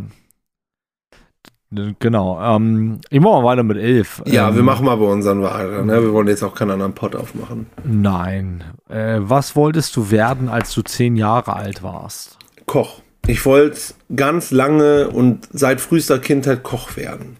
Genau. 1.71 2.41
Ähm, 2.41 2.99
ich 3.11 3.19
mache 3.19 3.41
mal 3.41 3.43
weiter 3.43 3.63
mit 3.63 3.77
elf. 3.77 4.23
Ja, 4.25 4.49
ähm, 4.49 4.55
wir 4.55 4.63
machen 4.63 4.85
mal 4.85 4.95
bei 4.95 5.05
unseren 5.05 5.43
weiter. 5.43 5.83
Ne? 5.83 6.01
Wir 6.01 6.13
wollen 6.13 6.27
jetzt 6.27 6.41
auch 6.41 6.55
keinen 6.55 6.71
anderen 6.71 6.93
Pot 6.93 7.15
aufmachen. 7.15 7.67
Nein. 7.83 8.63
Äh, 8.87 9.19
was 9.19 9.55
wolltest 9.55 9.95
du 9.95 10.09
werden, 10.09 10.49
als 10.49 10.73
du 10.73 10.81
zehn 10.81 11.15
Jahre 11.15 11.55
alt 11.55 11.83
warst? 11.83 12.37
Koch. 12.65 13.01
Ich 13.27 13.45
wollte 13.45 13.79
ganz 14.15 14.49
lange 14.49 15.09
und 15.09 15.47
seit 15.51 15.79
frühester 15.81 16.17
Kindheit 16.17 16.63
Koch 16.63 16.97
werden. 16.97 17.37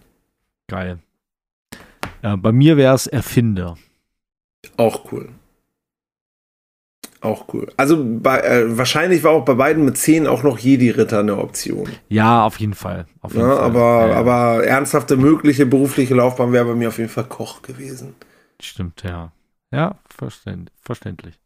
Geil. 0.67 0.99
Ja, 2.21 2.35
bei 2.35 2.51
mir 2.51 2.77
wäre 2.77 2.95
es 2.95 3.07
Erfinder. 3.07 3.77
Auch 4.77 5.11
cool. 5.11 5.29
Auch 7.21 7.53
cool. 7.53 7.71
Also 7.75 8.01
bei, 8.01 8.39
äh, 8.39 8.77
wahrscheinlich 8.77 9.23
war 9.23 9.31
auch 9.31 9.43
bei 9.43 9.53
beiden 9.53 9.83
mit 9.83 9.97
10 9.97 10.25
auch 10.25 10.43
noch 10.43 10.57
Jedi-Ritter 10.57 11.19
eine 11.19 11.37
Option. 11.37 11.89
Ja, 12.07 12.45
auf 12.45 12.59
jeden 12.59 12.73
Fall. 12.73 13.07
Auf 13.21 13.33
jeden 13.33 13.45
ja, 13.45 13.55
Fall. 13.57 13.65
Aber, 13.65 14.07
ja, 14.07 14.15
aber 14.15 14.65
ernsthafte 14.65 15.17
mögliche 15.17 15.65
berufliche 15.65 16.15
Laufbahn 16.15 16.53
wäre 16.53 16.65
bei 16.65 16.75
mir 16.75 16.87
auf 16.87 16.97
jeden 16.97 17.09
Fall 17.09 17.25
Koch 17.25 17.61
gewesen. 17.61 18.15
Stimmt, 18.61 19.03
ja. 19.03 19.33
Ja, 19.71 19.99
verständ, 20.09 20.71
verständlich. 20.81 21.39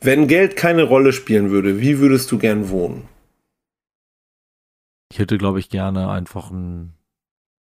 Wenn 0.00 0.28
Geld 0.28 0.56
keine 0.56 0.82
Rolle 0.82 1.12
spielen 1.12 1.50
würde, 1.50 1.80
wie 1.80 1.98
würdest 1.98 2.30
du 2.30 2.38
gern 2.38 2.70
wohnen? 2.70 3.08
Ich 5.10 5.18
hätte, 5.18 5.38
glaube 5.38 5.58
ich, 5.58 5.70
gerne 5.70 6.10
einfach 6.10 6.50
ein, 6.50 6.94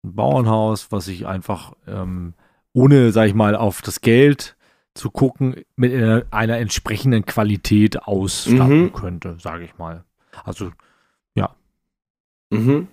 ein 0.08 0.16
Bauernhaus, 0.16 0.92
was 0.92 1.08
ich 1.08 1.28
einfach 1.28 1.74
ähm, 1.88 2.34
ohne, 2.74 3.12
sag 3.12 3.28
ich 3.28 3.34
mal, 3.34 3.56
auf 3.56 3.82
das 3.82 4.02
Geld 4.02 4.56
zu 4.94 5.12
gucken, 5.12 5.56
mit 5.76 5.94
einer, 5.94 6.58
entsprechenden 6.58 7.26
Qualität 7.26 8.04
ausstatten 8.04 8.84
mhm. 8.84 8.94
könnte, 8.94 9.38
sage 9.40 9.64
ich 9.64 9.78
mal. 9.78 10.04
Also, 10.44 10.72
ja. 11.36 11.56
Mhm. 12.50 12.88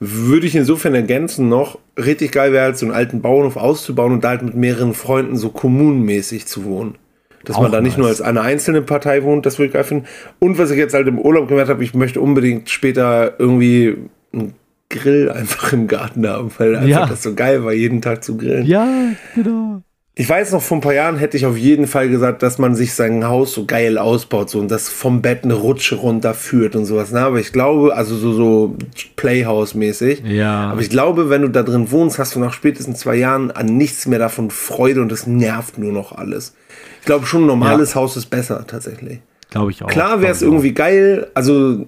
Würde 0.00 0.46
ich 0.46 0.54
insofern 0.54 0.94
ergänzen 0.94 1.48
noch, 1.48 1.78
richtig 1.96 2.32
geil 2.32 2.52
wäre 2.52 2.64
halt 2.64 2.78
so 2.78 2.86
einen 2.86 2.94
alten 2.94 3.20
Bauernhof 3.20 3.56
auszubauen 3.56 4.12
und 4.12 4.24
da 4.24 4.30
halt 4.30 4.42
mit 4.42 4.54
mehreren 4.54 4.94
Freunden 4.94 5.36
so 5.36 5.50
kommunenmäßig 5.50 6.46
zu 6.46 6.64
wohnen. 6.64 6.96
Dass 7.44 7.56
Auch 7.56 7.62
man 7.62 7.72
da 7.72 7.80
nice. 7.80 7.86
nicht 7.86 7.98
nur 7.98 8.08
als 8.08 8.20
eine 8.20 8.42
einzelne 8.42 8.82
Partei 8.82 9.22
wohnt, 9.22 9.46
das 9.46 9.58
würde 9.58 9.68
ich 9.68 9.72
geil 9.72 9.84
finden. 9.84 10.06
Und 10.38 10.58
was 10.58 10.70
ich 10.70 10.78
jetzt 10.78 10.94
halt 10.94 11.08
im 11.08 11.18
Urlaub 11.18 11.48
gemerkt 11.48 11.70
habe, 11.70 11.82
ich 11.82 11.94
möchte 11.94 12.20
unbedingt 12.20 12.70
später 12.70 13.38
irgendwie 13.38 13.96
einen 14.32 14.54
Grill 14.90 15.30
einfach 15.30 15.72
im 15.72 15.86
Garten 15.86 16.26
haben, 16.26 16.50
weil 16.58 16.76
einfach 16.76 16.88
ja. 16.88 17.06
das 17.06 17.22
so 17.22 17.34
geil 17.34 17.64
war, 17.64 17.72
jeden 17.72 18.00
Tag 18.00 18.24
zu 18.24 18.36
grillen. 18.36 18.64
Ja, 18.64 18.86
genau. 19.34 19.82
Ich 20.20 20.28
weiß 20.28 20.50
noch, 20.50 20.62
vor 20.62 20.78
ein 20.78 20.80
paar 20.80 20.94
Jahren 20.94 21.16
hätte 21.16 21.36
ich 21.36 21.46
auf 21.46 21.56
jeden 21.56 21.86
Fall 21.86 22.08
gesagt, 22.08 22.42
dass 22.42 22.58
man 22.58 22.74
sich 22.74 22.94
sein 22.94 23.28
Haus 23.28 23.52
so 23.52 23.66
geil 23.66 23.98
ausbaut 23.98 24.50
so 24.50 24.58
und 24.58 24.68
das 24.68 24.88
vom 24.88 25.22
Bett 25.22 25.44
eine 25.44 25.54
Rutsche 25.54 25.94
runterführt 25.94 26.74
und 26.74 26.86
sowas. 26.86 27.12
Ne? 27.12 27.20
Aber 27.20 27.38
ich 27.38 27.52
glaube, 27.52 27.94
also 27.94 28.16
so, 28.16 28.32
so 28.32 28.76
Playhouse-mäßig. 29.14 30.24
Ja. 30.24 30.70
Aber 30.72 30.80
ich 30.80 30.90
glaube, 30.90 31.30
wenn 31.30 31.42
du 31.42 31.48
da 31.48 31.62
drin 31.62 31.92
wohnst, 31.92 32.18
hast 32.18 32.34
du 32.34 32.40
nach 32.40 32.52
spätestens 32.52 32.98
zwei 32.98 33.14
Jahren 33.14 33.52
an 33.52 33.66
nichts 33.66 34.08
mehr 34.08 34.18
davon 34.18 34.50
Freude 34.50 35.02
und 35.02 35.12
es 35.12 35.28
nervt 35.28 35.78
nur 35.78 35.92
noch 35.92 36.10
alles. 36.10 36.56
Ich 36.98 37.06
glaube 37.06 37.24
schon, 37.26 37.44
ein 37.44 37.46
normales 37.46 37.94
ja. 37.94 38.00
Haus 38.00 38.16
ist 38.16 38.26
besser, 38.26 38.66
tatsächlich. 38.66 39.20
Glaube 39.50 39.70
ich 39.70 39.84
auch. 39.84 39.88
Klar 39.88 40.20
wäre 40.20 40.32
es 40.32 40.42
irgendwie 40.42 40.72
geil, 40.72 41.30
also, 41.34 41.86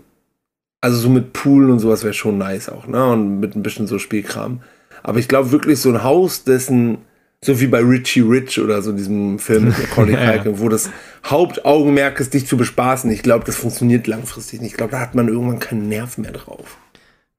also 0.81 0.97
so 0.97 1.11
mit 1.11 1.33
Pool 1.33 1.71
und 1.71 1.79
sowas 1.79 2.05
wäre 2.05 2.15
schon 2.15 2.39
nice 2.39 2.69
auch, 2.69 2.87
ne? 2.87 3.05
Und 3.13 3.41
mit 3.41 3.55
ein 3.55 3.63
bisschen 3.63 3.87
so 3.87 3.99
Spielkram. 3.99 4.63
Aber 5.03 5.19
ich 5.19 5.29
glaube 5.29 5.53
wirklich 5.53 5.81
so 5.81 5.91
ein 5.91 6.03
Haus, 6.03 6.45
dessen 6.45 6.99
so 7.43 7.59
wie 7.59 7.67
bei 7.69 7.81
Richie 7.81 8.21
Rich 8.21 8.61
oder 8.61 8.83
so 8.83 8.93
diesem 8.93 9.39
Film 9.39 9.65
mit 9.69 9.79
Macaulay 9.79 10.13
ja, 10.13 10.33
Culkin, 10.33 10.59
wo 10.61 10.69
das 10.69 10.91
Hauptaugenmerk 11.25 12.21
ist, 12.21 12.35
dich 12.35 12.47
zu 12.47 12.57
bespaßen. 12.57 13.11
Ich 13.11 13.23
glaube, 13.23 13.45
das 13.45 13.57
funktioniert 13.57 14.07
langfristig 14.07 14.61
nicht. 14.61 14.73
Ich 14.73 14.77
glaube, 14.77 14.93
da 14.93 15.01
hat 15.01 15.15
man 15.15 15.29
irgendwann 15.29 15.59
keinen 15.59 15.89
Nerv 15.89 16.19
mehr 16.19 16.33
drauf. 16.33 16.79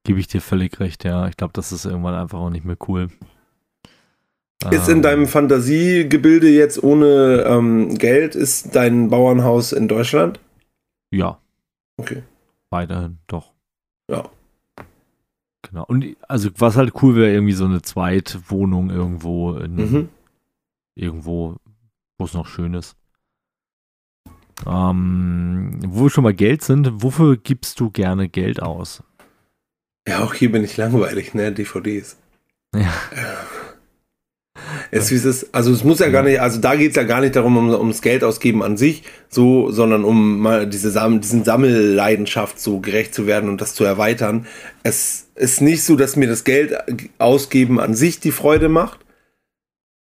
Gebe 0.03 0.19
ich 0.19 0.27
dir 0.27 0.41
völlig 0.41 0.79
recht, 0.79 1.03
ja. 1.03 1.27
Ich 1.27 1.37
glaube, 1.37 1.53
das 1.53 1.71
ist 1.71 1.85
irgendwann 1.85 2.15
einfach 2.15 2.39
auch 2.39 2.49
nicht 2.49 2.65
mehr 2.65 2.77
cool. 2.87 3.09
Ist 4.69 4.89
in 4.89 4.97
ähm. 4.97 5.01
deinem 5.01 5.27
Fantasiegebilde 5.27 6.49
jetzt 6.49 6.83
ohne 6.83 7.45
ähm, 7.47 7.97
Geld, 7.97 8.35
ist 8.35 8.75
dein 8.75 9.09
Bauernhaus 9.09 9.71
in 9.71 9.87
Deutschland? 9.87 10.39
Ja. 11.09 11.39
Okay. 11.97 12.21
Weiterhin, 12.71 13.19
doch. 13.27 13.53
Ja. 14.09 14.29
Genau. 15.61 15.85
Und 15.85 16.17
also 16.27 16.49
was 16.57 16.75
halt 16.75 16.93
cool 17.01 17.15
wäre, 17.15 17.31
irgendwie 17.31 17.53
so 17.53 17.65
eine 17.65 17.81
Zweitwohnung 17.81 18.89
irgendwo 18.89 19.53
in, 19.55 19.75
mhm. 19.75 20.09
irgendwo, 20.95 21.57
wo 22.17 22.25
es 22.25 22.33
noch 22.33 22.47
schön 22.47 22.73
ist. 22.73 22.95
Ähm, 24.65 25.79
wo 25.85 26.03
wir 26.03 26.09
schon 26.09 26.23
mal 26.23 26.33
Geld 26.33 26.63
sind, 26.63 27.03
wofür 27.03 27.37
gibst 27.37 27.79
du 27.79 27.89
gerne 27.89 28.29
Geld 28.29 28.61
aus? 28.61 29.03
Ja, 30.07 30.23
auch 30.23 30.33
hier 30.33 30.51
bin 30.51 30.63
ich 30.63 30.77
langweilig, 30.77 31.33
ne? 31.33 31.51
DVDs. 31.51 32.17
Ja. 32.75 32.93
Es 34.91 35.11
ist 35.11 35.25
es, 35.25 35.53
also 35.53 35.71
es 35.71 35.83
muss 35.83 35.99
ja 35.99 36.09
gar 36.09 36.23
nicht, 36.23 36.39
also 36.39 36.59
da 36.59 36.75
geht 36.75 36.91
es 36.91 36.95
ja 36.95 37.03
gar 37.03 37.21
nicht 37.21 37.35
darum, 37.35 37.57
um, 37.57 37.69
ums 37.69 38.01
Geld 38.01 38.23
ausgeben 38.23 38.63
an 38.63 38.77
sich, 38.77 39.03
so, 39.29 39.71
sondern 39.71 40.03
um 40.03 40.39
mal 40.39 40.67
diese 40.67 40.91
Sam 40.91 41.21
diesen 41.21 41.43
Sammelleidenschaft 41.43 42.59
so 42.59 42.79
gerecht 42.79 43.13
zu 43.13 43.27
werden 43.27 43.49
und 43.49 43.61
das 43.61 43.73
zu 43.73 43.83
erweitern. 43.83 44.45
Es 44.83 45.27
ist 45.35 45.61
nicht 45.61 45.83
so, 45.83 45.95
dass 45.95 46.15
mir 46.15 46.27
das 46.27 46.43
Geld 46.43 46.73
ausgeben 47.17 47.79
an 47.79 47.95
sich 47.95 48.19
die 48.19 48.31
Freude 48.31 48.69
macht, 48.69 48.99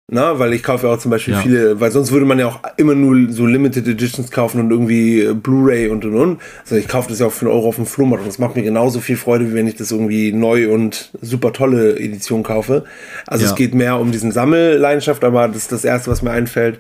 na, 0.10 0.40
weil 0.40 0.54
ich 0.54 0.64
kaufe 0.64 0.88
ja 0.88 0.94
auch 0.94 1.00
zum 1.00 1.12
Beispiel 1.12 1.34
ja. 1.34 1.42
viele, 1.42 1.82
weil 1.82 1.92
sonst 1.92 2.14
würde 2.14 2.26
man 2.26 2.40
ja 2.40 2.48
auch 2.48 2.62
immer 2.78 2.96
nur 2.96 3.30
so 3.30 3.46
Limited 3.46 3.86
Editions 3.90 4.32
kaufen 4.32 4.62
und 4.62 4.72
irgendwie 4.72 5.20
äh, 5.22 5.34
Blu-ray 5.34 5.90
und 5.90 6.06
und 6.06 6.16
und. 6.16 6.42
Also 6.62 6.78
ich 6.78 6.88
kaufe 6.88 7.10
das 7.10 7.20
ja 7.20 7.28
auch 7.28 7.34
für 7.34 7.46
einen 7.46 7.54
Euro 7.54 7.68
auf 7.68 7.76
dem 7.76 7.86
Flohmarkt 7.86 8.24
und 8.24 8.30
das 8.30 8.40
macht 8.40 8.56
mir 8.56 8.64
genauso 8.64 9.02
viel 9.02 9.18
Freude, 9.18 9.50
wie 9.50 9.54
wenn 9.54 9.68
ich 9.68 9.76
das 9.76 9.92
irgendwie 9.92 10.32
neu 10.32 10.72
und 10.72 11.12
super 11.22 11.52
tolle 11.52 12.00
Edition 12.00 12.44
kaufe. 12.44 12.86
Also 13.26 13.44
ja. 13.44 13.50
es 13.50 13.56
geht 13.58 13.76
mehr 13.76 14.00
um 14.00 14.14
diesen 14.14 14.32
Sammelleidenschaft, 14.32 15.26
aber 15.26 15.50
das 15.50 15.58
ist 15.58 15.72
das 15.74 15.84
erste, 15.84 16.10
was 16.10 16.22
mir 16.22 16.32
einfällt. 16.32 16.80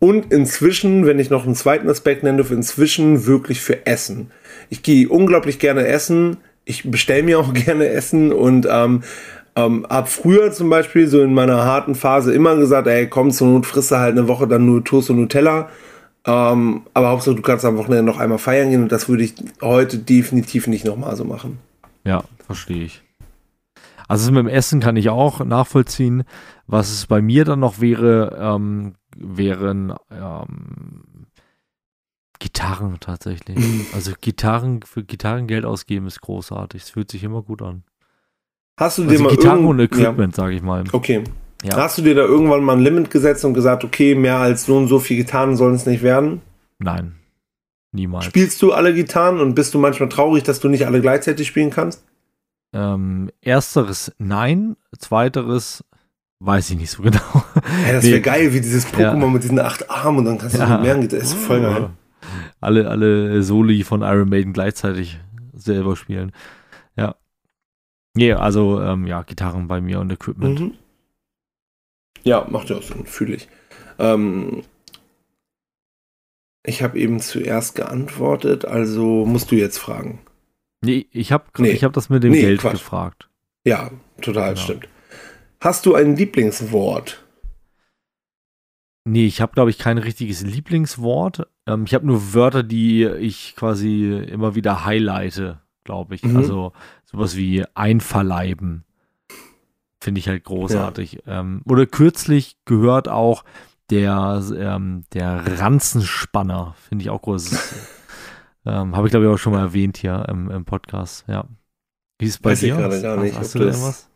Und 0.00 0.32
inzwischen, 0.32 1.06
wenn 1.06 1.20
ich 1.20 1.30
noch 1.30 1.46
einen 1.46 1.54
zweiten 1.54 1.88
Aspekt 1.88 2.24
nenne, 2.24 2.42
für 2.42 2.54
inzwischen 2.54 3.24
wirklich 3.24 3.60
für 3.60 3.86
Essen. 3.86 4.32
Ich 4.68 4.82
gehe 4.82 5.08
unglaublich 5.08 5.60
gerne 5.60 5.86
essen. 5.86 6.38
Ich 6.64 6.90
bestelle 6.90 7.22
mir 7.22 7.38
auch 7.38 7.54
gerne 7.54 7.88
Essen 7.88 8.32
und 8.32 8.66
ähm, 8.68 9.04
ähm, 9.56 9.86
hab 9.88 10.08
früher 10.08 10.52
zum 10.52 10.68
Beispiel 10.68 11.06
so 11.06 11.22
in 11.22 11.32
meiner 11.32 11.64
harten 11.64 11.94
Phase 11.94 12.34
immer 12.34 12.56
gesagt, 12.56 12.86
ey, 12.88 13.08
komm 13.08 13.30
zur 13.30 13.48
Not, 13.48 13.66
frisst 13.66 13.92
du 13.92 13.98
halt 13.98 14.16
eine 14.16 14.28
Woche 14.28 14.48
dann 14.48 14.66
nur 14.66 14.82
Toast 14.84 15.10
und 15.10 15.16
Nutella. 15.16 15.68
Ähm, 16.26 16.82
aber 16.94 17.10
Hauptsache, 17.10 17.36
du 17.36 17.42
kannst 17.42 17.64
am 17.64 17.76
Wochenende 17.76 18.04
noch 18.04 18.18
einmal 18.18 18.38
feiern 18.38 18.70
gehen 18.70 18.82
und 18.82 18.92
das 18.92 19.08
würde 19.08 19.24
ich 19.24 19.34
heute 19.60 19.98
definitiv 19.98 20.66
nicht 20.66 20.84
nochmal 20.84 21.14
so 21.16 21.24
machen. 21.24 21.58
Ja, 22.04 22.24
verstehe 22.46 22.84
ich. 22.84 23.02
Also 24.08 24.30
mit 24.32 24.40
dem 24.40 24.48
Essen 24.48 24.80
kann 24.80 24.96
ich 24.96 25.08
auch 25.08 25.44
nachvollziehen. 25.44 26.24
Was 26.66 26.90
es 26.90 27.06
bei 27.06 27.22
mir 27.22 27.44
dann 27.44 27.60
noch 27.60 27.80
wäre, 27.80 28.36
ähm, 28.40 28.94
wären 29.16 29.94
ähm, 30.10 31.26
Gitarren 32.38 32.98
tatsächlich. 33.00 33.58
also 33.94 34.12
Gitarren, 34.20 34.82
für 34.82 35.04
Gitarren 35.04 35.46
Geld 35.46 35.64
ausgeben 35.64 36.06
ist 36.06 36.20
großartig. 36.20 36.82
Es 36.82 36.90
fühlt 36.90 37.10
sich 37.10 37.22
immer 37.22 37.42
gut 37.42 37.62
an. 37.62 37.84
Hast 38.76 38.98
du 38.98 39.02
also 39.02 39.14
dir 39.14 39.22
mal 39.22 39.30
Gitarre 39.30 39.60
und 39.60 39.80
Equipment, 39.80 40.36
ja. 40.36 40.42
sage 40.42 40.54
ich 40.54 40.62
mal. 40.62 40.84
Okay. 40.92 41.22
Ja. 41.62 41.76
Hast 41.76 41.96
du 41.98 42.02
dir 42.02 42.14
da 42.14 42.22
irgendwann 42.22 42.62
mal 42.62 42.74
ein 42.74 42.80
Limit 42.80 43.10
gesetzt 43.10 43.44
und 43.44 43.54
gesagt, 43.54 43.84
okay, 43.84 44.14
mehr 44.14 44.36
als 44.36 44.66
so 44.66 44.76
und 44.76 44.88
so 44.88 44.98
viele 44.98 45.24
Gitarren 45.24 45.56
sollen 45.56 45.74
es 45.74 45.86
nicht 45.86 46.02
werden? 46.02 46.42
Nein. 46.78 47.14
Niemals. 47.92 48.24
Spielst 48.24 48.60
du 48.60 48.72
alle 48.72 48.92
Gitarren 48.92 49.40
und 49.40 49.54
bist 49.54 49.72
du 49.72 49.78
manchmal 49.78 50.08
traurig, 50.08 50.42
dass 50.42 50.60
du 50.60 50.68
nicht 50.68 50.86
alle 50.86 51.00
gleichzeitig 51.00 51.46
spielen 51.46 51.70
kannst? 51.70 52.04
Ähm, 52.72 53.30
ersteres 53.40 54.12
nein, 54.18 54.76
zweiteres 54.98 55.84
weiß 56.40 56.70
ich 56.70 56.76
nicht 56.76 56.90
so 56.90 57.02
genau. 57.02 57.20
Ja, 57.86 57.92
das 57.92 58.04
wäre 58.04 58.16
nee. 58.16 58.20
geil, 58.20 58.52
wie 58.52 58.60
dieses 58.60 58.86
Pokémon 58.86 59.20
ja. 59.20 59.26
mit 59.28 59.44
diesen 59.44 59.60
acht 59.60 59.88
Armen 59.88 60.18
und 60.18 60.24
dann 60.24 60.38
kannst 60.38 60.56
du 60.56 60.60
ja. 60.60 60.68
mit 60.68 60.82
mehreren 60.82 61.00
Gitarren. 61.02 61.22
Das 61.22 61.32
ist 61.32 61.38
voll 61.38 61.62
geil. 61.62 61.90
Alle, 62.60 62.90
alle 62.90 63.42
Soli 63.42 63.84
von 63.84 64.02
Iron 64.02 64.28
Maiden 64.28 64.52
gleichzeitig 64.52 65.20
selber 65.54 65.94
spielen. 65.94 66.32
Nee, 68.14 68.32
also 68.32 68.80
ähm, 68.80 69.06
ja, 69.06 69.22
Gitarren 69.22 69.66
bei 69.68 69.80
mir 69.80 70.00
und 70.00 70.10
Equipment. 70.10 70.60
Mhm. 70.60 70.74
Ja, 72.22 72.46
macht 72.48 72.70
ja 72.70 72.76
auch 72.76 72.82
Sinn, 72.82 73.06
fühle 73.06 73.34
ich. 73.36 73.48
Ähm, 73.98 74.62
ich 76.64 76.82
habe 76.82 76.98
eben 76.98 77.20
zuerst 77.20 77.74
geantwortet, 77.74 78.64
also 78.64 79.26
musst 79.26 79.50
du 79.50 79.56
jetzt 79.56 79.78
fragen. 79.78 80.20
Nee, 80.82 81.06
ich 81.10 81.32
habe 81.32 81.44
Nee. 81.58 81.70
ich 81.70 81.84
hab 81.84 81.92
das 81.92 82.08
mit 82.08 82.22
dem 82.22 82.32
Nee, 82.32 82.40
Geld 82.40 82.60
Quatsch. 82.60 82.72
gefragt. 82.72 83.28
Ja, 83.66 83.90
total, 84.20 84.54
Genau. 84.54 84.64
stimmt. 84.64 84.88
Hast 85.60 85.86
du 85.86 85.94
ein 85.94 86.16
Lieblingswort? 86.16 87.22
Nee, 89.06 89.26
ich 89.26 89.40
habe, 89.42 89.52
glaube 89.52 89.70
ich, 89.70 89.78
kein 89.78 89.98
richtiges 89.98 90.42
Lieblingswort. 90.42 91.46
Ähm, 91.66 91.84
ich 91.86 91.94
habe 91.94 92.06
nur 92.06 92.32
Wörter, 92.34 92.62
die 92.62 93.04
ich 93.04 93.54
quasi 93.56 94.14
immer 94.14 94.54
wieder 94.54 94.84
highlighte, 94.86 95.60
glaube 95.84 96.14
ich. 96.14 96.22
Mhm. 96.24 96.36
Also 96.36 96.72
sowas 97.04 97.36
wie 97.36 97.64
einverleiben. 97.74 98.84
Finde 100.00 100.18
ich 100.18 100.28
halt 100.28 100.44
großartig. 100.44 101.22
Ähm, 101.26 101.62
oder 101.66 101.86
kürzlich 101.86 102.56
gehört 102.66 103.08
auch 103.08 103.44
der, 103.90 104.42
ähm, 104.56 105.04
der 105.14 105.60
Ranzenspanner. 105.60 106.74
Finde 106.88 107.02
ich 107.02 107.10
auch 107.10 107.22
groß. 107.22 107.50
ähm, 108.66 108.96
habe 108.96 109.06
ich, 109.06 109.10
glaube 109.12 109.26
ich, 109.26 109.32
auch 109.32 109.38
schon 109.38 109.52
mal 109.52 109.60
erwähnt 109.60 109.96
hier 109.96 110.26
im, 110.28 110.50
im 110.50 110.64
Podcast. 110.64 111.24
Ja. 111.28 111.46
Wie 112.18 112.26
ist 112.26 112.32
es 112.32 112.38
bei 112.38 112.50
Weiß 112.50 112.62
ich 112.62 112.70
dir? 112.72 112.76
gerade 112.76 113.00
gar 113.00 113.16
Hast- 113.16 113.22
nicht, 113.24 113.38
Hast 113.38 113.54
du 113.54 113.58
da 113.60 113.64
das- 113.66 113.76
irgendwas? 113.76 114.08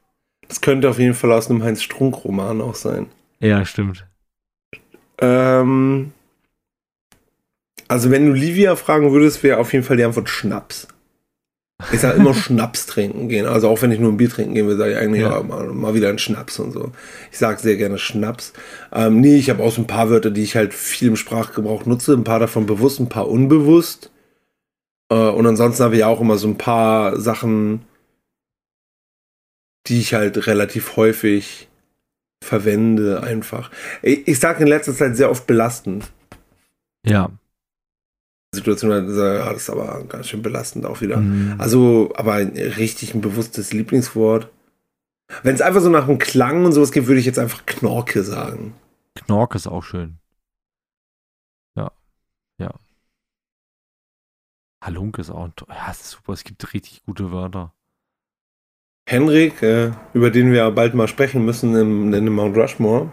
Das 0.46 0.60
könnte 0.62 0.88
auf 0.88 0.98
jeden 0.98 1.14
Fall 1.14 1.32
aus 1.32 1.50
einem 1.50 1.62
Heinz-Strunk-Roman 1.62 2.62
auch 2.62 2.74
sein. 2.74 3.06
Ja, 3.40 3.64
stimmt. 3.66 4.06
Ähm, 5.18 6.12
also 7.86 8.10
wenn 8.10 8.26
du 8.26 8.32
Livia 8.32 8.76
fragen 8.76 9.12
würdest, 9.12 9.42
wäre 9.42 9.58
auf 9.58 9.72
jeden 9.72 9.84
Fall 9.84 9.96
die 9.98 10.04
Antwort 10.04 10.28
Schnaps. 10.30 10.88
Ich 11.92 12.00
sage 12.00 12.16
immer 12.16 12.34
Schnaps 12.34 12.86
trinken 12.86 13.28
gehen. 13.28 13.46
Also 13.46 13.68
auch 13.68 13.82
wenn 13.82 13.92
ich 13.92 14.00
nur 14.00 14.10
ein 14.10 14.16
Bier 14.16 14.28
trinken 14.28 14.54
gehen 14.54 14.66
will, 14.66 14.76
sage 14.76 14.92
ich 14.92 14.98
eigentlich 14.98 15.22
Ja. 15.22 15.36
ja. 15.36 15.42
mal, 15.42 15.66
mal 15.68 15.94
wieder 15.94 16.08
einen 16.08 16.18
Schnaps 16.18 16.58
und 16.58 16.72
so. 16.72 16.90
Ich 17.30 17.38
sage 17.38 17.60
sehr 17.60 17.76
gerne 17.76 17.98
Schnaps. 17.98 18.52
Ähm, 18.92 19.20
nee, 19.20 19.36
ich 19.36 19.48
habe 19.48 19.62
auch 19.62 19.70
so 19.70 19.82
ein 19.82 19.86
paar 19.86 20.10
Wörter, 20.10 20.30
die 20.30 20.42
ich 20.42 20.56
halt 20.56 20.74
viel 20.74 21.08
im 21.08 21.16
Sprachgebrauch 21.16 21.86
nutze. 21.86 22.14
Ein 22.14 22.24
paar 22.24 22.40
davon 22.40 22.66
bewusst, 22.66 22.98
ein 22.98 23.08
paar 23.08 23.28
unbewusst. 23.28 24.10
Äh, 25.08 25.14
und 25.14 25.46
ansonsten 25.46 25.84
habe 25.84 25.96
ich 25.96 26.04
auch 26.04 26.20
immer 26.20 26.36
so 26.36 26.48
ein 26.48 26.58
paar 26.58 27.18
Sachen, 27.20 27.84
die 29.86 30.00
ich 30.00 30.14
halt 30.14 30.48
relativ 30.48 30.96
häufig 30.96 31.68
verwende 32.42 33.22
einfach. 33.22 33.70
Ich, 34.02 34.26
ich 34.26 34.40
sage 34.40 34.62
in 34.62 34.68
letzter 34.68 34.94
Zeit 34.94 35.16
sehr 35.16 35.30
oft 35.30 35.46
belastend. 35.46 36.10
Ja. 37.06 37.30
Situation, 38.54 38.90
ich, 39.10 39.16
ja, 39.16 39.52
das 39.52 39.62
ist 39.62 39.70
aber 39.70 40.04
ganz 40.04 40.28
schön 40.28 40.42
belastend 40.42 40.86
auch 40.86 41.00
wieder. 41.00 41.18
Mhm. 41.18 41.56
Also, 41.58 42.12
aber 42.16 42.34
ein 42.34 42.56
richtig 42.56 43.14
ein 43.14 43.20
bewusstes 43.20 43.72
Lieblingswort. 43.72 44.50
Wenn 45.42 45.54
es 45.54 45.60
einfach 45.60 45.82
so 45.82 45.90
nach 45.90 46.08
einem 46.08 46.18
Klang 46.18 46.64
und 46.64 46.72
sowas 46.72 46.92
geht, 46.92 47.06
würde 47.06 47.20
ich 47.20 47.26
jetzt 47.26 47.38
einfach 47.38 47.66
Knorke 47.66 48.22
sagen. 48.22 48.74
Knork 49.14 49.54
ist 49.54 49.66
auch 49.66 49.82
schön. 49.82 50.18
Ja. 51.76 51.92
Ja. 52.58 52.72
Halunk 54.82 55.18
ist 55.18 55.30
auch 55.30 55.44
ein 55.44 55.52
ja, 55.68 55.90
ist 55.90 56.10
super. 56.10 56.32
Es 56.32 56.44
gibt 56.44 56.72
richtig 56.72 57.02
gute 57.04 57.30
Wörter. 57.30 57.74
Henrik, 59.06 59.62
äh, 59.62 59.92
über 60.14 60.30
den 60.30 60.52
wir 60.52 60.70
bald 60.70 60.94
mal 60.94 61.08
sprechen 61.08 61.44
müssen 61.44 61.74
im, 61.74 62.12
in 62.14 62.24
dem 62.24 62.34
Mount 62.34 62.56
Rushmore. 62.56 63.10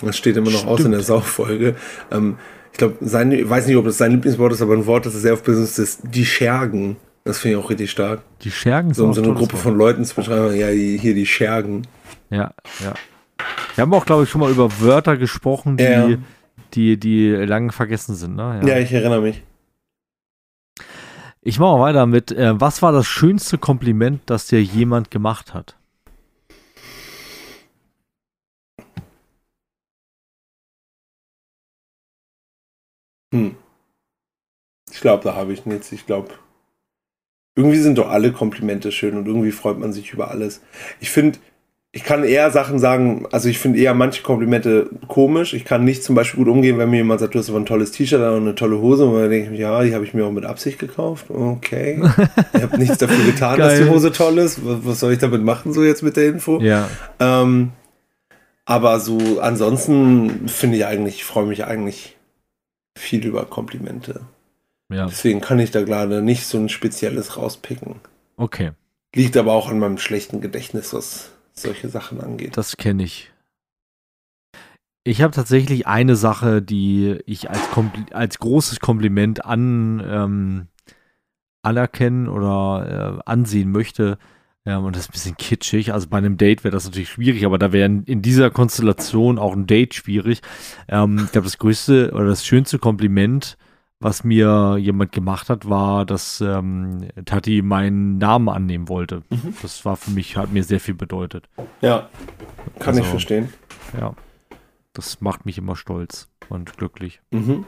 Das 0.00 0.16
steht 0.16 0.36
immer 0.36 0.50
noch 0.50 0.66
aus 0.66 0.80
in 0.80 0.92
der 0.92 0.98
Stimmt. 0.98 1.06
Sauffolge. 1.06 1.76
Ähm, 2.10 2.38
ich 2.72 2.78
glaube, 2.78 2.96
sein, 3.00 3.32
ich 3.32 3.48
weiß 3.48 3.66
nicht, 3.66 3.76
ob 3.76 3.84
das 3.84 3.98
sein 3.98 4.12
Lieblingswort 4.12 4.52
ist, 4.52 4.62
aber 4.62 4.74
ein 4.74 4.86
Wort, 4.86 5.06
das 5.06 5.14
er 5.14 5.20
sehr 5.20 5.32
oft 5.34 5.44
benutzt, 5.44 5.78
ist 5.78 6.00
die 6.04 6.24
Schergen. 6.26 6.96
Das 7.24 7.38
finde 7.40 7.58
ich 7.58 7.64
auch 7.64 7.68
richtig 7.70 7.90
stark. 7.90 8.22
Die 8.42 8.50
Schergen 8.50 8.94
So 8.94 9.04
um 9.04 9.12
so 9.14 9.22
eine 9.22 9.34
Gruppe 9.34 9.54
Wort. 9.54 9.62
von 9.62 9.76
Leuten 9.76 10.04
zu 10.04 10.14
beschreiben, 10.14 10.54
ja, 10.56 10.68
hier 10.68 11.14
die 11.14 11.26
Schergen. 11.26 11.86
Ja, 12.30 12.52
ja. 12.82 12.94
Wir 13.74 13.82
haben 13.82 13.92
auch, 13.94 14.06
glaube 14.06 14.24
ich, 14.24 14.30
schon 14.30 14.40
mal 14.40 14.50
über 14.50 14.80
Wörter 14.80 15.16
gesprochen, 15.16 15.76
die, 15.76 15.82
Ja. 15.84 16.08
die, 16.74 16.98
die 16.98 17.30
lang 17.30 17.70
vergessen 17.72 18.14
sind. 18.14 18.36
Ne? 18.36 18.60
Ja, 18.64 18.78
ich 18.78 18.92
erinnere 18.92 19.20
mich. 19.20 19.42
Ich 21.40 21.58
mache 21.58 21.76
mal 21.78 21.80
weiter 21.82 22.06
mit, 22.06 22.32
äh, 22.32 22.60
was 22.60 22.82
war 22.82 22.92
das 22.92 23.06
schönste 23.06 23.58
Kompliment, 23.58 24.20
das 24.26 24.46
dir 24.48 24.62
jemand 24.62 25.10
gemacht 25.10 25.54
hat? 25.54 25.76
Hm. 33.32 33.54
Ich 34.90 35.00
glaube, 35.00 35.24
da 35.24 35.34
habe 35.34 35.52
ich 35.52 35.66
nichts. 35.66 35.92
Ich 35.92 36.06
glaube, 36.06 36.30
irgendwie 37.56 37.78
sind 37.78 37.98
doch 37.98 38.08
alle 38.08 38.32
Komplimente 38.32 38.92
schön 38.92 39.16
und 39.16 39.26
irgendwie 39.26 39.50
freut 39.50 39.78
man 39.78 39.92
sich 39.92 40.12
über 40.12 40.30
alles. 40.30 40.62
Ich 41.00 41.10
finde, 41.10 41.38
ich 41.90 42.04
kann 42.04 42.22
eher 42.22 42.50
Sachen 42.50 42.78
sagen, 42.78 43.26
also 43.32 43.48
ich 43.48 43.58
finde 43.58 43.80
eher 43.80 43.94
manche 43.94 44.22
Komplimente 44.22 44.90
komisch. 45.08 45.54
Ich 45.54 45.64
kann 45.64 45.84
nicht 45.84 46.04
zum 46.04 46.14
Beispiel 46.14 46.44
gut 46.44 46.52
umgehen, 46.52 46.78
wenn 46.78 46.90
mir 46.90 46.98
jemand 46.98 47.20
sagt, 47.20 47.34
du 47.34 47.38
hast 47.38 47.48
aber 47.48 47.58
ein 47.58 47.66
tolles 47.66 47.92
T-Shirt 47.92 48.20
und 48.20 48.42
eine 48.42 48.54
tolle 48.54 48.78
Hose. 48.78 49.06
Und 49.06 49.20
dann 49.20 49.30
denke 49.30 49.46
ich 49.46 49.50
mir, 49.50 49.58
ja, 49.58 49.82
die 49.82 49.94
habe 49.94 50.04
ich 50.04 50.12
mir 50.14 50.26
auch 50.26 50.30
mit 50.30 50.44
Absicht 50.44 50.78
gekauft. 50.78 51.26
Okay. 51.30 52.00
Ich 52.54 52.62
habe 52.62 52.78
nichts 52.78 52.98
dafür 52.98 53.24
getan, 53.24 53.58
dass 53.58 53.78
die. 53.78 53.88
Hose 53.88 54.12
toll 54.12 54.38
ist. 54.38 54.60
Was, 54.62 55.00
soll 55.00 55.12
ich 55.12 55.18
damit 55.18 55.42
machen, 55.42 55.72
so 55.72 55.82
jetzt 55.82 56.02
mit 56.02 56.16
der 56.16 56.26
Info? 56.26 56.60
Ja. 56.60 56.88
Ähm, 57.20 57.70
aber 58.64 59.00
so 59.00 59.40
ansonsten 59.40 60.48
finde 60.48 60.76
ich 60.76 60.86
eigentlich, 60.86 61.16
ich 61.16 61.24
freue 61.24 61.46
mich 61.46 61.64
eigentlich 61.64 62.17
viel 62.98 63.24
über 63.24 63.44
Komplimente. 63.46 64.20
Ja, 64.92 65.06
Deswegen 65.06 65.40
kann 65.40 65.58
ich 65.58 65.70
da 65.70 65.82
gerade 65.82 66.22
nicht 66.22 66.46
so 66.46 66.58
ein 66.58 66.68
spezielles 66.68 67.36
rauspicken. 67.36 67.96
okay. 68.36 68.72
Liegt 69.14 69.38
aber 69.38 69.54
auch 69.54 69.70
an 69.70 69.78
meinem 69.78 69.96
schlechten 69.96 70.42
Gedächtnis, 70.42 70.92
was 70.92 71.30
solche 71.54 71.88
Sachen 71.88 72.20
angeht. 72.20 72.58
Das 72.58 72.76
kenne 72.76 73.04
ich. 73.04 73.32
Ich 75.02 75.22
habe 75.22 75.32
tatsächlich 75.32 75.86
eine 75.86 76.14
Sache, 76.14 76.60
die 76.60 77.18
ich 77.24 77.48
als, 77.48 77.70
Kompli 77.70 78.04
als 78.12 78.38
großes 78.38 78.80
Kompliment 78.80 79.46
an, 79.46 80.02
ähm, 80.06 80.66
anerkennen 81.62 82.28
oder 82.28 83.18
äh, 83.18 83.22
ansehen 83.24 83.72
möchte. 83.72 84.18
Ähm, 84.68 84.84
und 84.84 84.94
das 84.94 85.04
ist 85.04 85.08
ein 85.08 85.12
bisschen 85.12 85.36
kitschig. 85.38 85.94
Also 85.94 86.08
bei 86.08 86.18
einem 86.18 86.36
Date 86.36 86.62
wäre 86.62 86.72
das 86.72 86.84
natürlich 86.84 87.08
schwierig, 87.08 87.46
aber 87.46 87.58
da 87.58 87.72
wäre 87.72 87.86
in, 88.04 88.20
dieser 88.20 88.50
Konstellation 88.50 89.38
auch 89.38 89.54
ein 89.54 89.66
Date 89.66 89.94
schwierig. 89.94 90.42
Ähm, 90.88 91.22
ich 91.24 91.32
glaube, 91.32 91.46
das 91.46 91.56
größte 91.56 92.12
oder 92.12 92.26
das 92.26 92.44
schönste 92.44 92.78
Kompliment, 92.78 93.56
was 93.98 94.24
mir 94.24 94.76
jemand 94.78 95.12
gemacht 95.12 95.48
hat, 95.48 95.70
war, 95.70 96.04
dass 96.04 96.42
ähm, 96.42 97.08
Tati 97.24 97.62
meinen 97.62 98.18
Namen 98.18 98.50
annehmen 98.50 98.90
wollte. 98.90 99.22
Mhm. 99.30 99.54
Das 99.62 99.86
war 99.86 99.96
für 99.96 100.10
mich, 100.10 100.36
hat 100.36 100.52
mir 100.52 100.62
sehr 100.62 100.80
viel 100.80 100.94
bedeutet. 100.94 101.48
Ja, 101.80 102.10
kann 102.78 102.88
Also- 102.88 103.00
ich 103.00 103.06
verstehen. 103.06 103.48
Ja. 103.98 104.14
Das 104.92 105.20
macht 105.22 105.46
mich 105.46 105.56
immer 105.56 105.76
stolz 105.76 106.28
und 106.50 106.76
glücklich. 106.76 107.22
Mhm. 107.30 107.64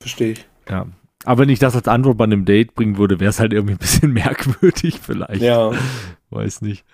Verstehe 0.00 0.32
ich. 0.32 0.46
Ja. 0.68 0.86
Aber 1.24 1.42
wenn 1.42 1.48
ich 1.48 1.58
das 1.58 1.74
als 1.74 1.88
Antwort 1.88 2.16
bei 2.18 2.24
einem 2.24 2.44
Date 2.44 2.74
bringen 2.74 2.98
würde, 2.98 3.18
wäre 3.20 3.30
es 3.30 3.40
halt 3.40 3.52
irgendwie 3.52 3.74
ein 3.74 3.78
bisschen 3.78 4.12
merkwürdig 4.12 5.00
vielleicht. 5.02 5.42
Ja. 5.42 5.72
Weiß 6.30 6.60
nicht. 6.62 6.84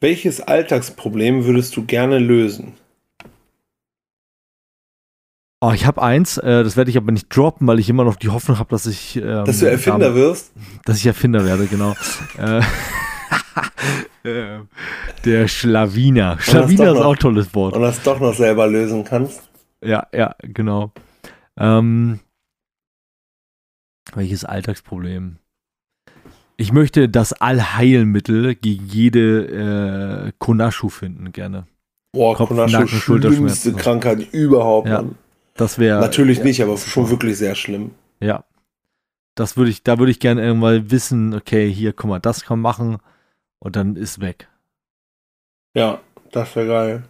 Welches 0.00 0.40
Alltagsproblem 0.40 1.44
würdest 1.44 1.76
du 1.76 1.84
gerne 1.84 2.18
lösen? 2.18 2.74
Oh, 5.60 5.72
ich 5.72 5.86
habe 5.86 6.00
eins, 6.00 6.38
äh, 6.38 6.62
das 6.62 6.76
werde 6.76 6.90
ich 6.90 6.96
aber 6.96 7.10
nicht 7.10 7.34
droppen, 7.34 7.66
weil 7.66 7.80
ich 7.80 7.88
immer 7.88 8.04
noch 8.04 8.14
die 8.14 8.28
Hoffnung 8.28 8.60
habe, 8.60 8.70
dass 8.70 8.86
ich 8.86 9.16
ähm, 9.16 9.44
Dass 9.44 9.58
du 9.58 9.68
Erfinder 9.68 10.10
damit- 10.10 10.14
wirst? 10.22 10.52
dass 10.84 10.98
ich 10.98 11.06
Erfinder 11.06 11.44
werde, 11.44 11.66
genau. 11.66 11.94
äh, 12.38 12.60
äh, 14.22 14.60
der 15.24 15.48
Schlawiner. 15.48 16.38
Schlawiner 16.38 16.92
ist 16.92 16.98
auch 17.00 17.12
ein 17.14 17.18
tolles 17.18 17.52
Wort. 17.56 17.74
Und 17.74 17.82
das 17.82 18.00
doch 18.04 18.20
noch 18.20 18.34
selber 18.34 18.68
lösen 18.68 19.02
kannst? 19.02 19.47
Ja, 19.84 20.06
ja, 20.12 20.34
genau. 20.40 20.92
Ähm, 21.56 22.20
welches 24.14 24.44
Alltagsproblem? 24.44 25.38
Ich 26.56 26.72
möchte 26.72 27.08
das 27.08 27.32
Allheilmittel 27.32 28.56
gegen 28.56 28.86
jede 28.86 30.26
äh, 30.26 30.32
Konaschu 30.38 30.88
finden, 30.88 31.30
gerne. 31.32 31.66
Boah, 32.12 32.36
Kopf, 32.36 32.48
Konascho, 32.48 32.80
Nacken, 32.80 32.88
schlimmste. 32.88 33.72
Krankheit 33.74 34.32
überhaupt. 34.32 34.88
Ja. 34.88 35.04
Das 35.54 35.78
wäre. 35.78 36.00
Natürlich 36.00 36.38
ja, 36.38 36.44
nicht, 36.44 36.62
aber 36.62 36.76
schon 36.76 37.10
wirklich 37.10 37.36
sehr 37.38 37.54
schlimm. 37.54 37.92
Ja. 38.20 38.44
Das 39.34 39.56
würde 39.56 39.70
ich, 39.70 39.84
da 39.84 39.98
würde 39.98 40.10
ich 40.10 40.18
gerne 40.18 40.42
irgendwann 40.42 40.90
wissen, 40.90 41.32
okay, 41.32 41.70
hier, 41.70 41.92
guck 41.92 42.10
mal, 42.10 42.18
das 42.18 42.44
kann 42.44 42.58
man 42.58 42.72
machen 42.72 42.98
und 43.60 43.76
dann 43.76 43.94
ist 43.94 44.20
weg. 44.20 44.48
Ja, 45.74 46.00
das 46.32 46.56
wäre 46.56 46.66
geil. 46.66 47.02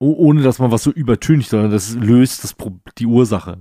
Oh, 0.00 0.14
ohne 0.16 0.42
dass 0.42 0.58
man 0.58 0.70
was 0.70 0.84
so 0.84 0.90
übertüncht, 0.92 1.50
sondern 1.50 1.70
das 1.72 1.94
löst 1.94 2.44
das 2.44 2.54
Pro 2.54 2.72
die 2.98 3.06
Ursache 3.06 3.58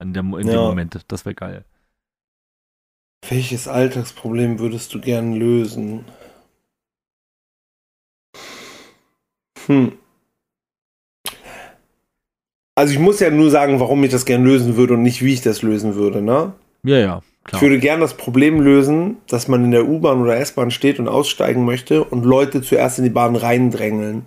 in, 0.00 0.12
der, 0.14 0.22
in 0.22 0.32
dem 0.32 0.48
Ja. 0.48 0.62
Moment. 0.62 0.98
Das 1.08 1.24
wäre 1.24 1.34
geil. 1.34 1.64
Welches 3.28 3.68
Alltagsproblem 3.68 4.58
würdest 4.58 4.94
du 4.94 5.00
gern 5.00 5.34
lösen? 5.34 6.04
Hm. 9.66 9.92
Also 12.74 12.92
ich 12.94 13.00
muss 13.00 13.18
ja 13.20 13.30
nur 13.30 13.50
sagen, 13.50 13.80
warum 13.80 14.04
ich 14.04 14.10
das 14.10 14.24
gern 14.24 14.44
lösen 14.44 14.76
würde 14.76 14.94
und 14.94 15.02
nicht, 15.02 15.22
wie 15.22 15.34
ich 15.34 15.40
das 15.40 15.62
lösen 15.62 15.96
würde, 15.96 16.22
ne? 16.22 16.52
Ja, 16.84 16.96
ja, 16.98 17.22
Ich 17.38 17.44
klar. 17.44 17.62
würde 17.62 17.80
gern 17.80 18.00
das 18.00 18.16
Problem 18.16 18.60
lösen, 18.60 19.16
dass 19.26 19.48
man 19.48 19.64
in 19.64 19.72
der 19.72 19.88
U-Bahn 19.88 20.22
oder 20.22 20.36
S-Bahn 20.36 20.70
steht 20.70 21.00
und 21.00 21.08
aussteigen 21.08 21.64
möchte 21.64 22.04
und 22.04 22.24
Leute 22.24 22.62
zuerst 22.62 22.98
in 22.98 23.04
die 23.04 23.10
Bahn 23.10 23.34
reindrängeln. 23.34 24.26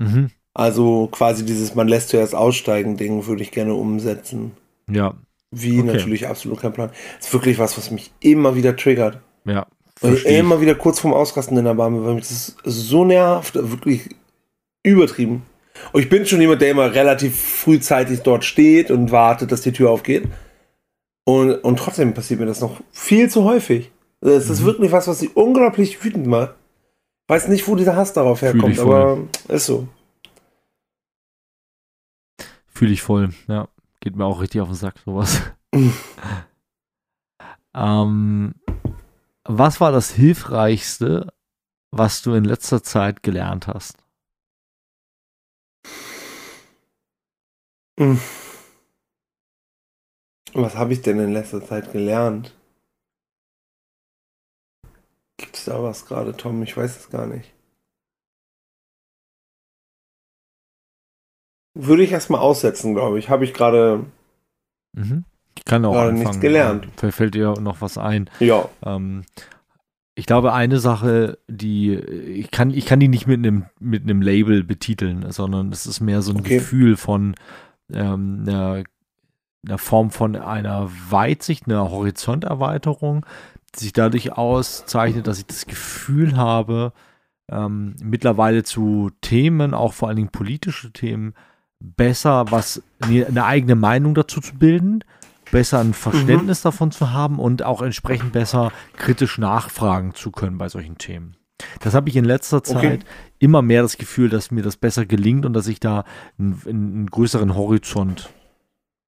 Mhm. 0.00 0.30
Also 0.58 1.08
quasi 1.12 1.44
dieses 1.44 1.74
man 1.74 1.86
lässt 1.86 2.08
zuerst 2.08 2.34
aussteigen 2.34 2.96
Ding 2.96 3.26
würde 3.26 3.42
ich 3.42 3.50
gerne 3.50 3.74
umsetzen. 3.74 4.52
Ja, 4.90 5.14
Wie 5.50 5.80
Okay. 5.80 5.92
natürlich 5.92 6.26
absolut 6.26 6.60
kein 6.60 6.72
Plan. 6.72 6.90
Ist 7.20 7.32
wirklich 7.32 7.58
was, 7.58 7.76
was 7.76 7.90
mich 7.90 8.10
immer 8.20 8.56
wieder 8.56 8.74
triggert. 8.74 9.20
Ja. 9.44 9.66
Weil 10.00 10.14
ich 10.14 10.24
immer 10.26 10.60
wieder 10.62 10.74
kurz 10.74 10.98
vorm 11.00 11.12
Ausrasten 11.14 11.56
in 11.58 11.64
der 11.64 11.74
Bahn 11.74 11.94
bin, 11.94 12.04
weil 12.04 12.14
mich 12.14 12.28
das 12.28 12.56
so 12.64 13.04
nervt, 13.04 13.54
wirklich 13.54 14.08
übertrieben. 14.82 15.42
Und 15.92 16.00
ich 16.02 16.08
bin 16.08 16.24
schon 16.26 16.40
jemand, 16.40 16.62
der 16.62 16.70
immer 16.70 16.94
relativ 16.94 17.38
frühzeitig 17.38 18.20
dort 18.22 18.44
steht 18.44 18.90
und 18.90 19.10
wartet, 19.12 19.52
dass 19.52 19.60
die 19.60 19.72
Tür 19.72 19.90
aufgeht. 19.90 20.24
Und, 21.24 21.52
und 21.56 21.78
trotzdem 21.78 22.14
passiert 22.14 22.40
mir 22.40 22.46
das 22.46 22.60
noch 22.60 22.80
viel 22.92 23.28
zu 23.28 23.44
häufig. 23.44 23.90
Es 24.22 24.48
ist 24.48 24.62
Mhm. 24.62 24.66
wirklich 24.66 24.92
was, 24.92 25.06
was 25.06 25.18
sie 25.18 25.28
unglaublich 25.34 26.02
wütend 26.02 26.26
macht. 26.26 26.54
Weiß 27.28 27.48
nicht, 27.48 27.66
wo 27.68 27.74
dieser 27.74 27.96
Hass 27.96 28.12
darauf 28.12 28.40
herkommt, 28.42 28.78
aber 28.78 29.18
ist 29.48 29.66
so. 29.66 29.86
Fühle 32.76 32.92
ich 32.92 33.00
voll. 33.00 33.30
Ja. 33.48 33.68
Geht 34.00 34.16
mir 34.16 34.26
auch 34.26 34.42
richtig 34.42 34.60
auf 34.60 34.68
den 34.68 34.74
Sack, 34.74 34.98
sowas. 35.02 35.40
ähm, 37.74 38.54
was 39.44 39.80
war 39.80 39.92
das 39.92 40.10
Hilfreichste, 40.10 41.32
was 41.90 42.20
du 42.20 42.34
in 42.34 42.44
letzter 42.44 42.82
Zeit 42.82 43.22
gelernt 43.22 43.66
hast? 43.66 44.04
Hm. 47.98 48.20
Was 50.52 50.76
habe 50.76 50.92
ich 50.92 51.00
denn 51.00 51.18
in 51.18 51.32
letzter 51.32 51.64
Zeit 51.64 51.92
gelernt? 51.92 52.54
Gibt 55.38 55.56
es 55.56 55.64
da 55.64 55.82
was 55.82 56.04
gerade, 56.04 56.36
Tom? 56.36 56.62
Ich 56.62 56.76
weiß 56.76 56.98
es 56.98 57.08
gar 57.08 57.26
nicht. 57.26 57.55
Würde 61.78 62.02
ich 62.02 62.12
erstmal 62.12 62.40
aussetzen, 62.40 62.94
glaube 62.94 63.18
ich. 63.18 63.28
Habe 63.28 63.44
ich 63.44 63.52
gerade. 63.52 64.04
Mhm. 64.94 65.24
Ich 65.56 65.64
kann 65.64 65.84
auch 65.84 65.94
anfangen. 65.94 66.18
nichts 66.18 66.40
gelernt. 66.40 66.88
Vielleicht 66.96 67.16
fällt 67.16 67.34
dir 67.34 67.54
noch 67.60 67.80
was 67.80 67.98
ein. 67.98 68.30
Ja. 68.40 68.68
Ähm, 68.84 69.24
ich 70.14 70.24
glaube, 70.24 70.54
eine 70.54 70.78
Sache, 70.78 71.38
die 71.48 71.94
ich 71.94 72.50
kann, 72.50 72.70
ich 72.70 72.86
kann 72.86 73.00
die 73.00 73.08
nicht 73.08 73.26
mit 73.26 73.38
einem 73.38 73.66
mit 73.78 74.04
einem 74.04 74.22
Label 74.22 74.64
betiteln, 74.64 75.30
sondern 75.30 75.70
es 75.70 75.86
ist 75.86 76.00
mehr 76.00 76.22
so 76.22 76.32
ein 76.32 76.40
Okay. 76.40 76.58
Gefühl 76.58 76.96
von 76.96 77.34
ähm, 77.92 78.44
einer, 78.46 78.84
einer 79.66 79.78
Form 79.78 80.10
von 80.10 80.34
einer 80.34 80.90
Weitsicht, 81.10 81.66
einer 81.66 81.90
Horizonterweiterung, 81.90 83.26
die 83.74 83.80
sich 83.84 83.92
dadurch 83.92 84.32
auszeichnet, 84.32 85.26
dass 85.26 85.38
ich 85.38 85.46
das 85.46 85.66
Gefühl 85.66 86.36
habe, 86.38 86.94
ähm, 87.50 87.96
mittlerweile 88.02 88.62
zu 88.64 89.10
Themen, 89.20 89.74
auch 89.74 89.92
vor 89.92 90.08
allen 90.08 90.16
Dingen 90.16 90.30
politische 90.30 90.92
Themen, 90.92 91.34
besser 91.80 92.46
was 92.50 92.82
eine 93.00 93.44
eigene 93.44 93.74
Meinung 93.74 94.14
dazu 94.14 94.40
zu 94.40 94.54
bilden, 94.54 95.04
besser 95.50 95.78
ein 95.80 95.94
Verständnis 95.94 96.62
davon 96.62 96.90
zu 96.90 97.12
haben 97.12 97.38
und 97.38 97.62
auch 97.62 97.82
entsprechend 97.82 98.32
besser 98.32 98.72
kritisch 98.96 99.38
nachfragen 99.38 100.14
zu 100.14 100.30
können 100.30 100.58
bei 100.58 100.68
solchen 100.68 100.98
Themen. 100.98 101.36
Das 101.80 101.94
habe 101.94 102.08
ich 102.08 102.16
in 102.16 102.24
letzter 102.24 102.62
Zeit 102.62 102.76
Okay. 102.76 102.98
immer 103.38 103.62
mehr 103.62 103.82
das 103.82 103.96
Gefühl, 103.96 104.28
dass 104.28 104.50
mir 104.50 104.62
das 104.62 104.76
besser 104.76 105.06
gelingt 105.06 105.46
und 105.46 105.52
dass 105.54 105.68
ich 105.68 105.80
da 105.80 106.04
einen, 106.38 106.60
einen 106.66 107.06
größeren 107.06 107.54
Horizont 107.54 108.30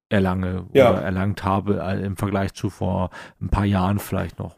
erlange 0.09 0.65
Ja. 0.73 0.91
oder 0.93 1.03
erlangt 1.03 1.45
habe 1.45 1.81
äh, 1.83 2.03
im 2.05 2.17
Vergleich 2.17 2.55
zu 2.55 2.71
vor 2.71 3.11
ein 3.41 3.51
paar 3.51 3.67
Jahren 3.67 3.99
vielleicht 3.99 4.39
noch. 4.39 4.57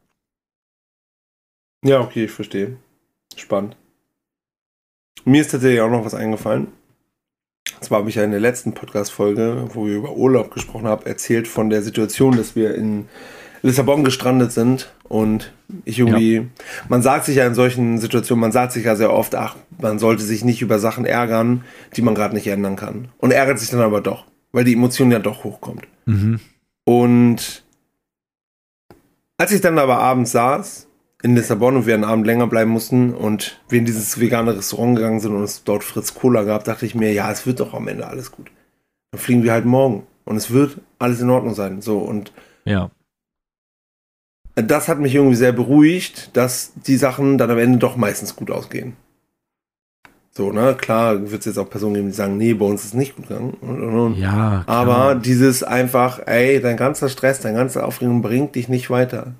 Ja, 1.84 2.00
okay, 2.00 2.26
ich 2.26 2.30
verstehe. 2.30 2.76
Spannend. 3.36 3.76
Mir 5.24 5.40
ist 5.40 5.50
tatsächlich 5.50 5.80
auch 5.80 5.90
noch 5.90 6.04
was 6.04 6.14
eingefallen. 6.14 6.68
Und 7.80 7.86
zwar 7.86 8.00
habe 8.00 8.10
ich 8.10 8.16
ja 8.16 8.24
in 8.24 8.30
der 8.30 8.40
letzten 8.40 8.74
Podcast-Folge, 8.74 9.70
wo 9.72 9.86
wir 9.86 9.94
über 9.94 10.12
Urlaub 10.14 10.52
gesprochen 10.52 10.86
haben, 10.86 11.06
erzählt 11.06 11.48
von 11.48 11.70
der 11.70 11.80
Situation, 11.80 12.36
dass 12.36 12.54
wir 12.54 12.74
in 12.74 13.08
Lissabon 13.62 14.04
gestrandet 14.04 14.52
sind 14.52 14.92
und 15.04 15.54
ich 15.86 15.98
irgendwie, 15.98 16.46
man 16.90 17.00
sagt 17.00 17.24
sich 17.24 17.36
ja 17.36 17.46
in 17.46 17.54
solchen 17.54 17.96
Situationen, 17.96 18.42
man 18.42 18.52
sagt 18.52 18.72
sich 18.72 18.84
ja 18.84 18.96
sehr 18.96 19.10
oft, 19.10 19.34
ach, 19.34 19.56
man 19.80 19.98
sollte 19.98 20.22
sich 20.22 20.44
nicht 20.44 20.60
über 20.60 20.78
Sachen 20.78 21.06
ärgern, 21.06 21.64
die 21.96 22.02
man 22.02 22.14
gerade 22.14 22.34
nicht 22.34 22.48
ändern 22.48 22.76
kann. 22.76 23.08
Und 23.16 23.30
ärgert 23.30 23.58
sich 23.58 23.70
dann 23.70 23.80
aber 23.80 24.02
doch, 24.02 24.26
weil 24.52 24.64
die 24.64 24.74
Emotion 24.74 25.10
ja 25.10 25.18
doch 25.18 25.42
hochkommt. 25.44 25.88
Mhm. 26.04 26.38
Und 26.84 27.64
als 29.38 29.52
ich 29.52 29.62
dann 29.62 29.78
aber 29.78 30.00
abends 30.00 30.32
saß 30.32 30.86
in 31.22 31.36
Lissabon 31.36 31.76
und 31.76 31.86
wir 31.86 31.94
einen 31.94 32.04
Abend 32.04 32.26
länger 32.26 32.46
bleiben 32.46 32.70
mussten 32.70 33.14
und 33.14 33.60
wir 33.68 33.78
in 33.78 33.84
dieses 33.84 34.18
vegane 34.20 34.56
Restaurant 34.56 34.96
gegangen 34.96 35.20
sind 35.20 35.34
und 35.34 35.42
es 35.42 35.64
dort 35.64 35.84
Fritz 35.84 36.14
Cola 36.14 36.44
gab, 36.44 36.64
dachte 36.64 36.86
ich 36.86 36.94
mir, 36.94 37.12
ja, 37.12 37.30
es 37.30 37.46
wird 37.46 37.60
doch 37.60 37.74
am 37.74 37.88
Ende 37.88 38.06
alles 38.06 38.32
gut. 38.32 38.50
Dann 39.12 39.20
fliegen 39.20 39.42
wir 39.42 39.52
halt 39.52 39.66
morgen 39.66 40.06
und 40.24 40.36
es 40.36 40.50
wird 40.50 40.78
alles 40.98 41.20
in 41.20 41.30
Ordnung 41.30 41.54
sein. 41.54 41.82
So 41.82 41.98
und 41.98 42.32
Ja. 42.64 42.90
das 44.54 44.88
hat 44.88 44.98
mich 44.98 45.14
irgendwie 45.14 45.36
sehr 45.36 45.52
beruhigt, 45.52 46.36
dass 46.36 46.72
die 46.86 46.96
Sachen 46.96 47.36
dann 47.38 47.50
am 47.50 47.58
Ende 47.58 47.78
doch 47.78 47.96
meistens 47.96 48.36
gut 48.36 48.50
ausgehen. 48.50 48.94
So, 50.32 50.52
ne, 50.52 50.76
klar 50.78 51.30
wird 51.30 51.40
es 51.40 51.46
jetzt 51.46 51.58
auch 51.58 51.68
Personen 51.68 51.94
geben, 51.94 52.06
die 52.06 52.14
sagen, 52.14 52.36
nee, 52.36 52.54
bei 52.54 52.64
uns 52.64 52.82
ist 52.82 52.88
es 52.88 52.94
nicht 52.94 53.16
gut 53.16 53.28
gegangen. 53.28 53.54
Und, 53.60 53.82
und, 53.82 53.98
und. 53.98 54.14
Ja, 54.16 54.62
klar. 54.64 54.64
Aber 54.66 55.14
dieses 55.16 55.64
einfach, 55.64 56.20
ey, 56.26 56.60
dein 56.60 56.76
ganzer 56.76 57.08
Stress, 57.08 57.40
dein 57.40 57.56
ganze 57.56 57.84
Aufregung 57.84 58.22
bringt 58.22 58.54
dich 58.54 58.68
nicht 58.68 58.90
weiter. 58.90 59.34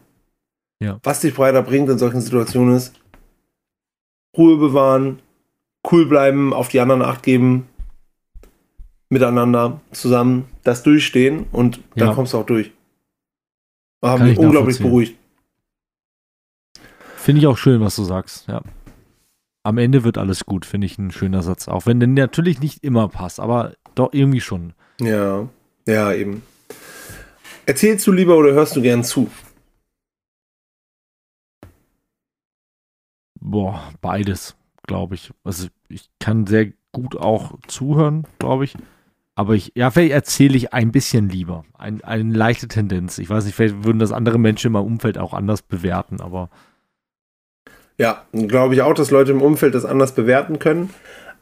Ja. 0.80 0.98
Was 1.02 1.20
dich 1.20 1.36
weiter 1.38 1.62
bringt 1.62 1.88
in 1.90 1.98
solchen 1.98 2.20
Situationen 2.20 2.74
ist, 2.76 2.94
Ruhe 4.36 4.56
bewahren, 4.56 5.20
cool 5.90 6.06
bleiben, 6.06 6.52
auf 6.52 6.68
die 6.68 6.80
anderen 6.80 7.02
Acht 7.02 7.22
geben, 7.22 7.68
miteinander, 9.08 9.80
zusammen, 9.92 10.46
das 10.62 10.82
durchstehen 10.82 11.46
und 11.52 11.80
dann 11.96 12.08
Ja. 12.08 12.14
kommst 12.14 12.32
du 12.32 12.38
auch 12.38 12.46
durch. 12.46 12.70
Haben 14.02 14.18
Kann 14.18 14.28
mich 14.28 14.38
ich 14.38 14.44
unglaublich 14.44 14.78
beruhigt. 14.78 15.16
Finde 17.16 17.40
ich 17.40 17.46
auch 17.46 17.58
schön, 17.58 17.80
was 17.80 17.96
du 17.96 18.04
sagst, 18.04 18.48
ja. 18.48 18.62
Am 19.62 19.76
Ende 19.76 20.04
wird 20.04 20.16
alles 20.16 20.46
gut, 20.46 20.64
finde 20.64 20.86
ich 20.86 20.96
ein 20.96 21.10
schöner 21.10 21.42
Satz. 21.42 21.68
Auch 21.68 21.84
wenn 21.84 22.00
der 22.00 22.08
natürlich 22.08 22.60
nicht 22.60 22.82
immer 22.82 23.08
passt, 23.08 23.40
aber 23.40 23.74
doch 23.94 24.14
irgendwie 24.14 24.40
schon. 24.40 24.72
Ja, 25.00 25.46
ja, 25.86 26.12
eben. 26.14 26.42
Erzählst 27.66 28.06
du 28.06 28.12
lieber 28.12 28.38
oder 28.38 28.52
hörst 28.52 28.74
du 28.74 28.80
gern 28.80 29.04
zu? 29.04 29.30
Boah, 33.50 33.82
beides, 34.00 34.56
glaube 34.86 35.16
ich. 35.16 35.32
Also 35.44 35.66
ich 35.88 36.08
kann 36.20 36.46
sehr 36.46 36.72
gut 36.92 37.16
auch 37.16 37.58
zuhören, 37.66 38.26
glaube 38.38 38.64
ich. 38.64 38.74
Aber 39.34 39.54
ich, 39.54 39.72
ja, 39.74 39.90
vielleicht 39.90 40.12
erzähle 40.12 40.56
ich 40.56 40.72
ein 40.72 40.92
bisschen 40.92 41.28
lieber. 41.28 41.64
Ein, 41.76 42.02
eine 42.04 42.32
leichte 42.32 42.68
Tendenz. 42.68 43.18
Ich 43.18 43.28
weiß 43.30 43.44
nicht, 43.44 43.54
vielleicht 43.54 43.84
würden 43.84 43.98
das 43.98 44.12
andere 44.12 44.38
Menschen 44.38 44.68
in 44.68 44.72
meinem 44.74 44.86
Umfeld 44.86 45.18
auch 45.18 45.32
anders 45.34 45.62
bewerten, 45.62 46.20
aber 46.20 46.50
Ja, 47.98 48.24
glaube 48.32 48.74
ich 48.74 48.82
auch, 48.82 48.94
dass 48.94 49.10
Leute 49.10 49.32
im 49.32 49.42
Umfeld 49.42 49.74
das 49.74 49.84
anders 49.84 50.14
bewerten 50.14 50.58
können. 50.58 50.90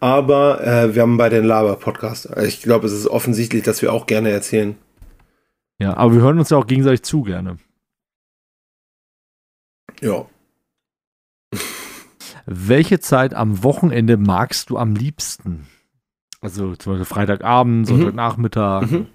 Aber 0.01 0.65
äh, 0.65 0.95
wir 0.95 1.03
haben 1.03 1.17
bei 1.17 1.29
den 1.29 1.45
Laber-Podcast. 1.45 2.31
Ich 2.39 2.63
glaube, 2.63 2.87
es 2.87 2.93
ist 2.93 3.09
offensichtlich, 3.09 3.65
dass 3.65 3.83
wir 3.83 3.93
auch 3.93 4.07
gerne 4.07 4.31
erzählen. 4.31 4.77
ja, 5.81 5.97
aber 5.97 6.15
wir 6.15 6.21
hören 6.23 6.39
uns 6.39 6.51
ja 6.51 6.57
auch 6.57 6.67
gegenseitig 6.67 7.03
zu 7.03 7.23
gerne. 7.23 7.59
Ja. 10.01 10.27
Welche 12.51 12.99
Zeit 12.99 13.35
am 13.35 13.63
Wochenende 13.63 14.17
magst 14.17 14.71
du 14.71 14.79
am 14.79 14.95
liebsten? 14.95 15.67
Also 16.41 16.75
zum 16.77 16.93
Beispiel 16.93 17.05
Freitagabend, 17.05 17.81
Mhm. 17.81 17.85
Sonntagnachmittag. 17.85 18.91
Mhm. 18.91 19.07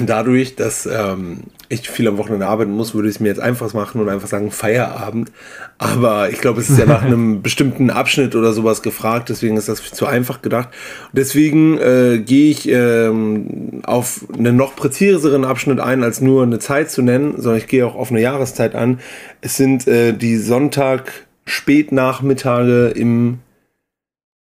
Dadurch, 0.00 0.56
dass 0.56 0.86
ähm, 0.86 1.44
ich 1.68 1.88
viel 1.90 2.08
am 2.08 2.16
Wochenende 2.16 2.46
arbeiten 2.46 2.72
muss, 2.72 2.94
würde 2.94 3.08
ich 3.10 3.16
es 3.16 3.20
mir 3.20 3.28
jetzt 3.28 3.40
einfach 3.40 3.72
machen 3.74 4.00
und 4.00 4.08
einfach 4.08 4.26
sagen 4.26 4.50
Feierabend. 4.50 5.30
Aber 5.76 6.30
ich 6.30 6.40
glaube, 6.40 6.62
es 6.62 6.70
ist 6.70 6.78
ja 6.78 6.86
nach 6.86 7.02
einem 7.04 7.42
bestimmten 7.42 7.90
Abschnitt 7.90 8.34
oder 8.34 8.54
sowas 8.54 8.82
gefragt, 8.82 9.28
deswegen 9.28 9.58
ist 9.58 9.68
das 9.68 9.82
zu 9.82 10.06
einfach 10.06 10.40
gedacht. 10.40 10.70
Deswegen 11.12 11.76
äh, 11.78 12.18
gehe 12.24 12.50
ich 12.50 12.66
ähm, 12.70 13.82
auf 13.84 14.24
einen 14.36 14.56
noch 14.56 14.74
präziseren 14.76 15.44
Abschnitt 15.44 15.78
ein, 15.78 16.02
als 16.02 16.22
nur 16.22 16.42
eine 16.42 16.58
Zeit 16.58 16.90
zu 16.90 17.02
nennen, 17.02 17.34
sondern 17.36 17.58
ich 17.58 17.68
gehe 17.68 17.86
auch 17.86 17.96
auf 17.96 18.10
eine 18.10 18.22
Jahreszeit 18.22 18.74
an. 18.74 18.98
Es 19.42 19.58
sind 19.58 19.86
äh, 19.86 20.14
die 20.14 20.38
Sonntag 20.38 21.25
Spätnachmittage 21.46 22.88
im 22.88 23.38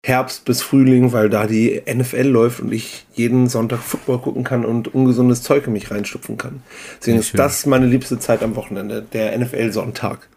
Herbst 0.06 0.44
bis 0.44 0.62
Frühling, 0.62 1.14
weil 1.14 1.30
da 1.30 1.48
die 1.48 1.82
NFL 1.88 2.28
läuft 2.28 2.60
und 2.60 2.74
ich 2.74 3.06
jeden 3.14 3.48
Sonntag 3.48 3.80
Football 3.80 4.20
gucken 4.20 4.44
kann 4.44 4.66
und 4.66 4.94
ungesundes 4.94 5.44
Zeug 5.44 5.68
in 5.68 5.74
mich 5.74 5.92
reinstupfen 5.92 6.38
kann. 6.38 6.62
Deswegen 7.00 7.20
ist 7.20 7.38
das 7.40 7.66
meine 7.66 7.86
liebste 7.86 8.20
Zeit 8.20 8.44
am 8.44 8.58
Wochenende, 8.58 9.02
der 9.02 9.38
NFL-Sonntag. 9.38 10.28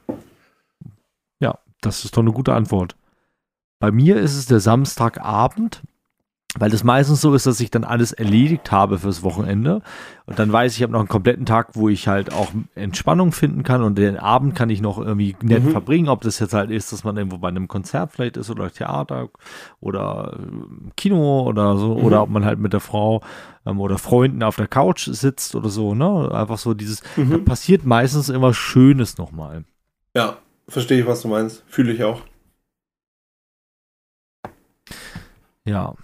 Ja, 1.40 1.58
das 1.80 2.04
ist 2.04 2.16
doch 2.16 2.22
eine 2.22 2.32
gute 2.32 2.52
Antwort. 2.52 2.94
Bei 3.80 3.90
mir 3.90 4.16
ist 4.18 4.36
es 4.36 4.46
der 4.46 4.60
Samstagabend. 4.60 5.82
Weil 6.58 6.70
das 6.70 6.84
meistens 6.84 7.20
so 7.20 7.34
ist, 7.34 7.46
dass 7.46 7.60
ich 7.60 7.70
dann 7.70 7.84
alles 7.84 8.12
erledigt 8.12 8.70
habe 8.72 8.98
fürs 8.98 9.22
Wochenende 9.22 9.82
und 10.26 10.38
dann 10.38 10.52
weiß 10.52 10.72
ich, 10.72 10.78
ich 10.78 10.82
habe 10.82 10.92
noch 10.92 11.00
einen 11.00 11.08
kompletten 11.08 11.46
Tag, 11.46 11.70
wo 11.74 11.88
ich 11.88 12.08
halt 12.08 12.32
auch 12.32 12.48
Entspannung 12.74 13.32
finden 13.32 13.62
kann 13.62 13.82
und 13.82 13.96
den 13.96 14.16
Abend 14.16 14.54
kann 14.54 14.70
ich 14.70 14.80
noch 14.80 14.98
irgendwie 14.98 15.36
nett 15.42 15.64
mhm. 15.64 15.70
verbringen, 15.70 16.08
ob 16.08 16.22
das 16.22 16.38
jetzt 16.38 16.54
halt 16.54 16.70
ist, 16.70 16.92
dass 16.92 17.04
man 17.04 17.16
irgendwo 17.16 17.38
bei 17.38 17.48
einem 17.48 17.68
Konzert 17.68 18.12
vielleicht 18.12 18.36
ist 18.36 18.50
oder 18.50 18.70
Theater 18.70 19.28
oder 19.80 20.38
äh, 20.38 20.90
Kino 20.96 21.42
oder 21.42 21.76
so 21.76 21.96
mhm. 21.96 22.04
oder 22.04 22.22
ob 22.22 22.30
man 22.30 22.44
halt 22.44 22.58
mit 22.58 22.72
der 22.72 22.80
Frau 22.80 23.22
ähm, 23.64 23.80
oder 23.80 23.98
Freunden 23.98 24.42
auf 24.42 24.56
der 24.56 24.68
Couch 24.68 25.08
sitzt 25.10 25.54
oder 25.54 25.68
so, 25.68 25.94
ne? 25.94 26.30
Einfach 26.32 26.58
so 26.58 26.74
dieses, 26.74 27.02
mhm. 27.16 27.30
da 27.30 27.38
passiert 27.38 27.84
meistens 27.84 28.28
immer 28.28 28.54
Schönes 28.54 29.18
nochmal. 29.18 29.64
Ja, 30.14 30.38
verstehe 30.68 31.00
ich, 31.00 31.06
was 31.06 31.22
du 31.22 31.28
meinst. 31.28 31.64
Fühle 31.66 31.92
ich 31.92 32.02
auch. 32.02 32.22
Ja. 35.64 35.94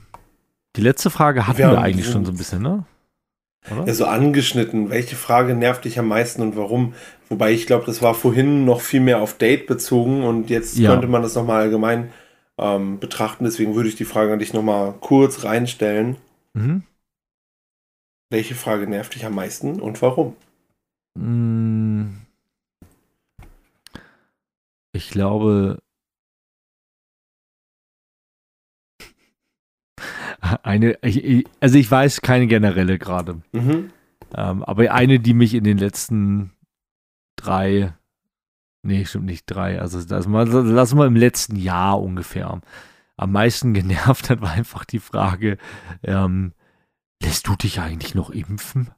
Die 0.76 0.80
letzte 0.80 1.10
Frage 1.10 1.46
hatten 1.46 1.58
wir, 1.58 1.70
wir 1.70 1.80
eigentlich 1.80 2.06
schon 2.06 2.24
so 2.24 2.32
ein 2.32 2.36
bisschen, 2.36 2.62
ne? 2.62 2.84
Oder? 3.70 3.86
Ja, 3.86 3.94
so 3.94 4.06
angeschnitten. 4.06 4.90
Welche 4.90 5.16
Frage 5.16 5.54
nervt 5.54 5.84
dich 5.84 5.98
am 5.98 6.08
meisten 6.08 6.42
und 6.42 6.56
warum? 6.56 6.94
Wobei 7.28 7.52
ich 7.52 7.66
glaube, 7.66 7.86
das 7.86 8.02
war 8.02 8.14
vorhin 8.14 8.64
noch 8.64 8.80
viel 8.80 9.00
mehr 9.00 9.20
auf 9.20 9.38
Date 9.38 9.66
bezogen 9.66 10.24
und 10.24 10.50
jetzt 10.50 10.78
ja. 10.78 10.90
könnte 10.90 11.06
man 11.06 11.22
das 11.22 11.34
nochmal 11.34 11.62
allgemein 11.62 12.10
ähm, 12.58 12.98
betrachten. 12.98 13.44
Deswegen 13.44 13.74
würde 13.74 13.88
ich 13.88 13.96
die 13.96 14.04
Frage 14.04 14.32
an 14.32 14.38
dich 14.38 14.52
nochmal 14.52 14.94
kurz 15.00 15.44
reinstellen. 15.44 16.16
Mhm. 16.54 16.82
Welche 18.30 18.54
Frage 18.54 18.86
nervt 18.86 19.14
dich 19.14 19.24
am 19.26 19.34
meisten 19.34 19.80
und 19.80 20.00
warum? 20.00 20.34
Hm. 21.18 22.16
Ich 24.92 25.10
glaube, 25.10 25.78
Eine, 30.62 30.98
ich, 31.02 31.46
also 31.60 31.78
ich 31.78 31.90
weiß 31.90 32.20
keine 32.20 32.46
generelle 32.46 32.98
gerade. 32.98 33.42
Mhm. 33.52 33.90
Ähm, 34.34 34.62
aber 34.64 34.92
eine, 34.92 35.20
die 35.20 35.34
mich 35.34 35.54
in 35.54 35.64
den 35.64 35.78
letzten 35.78 36.52
drei, 37.36 37.94
nee, 38.82 39.04
stimmt 39.04 39.26
nicht 39.26 39.46
drei, 39.46 39.80
also 39.80 40.02
das 40.02 40.26
mal, 40.26 40.48
lassen 40.48 40.98
wir 40.98 41.06
im 41.06 41.16
letzten 41.16 41.56
Jahr 41.56 42.00
ungefähr 42.00 42.60
am 43.16 43.32
meisten 43.32 43.74
genervt 43.74 44.30
hat, 44.30 44.40
war 44.40 44.52
einfach 44.52 44.84
die 44.84 45.00
Frage, 45.00 45.58
ähm, 46.02 46.52
lässt 47.22 47.46
du 47.46 47.56
dich 47.56 47.80
eigentlich 47.80 48.14
noch 48.14 48.30
impfen? 48.30 48.90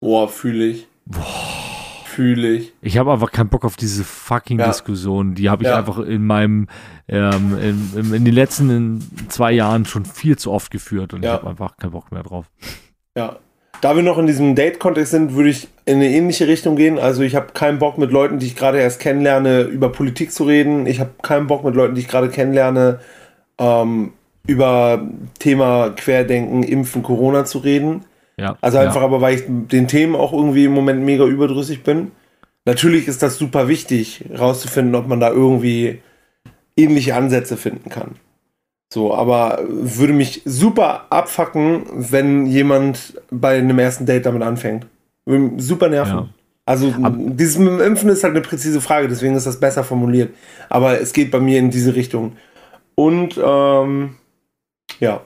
Boah, 0.00 0.28
fühle 0.28 0.66
ich. 0.66 0.88
Boah 1.04 1.65
fühle 2.16 2.48
ich. 2.48 2.72
Ich 2.80 2.96
habe 2.96 3.12
einfach 3.12 3.30
keinen 3.30 3.50
Bock 3.50 3.66
auf 3.66 3.76
diese 3.76 4.02
fucking 4.02 4.58
ja. 4.58 4.68
Diskussion. 4.68 5.34
Die 5.34 5.50
habe 5.50 5.64
ich 5.64 5.68
ja. 5.68 5.76
einfach 5.76 5.98
in 5.98 6.24
meinem, 6.24 6.66
ähm, 7.08 7.58
in, 7.94 8.14
in, 8.14 8.24
den 8.24 8.34
letzten 8.34 9.06
zwei 9.28 9.52
Jahren 9.52 9.84
schon 9.84 10.06
viel 10.06 10.38
zu 10.38 10.50
oft 10.50 10.70
geführt 10.70 11.12
und 11.12 11.22
ja. 11.22 11.34
ich 11.34 11.40
habe 11.40 11.50
einfach 11.50 11.76
keinen 11.76 11.90
Bock 11.90 12.10
mehr 12.10 12.22
drauf. 12.22 12.46
Ja. 13.16 13.36
Da 13.82 13.94
wir 13.94 14.02
noch 14.02 14.16
in 14.16 14.26
diesem 14.26 14.54
Date-Kontext 14.54 15.10
sind, 15.10 15.34
würde 15.34 15.50
ich 15.50 15.68
in 15.84 15.96
eine 15.96 16.08
ähnliche 16.08 16.48
Richtung 16.48 16.76
gehen. 16.76 16.98
Also 16.98 17.22
ich 17.22 17.36
habe 17.36 17.48
keinen 17.52 17.78
Bock 17.78 17.98
mit 17.98 18.10
Leuten, 18.10 18.38
die 18.38 18.46
ich 18.46 18.56
gerade 18.56 18.78
erst 18.78 18.98
kennenlerne, 19.00 19.64
über 19.64 19.90
Politik 19.90 20.32
zu 20.32 20.44
reden. 20.44 20.86
Ich 20.86 20.98
habe 20.98 21.10
keinen 21.20 21.46
Bock 21.46 21.62
mit 21.62 21.74
Leuten, 21.74 21.94
die 21.94 22.00
ich 22.00 22.08
gerade 22.08 22.30
kennenlerne, 22.30 23.00
ähm, 23.58 24.14
über 24.46 25.06
Thema 25.38 25.90
Querdenken, 25.90 26.62
Impfen, 26.62 27.02
Corona 27.02 27.44
zu 27.44 27.58
reden. 27.58 28.06
Ja, 28.38 28.58
also 28.60 28.78
einfach 28.78 28.96
ja. 28.96 29.02
aber, 29.02 29.20
weil 29.20 29.36
ich 29.36 29.44
den 29.46 29.88
Themen 29.88 30.14
auch 30.14 30.32
irgendwie 30.32 30.66
im 30.66 30.72
Moment 30.72 31.02
mega 31.04 31.24
überdrüssig 31.24 31.82
bin. 31.82 32.12
Natürlich 32.66 33.08
ist 33.08 33.22
das 33.22 33.38
super 33.38 33.68
wichtig, 33.68 34.24
rauszufinden, 34.36 34.94
ob 34.94 35.06
man 35.06 35.20
da 35.20 35.30
irgendwie 35.30 36.00
ähnliche 36.76 37.14
Ansätze 37.14 37.56
finden 37.56 37.88
kann. 37.88 38.16
So, 38.92 39.14
aber 39.14 39.64
würde 39.68 40.12
mich 40.12 40.42
super 40.44 41.06
abfacken, 41.10 41.84
wenn 41.92 42.46
jemand 42.46 43.20
bei 43.30 43.58
einem 43.58 43.78
ersten 43.78 44.06
Date 44.06 44.26
damit 44.26 44.42
anfängt. 44.42 44.86
Würde 45.24 45.60
super 45.60 45.88
nerven. 45.88 46.14
Ja. 46.14 46.28
Also, 46.66 46.92
aber 47.00 47.16
dieses 47.16 47.58
mit 47.58 47.68
dem 47.68 47.80
Impfen 47.80 48.10
ist 48.10 48.24
halt 48.24 48.34
eine 48.34 48.42
präzise 48.42 48.80
Frage, 48.80 49.08
deswegen 49.08 49.36
ist 49.36 49.46
das 49.46 49.60
besser 49.60 49.84
formuliert. 49.84 50.34
Aber 50.68 51.00
es 51.00 51.12
geht 51.12 51.30
bei 51.30 51.38
mir 51.40 51.58
in 51.58 51.70
diese 51.70 51.94
Richtung. 51.94 52.36
Und, 52.96 53.40
ähm, 53.42 54.16
ja. 54.98 55.22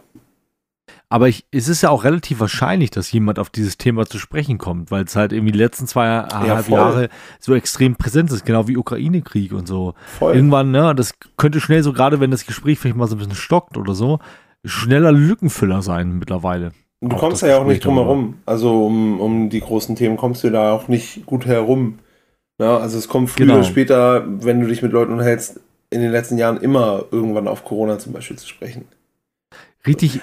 Aber 1.12 1.26
ich, 1.26 1.44
es 1.50 1.66
ist 1.66 1.82
ja 1.82 1.90
auch 1.90 2.04
relativ 2.04 2.38
wahrscheinlich, 2.38 2.90
dass 2.90 3.10
jemand 3.10 3.40
auf 3.40 3.50
dieses 3.50 3.76
Thema 3.76 4.06
zu 4.06 4.20
sprechen 4.20 4.58
kommt, 4.58 4.92
weil 4.92 5.02
es 5.02 5.16
halt 5.16 5.32
irgendwie 5.32 5.50
die 5.50 5.58
letzten 5.58 5.88
zweieinhalb 5.88 6.68
ja, 6.68 6.76
Jahre 6.76 7.08
so 7.40 7.52
extrem 7.52 7.96
präsent 7.96 8.30
ist, 8.30 8.46
genau 8.46 8.68
wie 8.68 8.76
Ukraine-Krieg 8.76 9.52
und 9.52 9.66
so. 9.66 9.94
Voll. 10.18 10.36
Irgendwann, 10.36 10.70
ne, 10.70 10.94
das 10.94 11.14
könnte 11.36 11.60
schnell 11.60 11.82
so, 11.82 11.92
gerade 11.92 12.20
wenn 12.20 12.30
das 12.30 12.46
Gespräch 12.46 12.78
vielleicht 12.78 12.96
mal 12.96 13.08
so 13.08 13.16
ein 13.16 13.18
bisschen 13.18 13.34
stockt 13.34 13.76
oder 13.76 13.94
so, 13.94 14.20
schneller 14.64 15.10
Lückenfüller 15.10 15.82
sein 15.82 16.16
mittlerweile. 16.16 16.70
Du 17.00 17.16
auch 17.16 17.18
kommst 17.18 17.42
ja 17.42 17.58
auch 17.58 17.66
nicht 17.66 17.84
drum 17.84 17.94
herum. 17.94 18.38
Also 18.46 18.86
um, 18.86 19.20
um 19.20 19.50
die 19.50 19.60
großen 19.60 19.96
Themen 19.96 20.16
kommst 20.16 20.44
du 20.44 20.50
da 20.50 20.72
auch 20.72 20.86
nicht 20.86 21.26
gut 21.26 21.44
herum. 21.44 21.98
Ja, 22.60 22.76
also 22.78 22.98
es 22.98 23.08
kommt 23.08 23.30
früher 23.30 23.46
genau. 23.46 23.58
oder 23.58 23.64
später, 23.64 24.24
wenn 24.44 24.60
du 24.60 24.68
dich 24.68 24.80
mit 24.80 24.92
Leuten 24.92 25.12
unterhältst, 25.12 25.58
in 25.90 26.02
den 26.02 26.12
letzten 26.12 26.38
Jahren 26.38 26.58
immer 26.58 27.04
irgendwann 27.10 27.48
auf 27.48 27.64
Corona 27.64 27.98
zum 27.98 28.12
Beispiel 28.12 28.38
zu 28.38 28.46
sprechen. 28.46 28.84
Richtig, 29.84 30.20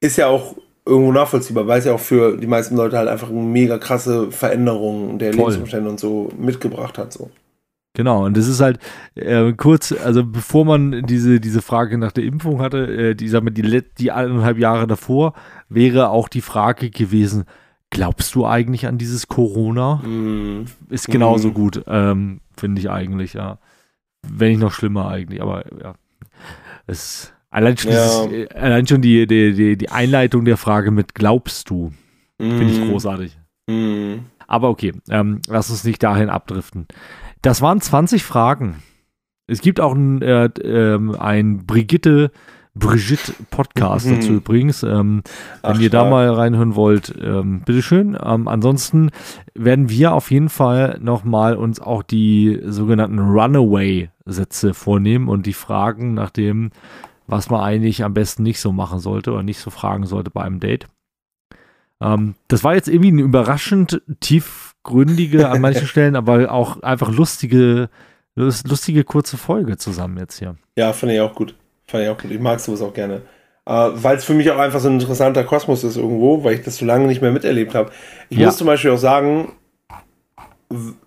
ist 0.00 0.16
ja 0.16 0.26
auch 0.26 0.56
irgendwo 0.86 1.12
nachvollziehbar, 1.12 1.66
weil 1.66 1.78
es 1.78 1.86
ja 1.86 1.94
auch 1.94 2.00
für 2.00 2.36
die 2.36 2.46
meisten 2.46 2.76
Leute 2.76 2.98
halt 2.98 3.08
einfach 3.08 3.30
eine 3.30 3.40
mega 3.40 3.78
krasse 3.78 4.30
Veränderung 4.30 5.18
der 5.18 5.32
Voll. 5.32 5.44
Lebensumstände 5.44 5.88
und 5.88 5.98
so 6.00 6.30
mitgebracht 6.38 6.98
hat. 6.98 7.12
So. 7.12 7.30
Genau, 7.94 8.24
und 8.26 8.36
das 8.36 8.48
ist 8.48 8.60
halt 8.60 8.80
äh, 9.14 9.52
kurz, 9.52 9.92
also 9.92 10.24
bevor 10.26 10.64
man 10.64 11.06
diese, 11.06 11.40
diese 11.40 11.62
Frage 11.62 11.96
nach 11.96 12.12
der 12.12 12.24
Impfung 12.24 12.60
hatte, 12.60 13.10
äh, 13.10 13.14
die, 13.14 13.28
sagen 13.28 13.46
wir, 13.46 13.52
die, 13.52 13.82
die 13.98 14.10
eineinhalb 14.10 14.58
Jahre 14.58 14.86
davor, 14.86 15.32
wäre 15.68 16.10
auch 16.10 16.28
die 16.28 16.40
Frage 16.40 16.90
gewesen, 16.90 17.44
glaubst 17.90 18.34
du 18.34 18.46
eigentlich 18.46 18.88
an 18.88 18.98
dieses 18.98 19.28
Corona? 19.28 19.96
Mm. 19.96 20.66
Ist 20.90 21.06
genauso 21.06 21.50
mm. 21.50 21.54
gut, 21.54 21.84
ähm, 21.86 22.40
finde 22.56 22.80
ich 22.80 22.90
eigentlich, 22.90 23.34
ja. 23.34 23.58
Wenn 24.22 24.50
nicht 24.50 24.60
noch 24.60 24.72
schlimmer 24.72 25.08
eigentlich, 25.08 25.40
aber 25.40 25.64
ja. 25.80 25.94
Es 26.86 27.33
Allein 27.54 27.76
schon, 27.76 27.92
ja. 27.92 28.26
dieses, 28.26 28.50
äh, 28.50 28.54
allein 28.56 28.84
schon 28.84 29.00
die, 29.00 29.28
die, 29.28 29.54
die, 29.54 29.76
die, 29.76 29.88
Einleitung 29.88 30.44
der 30.44 30.56
Frage 30.56 30.90
mit 30.90 31.14
glaubst 31.14 31.70
du, 31.70 31.92
mm. 32.38 32.50
finde 32.50 32.64
ich 32.64 32.80
mhm. 32.80 32.90
großartig. 32.90 33.38
Mm. 33.70 34.14
Aber 34.48 34.70
okay, 34.70 34.92
ähm, 35.08 35.40
lass 35.46 35.70
uns 35.70 35.84
nicht 35.84 36.02
dahin 36.02 36.30
abdriften. 36.30 36.88
Das 37.42 37.62
waren 37.62 37.80
20 37.80 38.24
Fragen. 38.24 38.82
Es 39.46 39.60
gibt 39.60 39.78
auch 39.78 39.94
ein, 39.94 40.20
äh, 40.20 40.46
äh, 40.46 40.98
ein 41.16 41.64
Brigitte 41.64 42.32
Brigitte 42.74 43.32
Podcast 43.50 44.08
mhm. 44.08 44.16
dazu 44.16 44.32
übrigens. 44.32 44.82
Ähm, 44.82 45.22
wenn 45.62 45.76
Ach, 45.76 45.78
ihr 45.78 45.90
da 45.90 46.10
mal 46.10 46.28
reinhören 46.30 46.74
wollt, 46.74 47.14
ähm, 47.22 47.60
bitteschön. 47.64 48.18
Ähm, 48.20 48.48
ansonsten 48.48 49.12
werden 49.54 49.88
wir 49.90 50.12
auf 50.12 50.32
jeden 50.32 50.48
Fall 50.48 50.98
nochmal 51.00 51.54
uns 51.54 51.78
auch 51.78 52.02
die 52.02 52.60
sogenannten 52.64 53.20
Runaway-Sätze 53.20 54.74
vornehmen 54.74 55.28
und 55.28 55.46
die 55.46 55.52
Fragen 55.52 56.14
nach 56.14 56.30
dem 56.30 56.72
was 57.26 57.50
man 57.50 57.60
eigentlich 57.60 58.04
am 58.04 58.14
besten 58.14 58.42
nicht 58.42 58.60
so 58.60 58.72
machen 58.72 58.98
sollte 58.98 59.32
oder 59.32 59.42
nicht 59.42 59.58
so 59.58 59.70
fragen 59.70 60.06
sollte 60.06 60.30
bei 60.30 60.42
einem 60.42 60.60
Date. 60.60 60.86
Ähm, 62.00 62.34
das 62.48 62.64
war 62.64 62.74
jetzt 62.74 62.88
irgendwie 62.88 63.08
eine 63.08 63.22
überraschend 63.22 64.02
tiefgründige 64.20 65.48
an 65.48 65.60
manchen 65.60 65.86
Stellen, 65.88 66.16
aber 66.16 66.52
auch 66.52 66.82
einfach 66.82 67.10
lustige, 67.10 67.88
lustige 68.34 69.04
kurze 69.04 69.36
Folge 69.36 69.76
zusammen 69.76 70.18
jetzt 70.18 70.38
hier. 70.38 70.56
Ja, 70.76 70.92
fand 70.92 71.12
ich 71.12 71.20
auch 71.20 71.34
gut. 71.34 71.54
Fand 71.86 72.04
ich 72.04 72.10
auch 72.10 72.18
gut. 72.18 72.30
Ich 72.30 72.40
mag 72.40 72.60
sowas 72.60 72.82
auch 72.82 72.94
gerne. 72.94 73.22
Uh, 73.66 73.92
weil 73.94 74.18
es 74.18 74.24
für 74.24 74.34
mich 74.34 74.50
auch 74.50 74.58
einfach 74.58 74.80
so 74.80 74.88
ein 74.88 75.00
interessanter 75.00 75.42
Kosmos 75.42 75.84
ist 75.84 75.96
irgendwo, 75.96 76.44
weil 76.44 76.54
ich 76.54 76.62
das 76.62 76.76
so 76.76 76.84
lange 76.84 77.06
nicht 77.06 77.22
mehr 77.22 77.32
miterlebt 77.32 77.74
habe. 77.74 77.92
Ich 78.28 78.36
ja. 78.36 78.46
muss 78.46 78.58
zum 78.58 78.66
Beispiel 78.66 78.90
auch 78.90 78.98
sagen, 78.98 79.52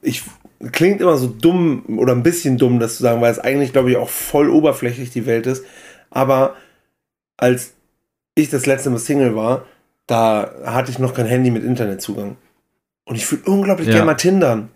ich 0.01 0.23
klingt 0.71 1.01
immer 1.01 1.17
so 1.17 1.27
dumm 1.27 1.83
oder 1.99 2.13
ein 2.13 2.23
bisschen 2.23 2.57
dumm, 2.57 2.79
das 2.79 2.97
zu 2.97 3.03
sagen, 3.03 3.21
weil 3.21 3.31
es 3.31 3.37
eigentlich, 3.37 3.73
glaube 3.73 3.91
ich, 3.91 3.97
auch 3.97 4.09
voll 4.09 4.49
oberflächlich 4.49 5.11
die 5.11 5.27
Welt 5.27 5.45
ist. 5.45 5.65
Aber 6.17 6.55
als 7.37 7.75
ich 8.33 8.49
das 8.49 8.65
letzte 8.65 8.89
Mal 8.89 8.97
Single 8.97 9.35
war, 9.35 9.65
da 10.07 10.49
hatte 10.65 10.89
ich 10.89 10.97
noch 10.97 11.13
kein 11.13 11.27
Handy 11.27 11.51
mit 11.51 11.63
Internetzugang. 11.63 12.37
Und 13.05 13.17
ich 13.17 13.31
würde 13.31 13.51
unglaublich 13.51 13.87
ja. 13.87 13.93
gerne 13.93 14.07
mal 14.07 14.15
tindern. 14.15 14.69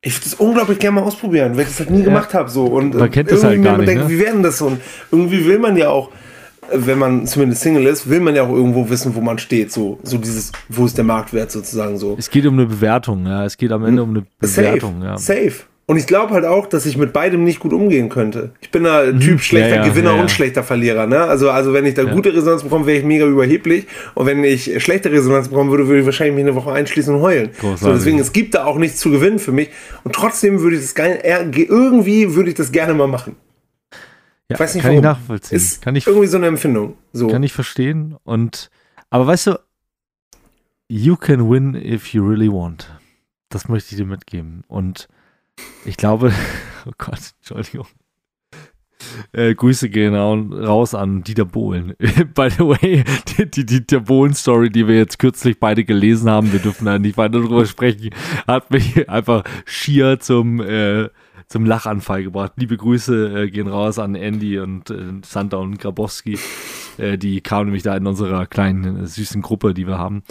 Ich 0.00 0.16
würde 0.16 0.24
das 0.24 0.34
unglaublich 0.34 0.80
gerne 0.80 0.96
mal 0.96 1.06
ausprobieren, 1.06 1.54
weil 1.54 1.62
ich 1.62 1.68
das 1.68 1.78
halt 1.78 1.90
nie 1.90 2.00
ja. 2.00 2.04
gemacht 2.06 2.34
habe. 2.34 2.50
So. 2.50 2.64
Und 2.66 2.96
man 2.96 3.12
kennt 3.12 3.30
das 3.30 3.44
halt 3.44 3.62
gar 3.62 3.78
nicht. 3.78 3.88
Denkt, 3.88 4.04
ne? 4.04 4.10
Wie 4.10 4.18
werden 4.18 4.42
das 4.42 4.58
so? 4.58 4.66
Und 4.66 4.80
irgendwie 5.12 5.46
will 5.46 5.60
man 5.60 5.76
ja 5.76 5.88
auch, 5.88 6.10
wenn 6.72 6.98
man 6.98 7.28
zumindest 7.28 7.62
Single 7.62 7.86
ist, 7.86 8.10
will 8.10 8.18
man 8.18 8.34
ja 8.34 8.42
auch 8.42 8.50
irgendwo 8.52 8.90
wissen, 8.90 9.14
wo 9.14 9.20
man 9.20 9.38
steht. 9.38 9.70
So, 9.70 10.00
so 10.02 10.18
dieses, 10.18 10.50
wo 10.68 10.84
ist 10.84 10.96
der 10.96 11.04
Marktwert 11.04 11.52
sozusagen 11.52 11.96
so. 11.98 12.16
Es 12.18 12.28
geht 12.28 12.44
um 12.44 12.54
eine 12.54 12.66
Bewertung, 12.66 13.24
ja. 13.24 13.44
Es 13.44 13.56
geht 13.56 13.70
am 13.70 13.84
Ende 13.84 14.02
hm. 14.02 14.08
um 14.08 14.16
eine 14.16 14.26
Bewertung, 14.40 15.00
Safe. 15.00 15.06
ja. 15.06 15.16
Safe. 15.16 15.67
Und 15.88 15.96
ich 15.96 16.06
glaube 16.06 16.34
halt 16.34 16.44
auch, 16.44 16.66
dass 16.66 16.84
ich 16.84 16.98
mit 16.98 17.14
beidem 17.14 17.44
nicht 17.44 17.60
gut 17.60 17.72
umgehen 17.72 18.10
könnte. 18.10 18.50
Ich 18.60 18.70
bin 18.70 18.84
da 18.84 19.04
mhm. 19.04 19.20
Typ 19.20 19.40
schlechter 19.40 19.76
ja, 19.76 19.82
ja, 19.82 19.88
Gewinner 19.88 20.14
ja, 20.14 20.20
und 20.20 20.30
schlechter 20.30 20.62
Verlierer. 20.62 21.06
Ne? 21.06 21.18
Also, 21.18 21.50
also 21.50 21.72
wenn 21.72 21.86
ich 21.86 21.94
da 21.94 22.04
gute 22.04 22.34
Resonanz 22.34 22.62
bekomme, 22.62 22.84
wäre 22.84 22.98
ich 22.98 23.04
mega 23.04 23.24
überheblich. 23.24 23.86
Und 24.14 24.26
wenn 24.26 24.44
ich 24.44 24.82
schlechte 24.84 25.10
Resonanz 25.10 25.48
bekommen 25.48 25.70
würde, 25.70 25.88
würde 25.88 26.00
ich 26.00 26.04
wahrscheinlich 26.04 26.34
mich 26.36 26.44
eine 26.44 26.54
Woche 26.54 26.72
einschließen 26.72 27.14
und 27.14 27.22
heulen. 27.22 27.52
So, 27.76 27.90
deswegen, 27.90 28.18
es 28.18 28.34
gibt 28.34 28.54
da 28.54 28.66
auch 28.66 28.76
nichts 28.76 29.00
zu 29.00 29.10
gewinnen 29.10 29.38
für 29.38 29.50
mich. 29.50 29.70
Und 30.04 30.14
trotzdem 30.14 30.60
würde 30.60 30.76
ich 30.76 30.82
das 30.82 30.94
geil, 30.94 31.22
irgendwie 31.24 32.34
würde 32.34 32.50
ich 32.50 32.54
das 32.54 32.70
gerne 32.70 32.92
mal 32.92 33.08
machen. 33.08 33.36
Ja, 34.50 34.56
ich 34.56 34.60
weiß 34.60 34.74
nicht, 34.74 34.82
kann 34.82 34.90
warum. 34.90 35.04
ich 35.04 35.10
nachvollziehen. 35.10 35.56
Ist 35.56 35.80
kann 35.80 35.96
ich, 35.96 36.06
irgendwie 36.06 36.26
so 36.26 36.36
eine 36.36 36.48
Empfindung. 36.48 36.98
So. 37.14 37.28
kann 37.28 37.42
ich 37.42 37.54
verstehen. 37.54 38.14
Und 38.24 38.68
aber 39.08 39.26
weißt 39.26 39.46
du, 39.46 39.58
you 40.88 41.16
can 41.16 41.50
win 41.50 41.74
if 41.74 42.08
you 42.08 42.22
really 42.22 42.52
want. 42.52 42.90
Das 43.48 43.70
möchte 43.70 43.92
ich 43.92 43.96
dir 43.96 44.06
mitgeben. 44.06 44.64
Und 44.68 45.08
ich 45.84 45.96
glaube, 45.96 46.32
oh 46.86 46.92
Gott, 46.98 47.34
Entschuldigung. 47.38 47.86
Äh, 49.32 49.54
Grüße 49.54 49.88
gehen 49.88 50.14
raus 50.14 50.94
an 50.94 51.22
Dieter 51.22 51.44
Bohlen. 51.44 51.94
By 52.34 52.50
the 52.50 52.64
way, 52.64 53.04
die, 53.28 53.50
die 53.50 53.66
Dieter 53.66 54.00
Bohlen-Story, 54.00 54.70
die 54.70 54.86
wir 54.86 54.96
jetzt 54.96 55.18
kürzlich 55.18 55.58
beide 55.60 55.84
gelesen 55.84 56.28
haben, 56.30 56.52
wir 56.52 56.60
dürfen 56.60 56.84
da 56.84 56.98
nicht 56.98 57.16
weiter 57.16 57.40
drüber 57.40 57.66
sprechen, 57.66 58.10
hat 58.46 58.70
mich 58.70 59.08
einfach 59.08 59.44
schier 59.64 60.18
zum, 60.20 60.60
äh, 60.60 61.08
zum 61.48 61.64
Lachanfall 61.64 62.24
gebracht. 62.24 62.52
Liebe 62.56 62.76
Grüße 62.76 63.44
äh, 63.44 63.50
gehen 63.50 63.68
raus 63.68 63.98
an 63.98 64.14
Andy 64.14 64.58
und 64.58 64.90
äh, 64.90 64.96
Santa 65.24 65.58
und 65.58 65.78
Grabowski. 65.78 66.38
Äh, 66.98 67.18
die 67.18 67.40
kamen 67.40 67.66
nämlich 67.66 67.82
da 67.82 67.96
in 67.96 68.06
unserer 68.06 68.46
kleinen, 68.46 69.04
äh, 69.04 69.06
süßen 69.06 69.42
Gruppe, 69.42 69.74
die 69.74 69.86
wir 69.86 69.98
haben. 69.98 70.22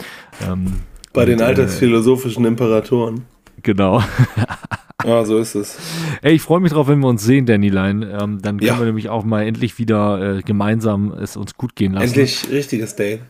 Ähm, 0.47 0.81
Bei 1.13 1.25
den 1.25 1.39
und, 1.39 1.45
alltagsphilosophischen 1.45 2.45
Imperatoren. 2.45 3.25
Genau. 3.63 4.03
Ja, 5.05 5.23
so 5.25 5.37
ist 5.37 5.53
es. 5.55 5.77
Ey, 6.23 6.33
ich 6.33 6.41
freue 6.41 6.59
mich 6.59 6.71
drauf, 6.71 6.87
wenn 6.87 6.99
wir 6.99 7.07
uns 7.07 7.23
sehen, 7.23 7.45
Danny 7.45 7.69
Line. 7.69 8.05
Ähm, 8.19 8.41
dann 8.41 8.57
können 8.57 8.67
Ja. 8.67 8.79
wir 8.79 8.85
nämlich 8.87 9.09
auch 9.09 9.23
mal 9.23 9.43
endlich 9.45 9.77
wieder 9.77 10.37
äh, 10.37 10.41
gemeinsam 10.41 11.11
es 11.13 11.37
uns 11.37 11.55
gut 11.55 11.75
gehen 11.75 11.93
lassen. 11.93 12.05
Endlich 12.07 12.49
richtiges 12.49 12.95
Date. 12.95 13.21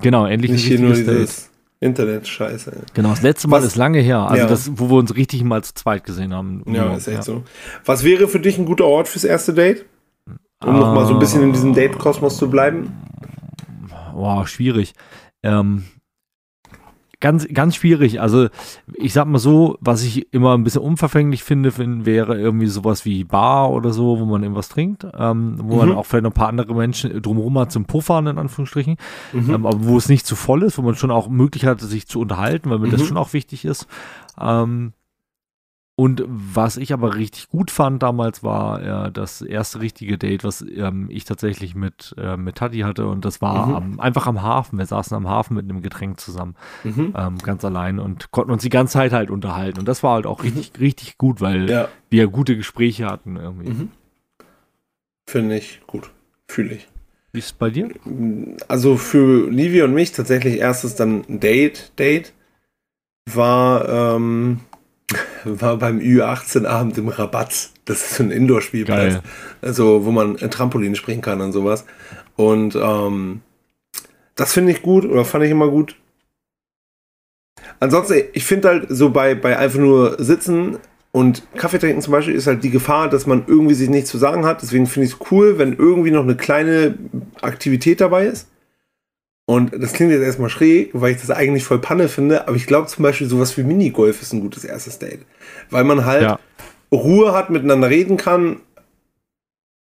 Genau, 0.00 0.24
endlich 0.26 0.52
Nicht 0.52 0.64
ein 0.64 0.68
hier 0.68 0.80
nur 0.80 0.90
richtiges 0.90 1.06
Date. 1.12 1.22
dieses 1.28 1.50
Internet-Scheiße. 1.80 2.72
Genau, 2.94 3.10
das 3.10 3.22
letzte 3.22 3.48
Mal 3.48 3.58
Was- 3.58 3.64
ist 3.66 3.76
lange 3.76 3.98
her. 3.98 4.20
Also 4.20 4.42
Ja. 4.44 4.46
das, 4.48 4.70
wo 4.76 4.88
wir 4.88 4.98
uns 4.98 5.16
richtig 5.16 5.42
mal 5.42 5.64
zu 5.64 5.74
zweit 5.74 6.04
gesehen 6.04 6.32
haben. 6.32 6.62
Ja, 6.72 6.94
ist 6.94 7.08
echt 7.08 7.24
so. 7.24 7.42
Was 7.84 8.04
wäre 8.04 8.28
für 8.28 8.38
dich 8.38 8.56
ein 8.58 8.64
guter 8.66 8.84
Ort 8.84 9.08
fürs 9.08 9.24
erste 9.24 9.52
Date? 9.52 9.84
Um 10.62 10.76
Ah. 10.76 10.78
noch 10.78 10.94
mal 10.94 11.06
so 11.06 11.14
ein 11.14 11.18
bisschen 11.18 11.42
in 11.42 11.52
diesem 11.52 11.74
Date-Kosmos 11.74 12.36
zu 12.36 12.48
bleiben? 12.48 12.92
Boah, 14.14 14.46
schwierig. 14.46 14.92
Ähm, 15.42 15.84
ganz, 17.20 17.46
ganz 17.52 17.76
schwierig. 17.76 18.20
Also, 18.20 18.48
ich 18.94 19.12
sag 19.12 19.26
mal 19.26 19.38
so, 19.38 19.76
was 19.80 20.02
ich 20.02 20.32
immer 20.32 20.56
ein 20.56 20.64
bisschen 20.64 20.82
unverfänglich 20.82 21.44
finde, 21.44 21.70
find, 21.70 22.06
wäre 22.06 22.38
irgendwie 22.38 22.66
sowas 22.66 23.04
wie 23.04 23.24
Bar 23.24 23.70
oder 23.70 23.92
so, 23.92 24.18
wo 24.18 24.24
man 24.24 24.42
irgendwas 24.42 24.68
trinkt, 24.68 25.06
ähm, 25.18 25.56
wo 25.62 25.76
man 25.76 25.90
Mhm. 25.90 25.96
auch 25.96 26.06
vielleicht 26.06 26.24
noch 26.24 26.30
ein 26.30 26.34
paar 26.34 26.48
andere 26.48 26.74
Menschen 26.74 27.20
drumherum 27.22 27.58
hat 27.58 27.72
zum 27.72 27.84
Puffern, 27.84 28.26
in 28.26 28.38
Anführungsstrichen, 28.38 28.96
Mhm. 29.32 29.50
ähm, 29.54 29.66
aber 29.66 29.84
wo 29.84 29.96
es 29.96 30.08
nicht 30.08 30.26
zu 30.26 30.34
voll 30.36 30.62
ist, 30.62 30.78
wo 30.78 30.82
man 30.82 30.94
schon 30.96 31.10
auch 31.10 31.28
Möglichkeit 31.28 31.70
hat, 31.70 31.80
sich 31.80 32.06
zu 32.08 32.20
unterhalten, 32.20 32.70
weil 32.70 32.78
mir 32.78 32.88
das 32.88 33.02
Mhm. 33.02 33.06
schon 33.06 33.16
auch 33.16 33.32
wichtig 33.32 33.64
ist. 33.64 33.86
Ähm, 34.40 34.92
und 36.00 36.24
was 36.26 36.78
ich 36.78 36.94
aber 36.94 37.14
richtig 37.16 37.50
gut 37.50 37.70
fand 37.70 38.02
damals 38.02 38.42
war 38.42 39.06
äh, 39.06 39.12
das 39.12 39.42
erste 39.42 39.80
richtige 39.82 40.16
Date, 40.16 40.44
was 40.44 40.62
ähm, 40.62 41.08
ich 41.10 41.26
tatsächlich 41.26 41.74
mit, 41.74 42.14
äh, 42.16 42.38
mit 42.38 42.54
Tati 42.56 42.78
hatte. 42.78 43.06
Und 43.06 43.26
das 43.26 43.42
war 43.42 43.66
Mhm. 43.66 43.74
am, 43.74 44.00
einfach 44.00 44.26
am 44.26 44.40
Hafen. 44.40 44.78
Wir 44.78 44.86
saßen 44.86 45.14
am 45.14 45.28
Hafen 45.28 45.56
mit 45.56 45.64
einem 45.64 45.82
Getränk 45.82 46.18
zusammen, 46.18 46.56
Mhm. 46.84 47.14
ähm, 47.14 47.36
ganz 47.38 47.66
allein 47.66 47.98
und 47.98 48.30
konnten 48.30 48.50
uns 48.50 48.62
die 48.62 48.70
ganze 48.70 48.94
Zeit 48.94 49.12
halt 49.12 49.30
unterhalten. 49.30 49.78
Und 49.78 49.88
das 49.88 50.02
war 50.02 50.14
halt 50.14 50.24
auch 50.24 50.42
richtig, 50.42 50.72
richtig 50.80 51.18
gut, 51.18 51.42
weil 51.42 51.68
Ja, 51.70 51.88
wir 52.08 52.28
gute 52.28 52.56
Gespräche 52.56 53.04
hatten 53.04 53.36
irgendwie. 53.36 53.68
Mhm. 53.70 53.88
finde 55.28 55.56
ich 55.58 55.82
gut. 55.86 56.10
Fühle 56.48 56.76
ich. 56.76 56.88
Wie 57.32 57.40
ist 57.40 57.44
es 57.46 57.52
bei 57.52 57.68
dir? 57.68 57.90
Also 58.68 58.96
für 58.96 59.50
Livia 59.50 59.84
und 59.84 59.92
mich 59.92 60.12
tatsächlich 60.12 60.56
erstes 60.60 60.94
dann 60.96 61.24
ein 61.28 61.40
Date, 61.40 61.92
Date 61.98 62.32
war, 63.32 63.86
ähm, 64.16 64.60
war 65.44 65.76
beim 65.76 65.98
Ü18-Abend 65.98 66.98
im 66.98 67.08
Rabatt. 67.08 67.70
Das 67.84 68.02
ist 68.02 68.14
so 68.16 68.22
ein 68.22 68.30
Indoor-Spielplatz. 68.30 69.20
Also, 69.62 70.04
wo 70.04 70.10
man 70.10 70.36
Trampolin 70.36 70.94
springen 70.94 71.22
kann 71.22 71.40
und 71.40 71.52
sowas. 71.52 71.84
Und 72.36 72.76
ähm, 72.76 73.42
das 74.36 74.52
finde 74.52 74.72
ich 74.72 74.82
gut 74.82 75.04
oder 75.04 75.24
fand 75.24 75.44
ich 75.44 75.50
immer 75.50 75.68
gut. 75.68 75.96
Ansonsten, 77.78 78.22
ich 78.32 78.44
finde 78.44 78.68
halt 78.68 78.86
so 78.88 79.10
bei, 79.10 79.34
bei 79.34 79.58
einfach 79.58 79.78
nur 79.78 80.22
sitzen 80.22 80.78
und 81.12 81.42
Kaffee 81.56 81.78
trinken 81.78 82.02
zum 82.02 82.12
Beispiel 82.12 82.34
ist 82.34 82.46
halt 82.46 82.62
die 82.62 82.70
Gefahr, 82.70 83.08
dass 83.08 83.26
man 83.26 83.44
irgendwie 83.46 83.74
sich 83.74 83.88
nichts 83.88 84.10
zu 84.10 84.18
sagen 84.18 84.46
hat. 84.46 84.62
Deswegen 84.62 84.86
finde 84.86 85.08
ich 85.08 85.14
es 85.14 85.30
cool, 85.30 85.58
wenn 85.58 85.76
irgendwie 85.76 86.12
noch 86.12 86.22
eine 86.22 86.36
kleine 86.36 86.94
Aktivität 87.40 88.00
dabei 88.00 88.26
ist. 88.26 88.48
Und 89.50 89.72
das 89.82 89.94
klingt 89.94 90.12
jetzt 90.12 90.22
erstmal 90.22 90.48
schräg, 90.48 90.90
weil 90.92 91.10
ich 91.12 91.20
das 91.20 91.32
eigentlich 91.32 91.64
voll 91.64 91.80
Panne 91.80 92.08
finde, 92.08 92.46
aber 92.46 92.54
ich 92.56 92.68
glaube 92.68 92.86
zum 92.86 93.02
Beispiel 93.02 93.26
sowas 93.26 93.58
wie 93.58 93.64
Minigolf 93.64 94.22
ist 94.22 94.32
ein 94.32 94.42
gutes 94.42 94.64
erstes 94.64 95.00
Date. 95.00 95.22
Weil 95.70 95.82
man 95.82 96.04
halt 96.04 96.22
Ja. 96.22 96.38
Ruhe 96.92 97.32
hat, 97.32 97.50
miteinander 97.50 97.90
reden 97.90 98.16
kann, 98.16 98.60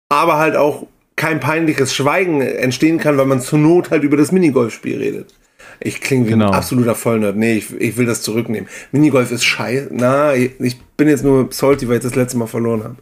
aber 0.09 0.39
halt 0.39 0.57
auch 0.57 0.89
kein 1.15 1.39
peinliches 1.39 1.95
Schweigen 1.95 2.41
entstehen 2.41 2.99
kann, 2.99 3.17
weil 3.19 3.27
man 3.27 3.41
zur 3.41 3.61
Not 3.61 3.91
halt 3.93 4.03
über 4.03 4.17
das 4.17 4.33
Minigolfspiel 4.33 4.99
redet. 4.99 5.33
Ich 5.79 6.01
klinge 6.01 6.27
wie 6.27 6.31
Genau. 6.31 6.49
ein 6.49 6.55
absoluter 6.55 6.97
Vollnerd. 6.97 7.37
Nee, 7.37 7.55
ich, 7.59 7.73
ich 7.81 7.97
will 7.97 8.07
das 8.07 8.23
zurücknehmen. 8.23 8.69
Minigolf 8.91 9.31
ist 9.31 9.45
scheiße. 9.45 9.91
Na, 9.93 10.35
ich, 10.35 10.59
bin 10.97 11.07
jetzt 11.07 11.23
nur 11.23 11.53
salty, 11.53 11.89
weil 11.89 11.99
ich 11.99 12.03
das 12.03 12.17
letzte 12.17 12.37
Mal 12.37 12.49
verloren 12.49 12.83
habe. 12.83 12.97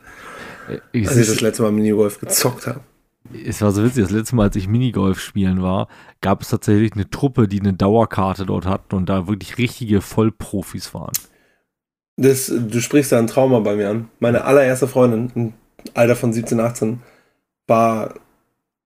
Ich, 0.92 1.08
Als 1.08 1.16
ich 1.16 1.26
das 1.26 1.40
letzte 1.40 1.62
Mal 1.62 1.72
Minigolf 1.72 2.20
gezockt 2.20 2.66
habe. 2.66 2.80
Es 3.46 3.62
war 3.62 3.70
so 3.72 3.84
witzig, 3.84 4.04
das 4.04 4.12
letzte 4.12 4.36
Mal, 4.36 4.44
als 4.44 4.56
ich 4.56 4.68
Minigolf 4.68 5.20
spielen 5.20 5.62
war, 5.62 5.88
gab 6.20 6.42
es 6.42 6.48
tatsächlich 6.48 6.92
eine 6.92 7.08
Truppe, 7.08 7.48
die 7.48 7.60
eine 7.60 7.72
Dauerkarte 7.72 8.46
dort 8.46 8.66
hatten 8.66 8.94
und 8.94 9.08
da 9.08 9.28
wirklich 9.28 9.58
richtige 9.58 10.00
Vollprofis 10.00 10.94
waren. 10.94 11.12
Das, 12.16 12.46
du 12.46 12.80
sprichst 12.80 13.12
da 13.12 13.18
ein 13.18 13.26
Trauma 13.26 13.60
bei 13.60 13.76
mir 13.76 13.88
an. 13.88 14.08
Meine 14.18 14.44
allererste 14.44 14.88
Freundin, 14.88 15.32
im 15.34 15.52
Alter 15.94 16.16
von 16.16 16.32
17, 16.32 16.60
18, 16.60 17.00
war 17.66 18.14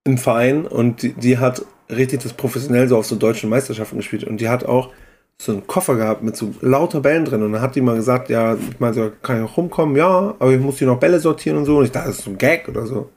im 0.04 0.18
Verein 0.18 0.66
und 0.66 1.02
die, 1.02 1.12
die 1.14 1.38
hat 1.38 1.64
richtig 1.90 2.22
das 2.22 2.32
professionell 2.34 2.88
so 2.88 2.96
auf 2.96 3.06
so 3.06 3.16
deutschen 3.16 3.50
Meisterschaften 3.50 3.96
gespielt 3.96 4.24
und 4.24 4.40
die 4.40 4.48
hat 4.48 4.64
auch 4.64 4.90
so 5.38 5.52
einen 5.52 5.66
Koffer 5.66 5.96
gehabt 5.96 6.22
mit 6.22 6.36
so 6.36 6.54
lauter 6.60 7.00
Bällen 7.00 7.24
drin 7.24 7.42
und 7.42 7.52
dann 7.52 7.62
hat 7.62 7.74
die 7.74 7.80
mal 7.80 7.96
gesagt, 7.96 8.28
ja, 8.28 8.54
ich 8.54 8.78
meine, 8.78 8.94
so, 8.94 9.10
kann 9.22 9.38
ich 9.38 9.50
auch 9.50 9.56
rumkommen? 9.56 9.96
Ja, 9.96 10.34
aber 10.38 10.52
ich 10.52 10.60
muss 10.60 10.78
hier 10.78 10.86
noch 10.86 11.00
Bälle 11.00 11.18
sortieren 11.18 11.58
und 11.58 11.64
so 11.64 11.78
und 11.78 11.86
ich 11.86 11.90
dachte, 11.90 12.08
das 12.08 12.18
ist 12.18 12.24
so 12.24 12.30
ein 12.30 12.38
Gag 12.38 12.68
oder 12.68 12.86
so. 12.86 13.10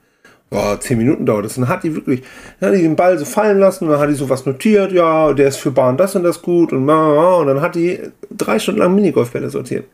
Boah, 0.49 0.79
zehn 0.79 0.97
Minuten 0.97 1.25
dauert 1.25 1.45
das. 1.45 1.57
Und 1.57 1.63
dann 1.63 1.69
hat 1.69 1.83
die 1.83 1.93
wirklich, 1.93 2.23
dann 2.59 2.69
hat 2.69 2.77
die 2.77 2.83
den 2.83 2.95
Ball 2.95 3.17
so 3.17 3.25
fallen 3.25 3.59
lassen 3.59 3.85
und 3.85 3.91
dann 3.91 3.99
hat 3.99 4.09
die 4.09 4.15
so 4.15 4.29
was 4.29 4.45
notiert, 4.45 4.91
ja, 4.91 5.33
der 5.33 5.49
ist 5.49 5.57
für 5.57 5.71
Bahn 5.71 5.97
das 5.97 6.15
und 6.15 6.23
das 6.23 6.41
gut 6.41 6.71
und, 6.71 6.89
und 6.89 7.47
dann 7.47 7.61
hat 7.61 7.75
die 7.75 7.99
drei 8.31 8.57
Stunden 8.59 8.79
lang 8.79 8.95
Minigolfbälle 8.95 9.49
sortiert. 9.49 9.85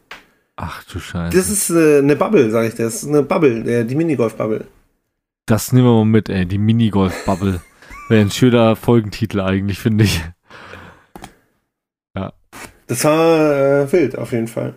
Ach 0.56 0.84
du 0.84 1.00
Scheiße. 1.00 1.36
Das 1.36 1.50
ist 1.50 1.72
äh, 1.72 2.00
eine 2.00 2.16
Bubble, 2.16 2.52
sag 2.52 2.68
ich 2.68 2.76
dir. 2.76 2.84
Das 2.84 3.02
ist 3.02 3.10
eine 3.10 3.24
Bubble, 3.24 3.64
äh, 3.68 3.86
die 3.86 3.96
Minigolf-Bubble. 3.96 4.66
Das 5.48 5.74
nehmen 5.74 5.88
wir 5.88 5.94
mal 5.94 6.06
mit, 6.06 6.30
ey. 6.30 6.46
Die 6.46 6.60
Minigolf-Bubble. 6.60 7.60
Wäre 8.10 8.22
ein 8.22 8.30
schöner 8.30 8.76
Folgentitel 8.76 9.40
eigentlich, 9.42 9.80
finde 9.80 10.04
ich. 10.04 10.22
Das 12.88 13.06
war 13.06 13.82
äh, 13.82 13.92
wild, 13.92 14.18
auf 14.18 14.32
jeden 14.34 14.48
Fall. 14.48 14.76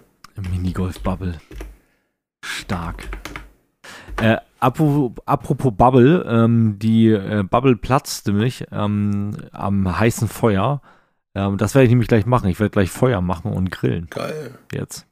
Minigolf-Bubble. 0.50 1.38
Stark. 2.42 3.08
Äh, 4.22 4.38
apropos, 4.60 5.72
Bubble, 5.76 6.24
ähm, 6.28 6.78
die 6.78 7.08
äh, 7.08 7.42
Bubble 7.42 7.76
platzt 7.76 8.26
nämlich 8.26 8.66
ähm, 8.72 9.32
am 9.52 9.98
heißen 9.98 10.28
Feuer. 10.28 10.80
Ähm, 11.34 11.56
das 11.58 11.74
werde 11.74 11.84
ich 11.84 11.90
nämlich 11.90 12.08
gleich 12.08 12.26
machen. 12.26 12.48
Ich 12.48 12.58
werde 12.60 12.70
gleich 12.70 12.90
Feuer 12.90 13.20
machen 13.20 13.52
und 13.52 13.70
grillen 13.70 14.06
Geil. 14.10 14.58
jetzt. 14.72 15.06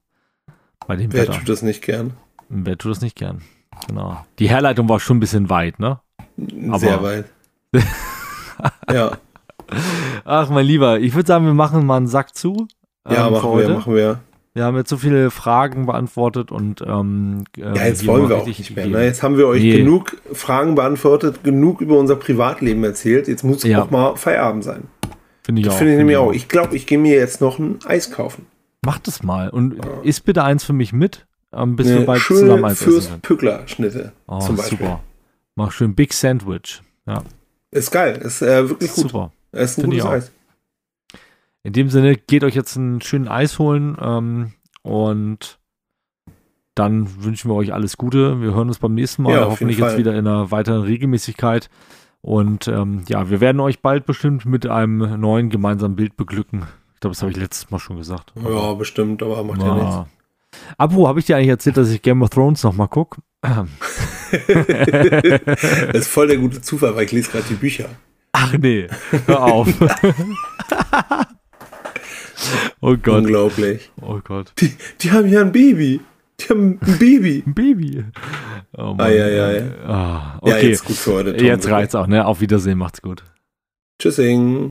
Bei 0.87 0.97
dem 0.97 1.13
Wer 1.13 1.23
Wetter. 1.29 1.39
tut 1.39 1.49
das 1.49 1.63
nicht 1.63 1.83
gern? 1.83 2.13
Wer 2.49 2.77
tut 2.79 2.91
das 2.93 3.01
nicht 3.01 3.17
gern? 3.17 3.43
Genau. 3.89 4.25
Die 4.39 4.49
Herleitung 4.49 4.89
war 4.89 5.01
schon 5.01 5.17
ein 5.17 5.21
bisschen 5.21 5.51
weit, 5.51 5.79
ne? 5.79 6.01
Aber- 6.69 6.79
Sehr 6.79 7.03
weit. 7.03 7.27
ja, 8.93 9.13
Ach, 10.25 10.51
mein 10.51 10.67
Lieber, 10.67 11.01
ich 11.01 11.15
würde 11.15 11.27
sagen, 11.27 11.47
wir 11.47 11.55
machen 11.55 11.87
mal 11.87 11.97
einen 11.97 12.07
Sack 12.07 12.37
zu. 12.37 12.69
ja, 13.09 13.27
ähm, 13.27 13.33
machen 13.33 13.43
wir, 13.51 13.51
heute. 13.51 13.75
machen 13.75 13.95
wir. 13.95 14.21
Wir 14.57 14.65
haben 14.65 14.77
jetzt 14.77 14.89
so 14.89 14.97
viele 14.97 15.31
Fragen 15.33 15.87
beantwortet 15.87 16.53
und 16.53 16.81
ähm, 16.87 17.43
Ja, 17.57 17.75
jetzt 17.75 18.07
wollen 18.07 18.29
wir 18.29 18.37
auch 18.37 18.47
nicht 18.47 18.75
mehr. 18.77 18.87
Ne? 18.87 19.05
Jetzt 19.05 19.23
haben 19.25 19.37
wir 19.37 19.49
euch 19.49 19.61
Nee. 19.63 19.79
genug 19.79 20.17
Fragen 20.33 20.77
beantwortet, 20.77 21.43
genug 21.43 21.81
über 21.81 21.99
unser 21.99 22.15
Privatleben 22.15 22.85
erzählt. 22.85 23.27
Jetzt 23.27 23.43
muss 23.43 23.65
Ja. 23.65 23.83
auch 23.83 23.91
mal 23.91 24.15
Feierabend 24.17 24.63
sein. 24.63 24.85
Finde 25.43 25.61
ich 25.61 25.67
Das 25.67 25.75
auch. 25.75 25.79
finde 25.79 25.93
ich 25.95 25.99
nämlich 25.99 26.17
auch. 26.17 26.33
Ich 26.33 26.49
glaube, 26.49 26.77
ich 26.77 26.87
gehe 26.87 26.99
mir 26.99 27.17
jetzt 27.17 27.41
noch 27.41 27.59
ein 27.59 27.81
Eis 27.85 28.13
kaufen. 28.13 28.47
Mach 28.83 28.99
das 29.01 29.23
mal 29.25 29.51
und 29.51 29.77
isst 30.05 30.25
bitte 30.25 30.45
eins 30.45 30.63
für 30.63 30.73
mich 30.73 30.93
mit, 30.93 31.27
ähm, 31.53 31.75
bis 31.75 31.89
wir 31.89 31.97
Eine 31.97 32.05
bald 32.05 32.23
zusammen 32.23 32.49
schöne 32.59 32.67
essen 32.69 32.77
Fürst 32.85 33.09
können. 33.11 33.21
Pückler-Schnitte 33.23 34.13
Oh, 34.29 34.39
zum 34.39 34.57
Beispiel. 34.57 34.79
super. 34.79 35.01
Mach 35.57 35.73
schön 35.73 35.95
Big 35.97 36.13
Sandwich. 36.13 36.81
Ja, 37.07 37.23
Ist 37.73 37.91
geil. 37.91 38.19
Ist 38.23 38.41
äh, 38.41 38.69
wirklich 38.69 38.93
gut. 38.93 39.11
super. 39.11 39.33
Ist 39.53 39.79
ein 39.79 39.83
Finde 39.83 39.97
ich 39.97 40.03
gutes 40.03 40.15
auch. 40.17 40.27
Eis. 40.27 40.33
In 41.65 41.73
dem 41.73 41.89
Sinne, 41.89 42.15
geht 42.15 42.45
euch 42.45 42.55
jetzt 42.55 42.77
einen 42.77 43.01
schönen 43.01 43.27
Eis 43.27 43.59
holen 43.59 43.97
ähm, 44.01 44.53
und 44.83 45.59
dann 46.75 47.25
wünschen 47.25 47.51
wir 47.51 47.55
euch 47.55 47.73
alles 47.73 47.97
Gute. 47.97 48.43
Wir 48.43 48.53
hören 48.55 48.69
uns 48.69 48.79
beim 48.79 48.95
nächsten 48.95 49.23
Mal, 49.23 49.33
Ja, 49.33 49.47
hoffentlich 49.47 49.79
jetzt 49.79 49.97
wieder 49.97 50.13
in 50.13 50.27
einer 50.27 50.51
weiteren 50.51 50.83
Regelmäßigkeit. 50.83 51.71
Und 52.21 52.69
ähm, 52.69 53.05
ja, 53.09 53.31
wir 53.31 53.41
werden 53.41 53.61
euch 53.61 53.81
bald 53.81 54.05
bestimmt 54.05 54.45
mit 54.45 54.67
einem 54.67 55.21
neuen 55.21 55.49
gemeinsamen 55.49 55.97
Bild 55.97 56.17
beglücken. 56.19 56.67
Ich 56.95 57.01
glaube, 57.01 57.15
das 57.15 57.23
habe 57.23 57.33
ich 57.33 57.39
letztes 57.39 57.71
Mal 57.71 57.79
schon 57.79 57.97
gesagt. 57.97 58.35
Ja, 58.43 58.75
bestimmt, 58.75 59.23
aber 59.23 59.43
macht 59.43 59.63
ja 59.63 59.75
nichts. 59.75 59.95
Ja. 59.95 60.07
Apropos, 60.77 61.09
habe 61.09 61.21
ich 61.21 61.27
dir 61.27 61.37
eigentlich 61.37 61.49
erzählt, 61.49 61.79
dass 61.79 61.91
ich 61.91 62.03
Game 62.03 62.23
of 62.23 62.31
Thrones 62.31 62.63
nochmal 62.63 62.89
gucke? 62.89 63.23
das 63.43 63.67
ist 65.93 66.09
voll 66.09 66.29
der 66.29 66.39
gute 66.39 66.61
Zufall, 66.61 66.95
weil 66.95 67.05
ich 67.05 67.13
lese 67.13 67.31
gerade 67.31 67.45
die 67.49 67.55
Bücher. 67.55 67.89
Ach 68.33 68.53
nee, 68.59 68.89
hör 69.27 69.43
auf. 69.43 69.69
oh 72.81 72.97
Gott. 72.97 73.25
Unglaublich. 73.25 73.91
Oh 74.01 74.21
Gott. 74.23 74.53
Die, 74.59 74.73
die 75.01 75.13
haben 75.13 75.29
ja 75.29 75.41
ein 75.41 75.53
Baby. 75.53 76.01
Die 76.41 76.45
haben 76.49 76.79
ein 76.81 76.99
Baby. 76.99 77.45
Ein 77.47 77.55
Baby. 77.55 78.05
Oh 78.77 78.95
Mann. 78.95 79.01
Ai, 79.01 79.23
ai, 79.23 79.41
ai. 79.41 79.63
Ah, 79.87 80.39
okay. 80.41 80.51
Ja, 80.51 80.59
jetzt 80.69 80.85
gut 80.85 80.97
für 80.97 81.13
heute. 81.15 81.37
Tom, 81.37 81.47
jetzt 81.47 81.69
reizt 81.69 81.95
auch, 81.95 82.07
ne? 82.07 82.27
Auf 82.27 82.41
Wiedersehen, 82.41 82.79
macht's 82.79 83.03
gut. 83.03 83.23
Tschüssing. 84.01 84.69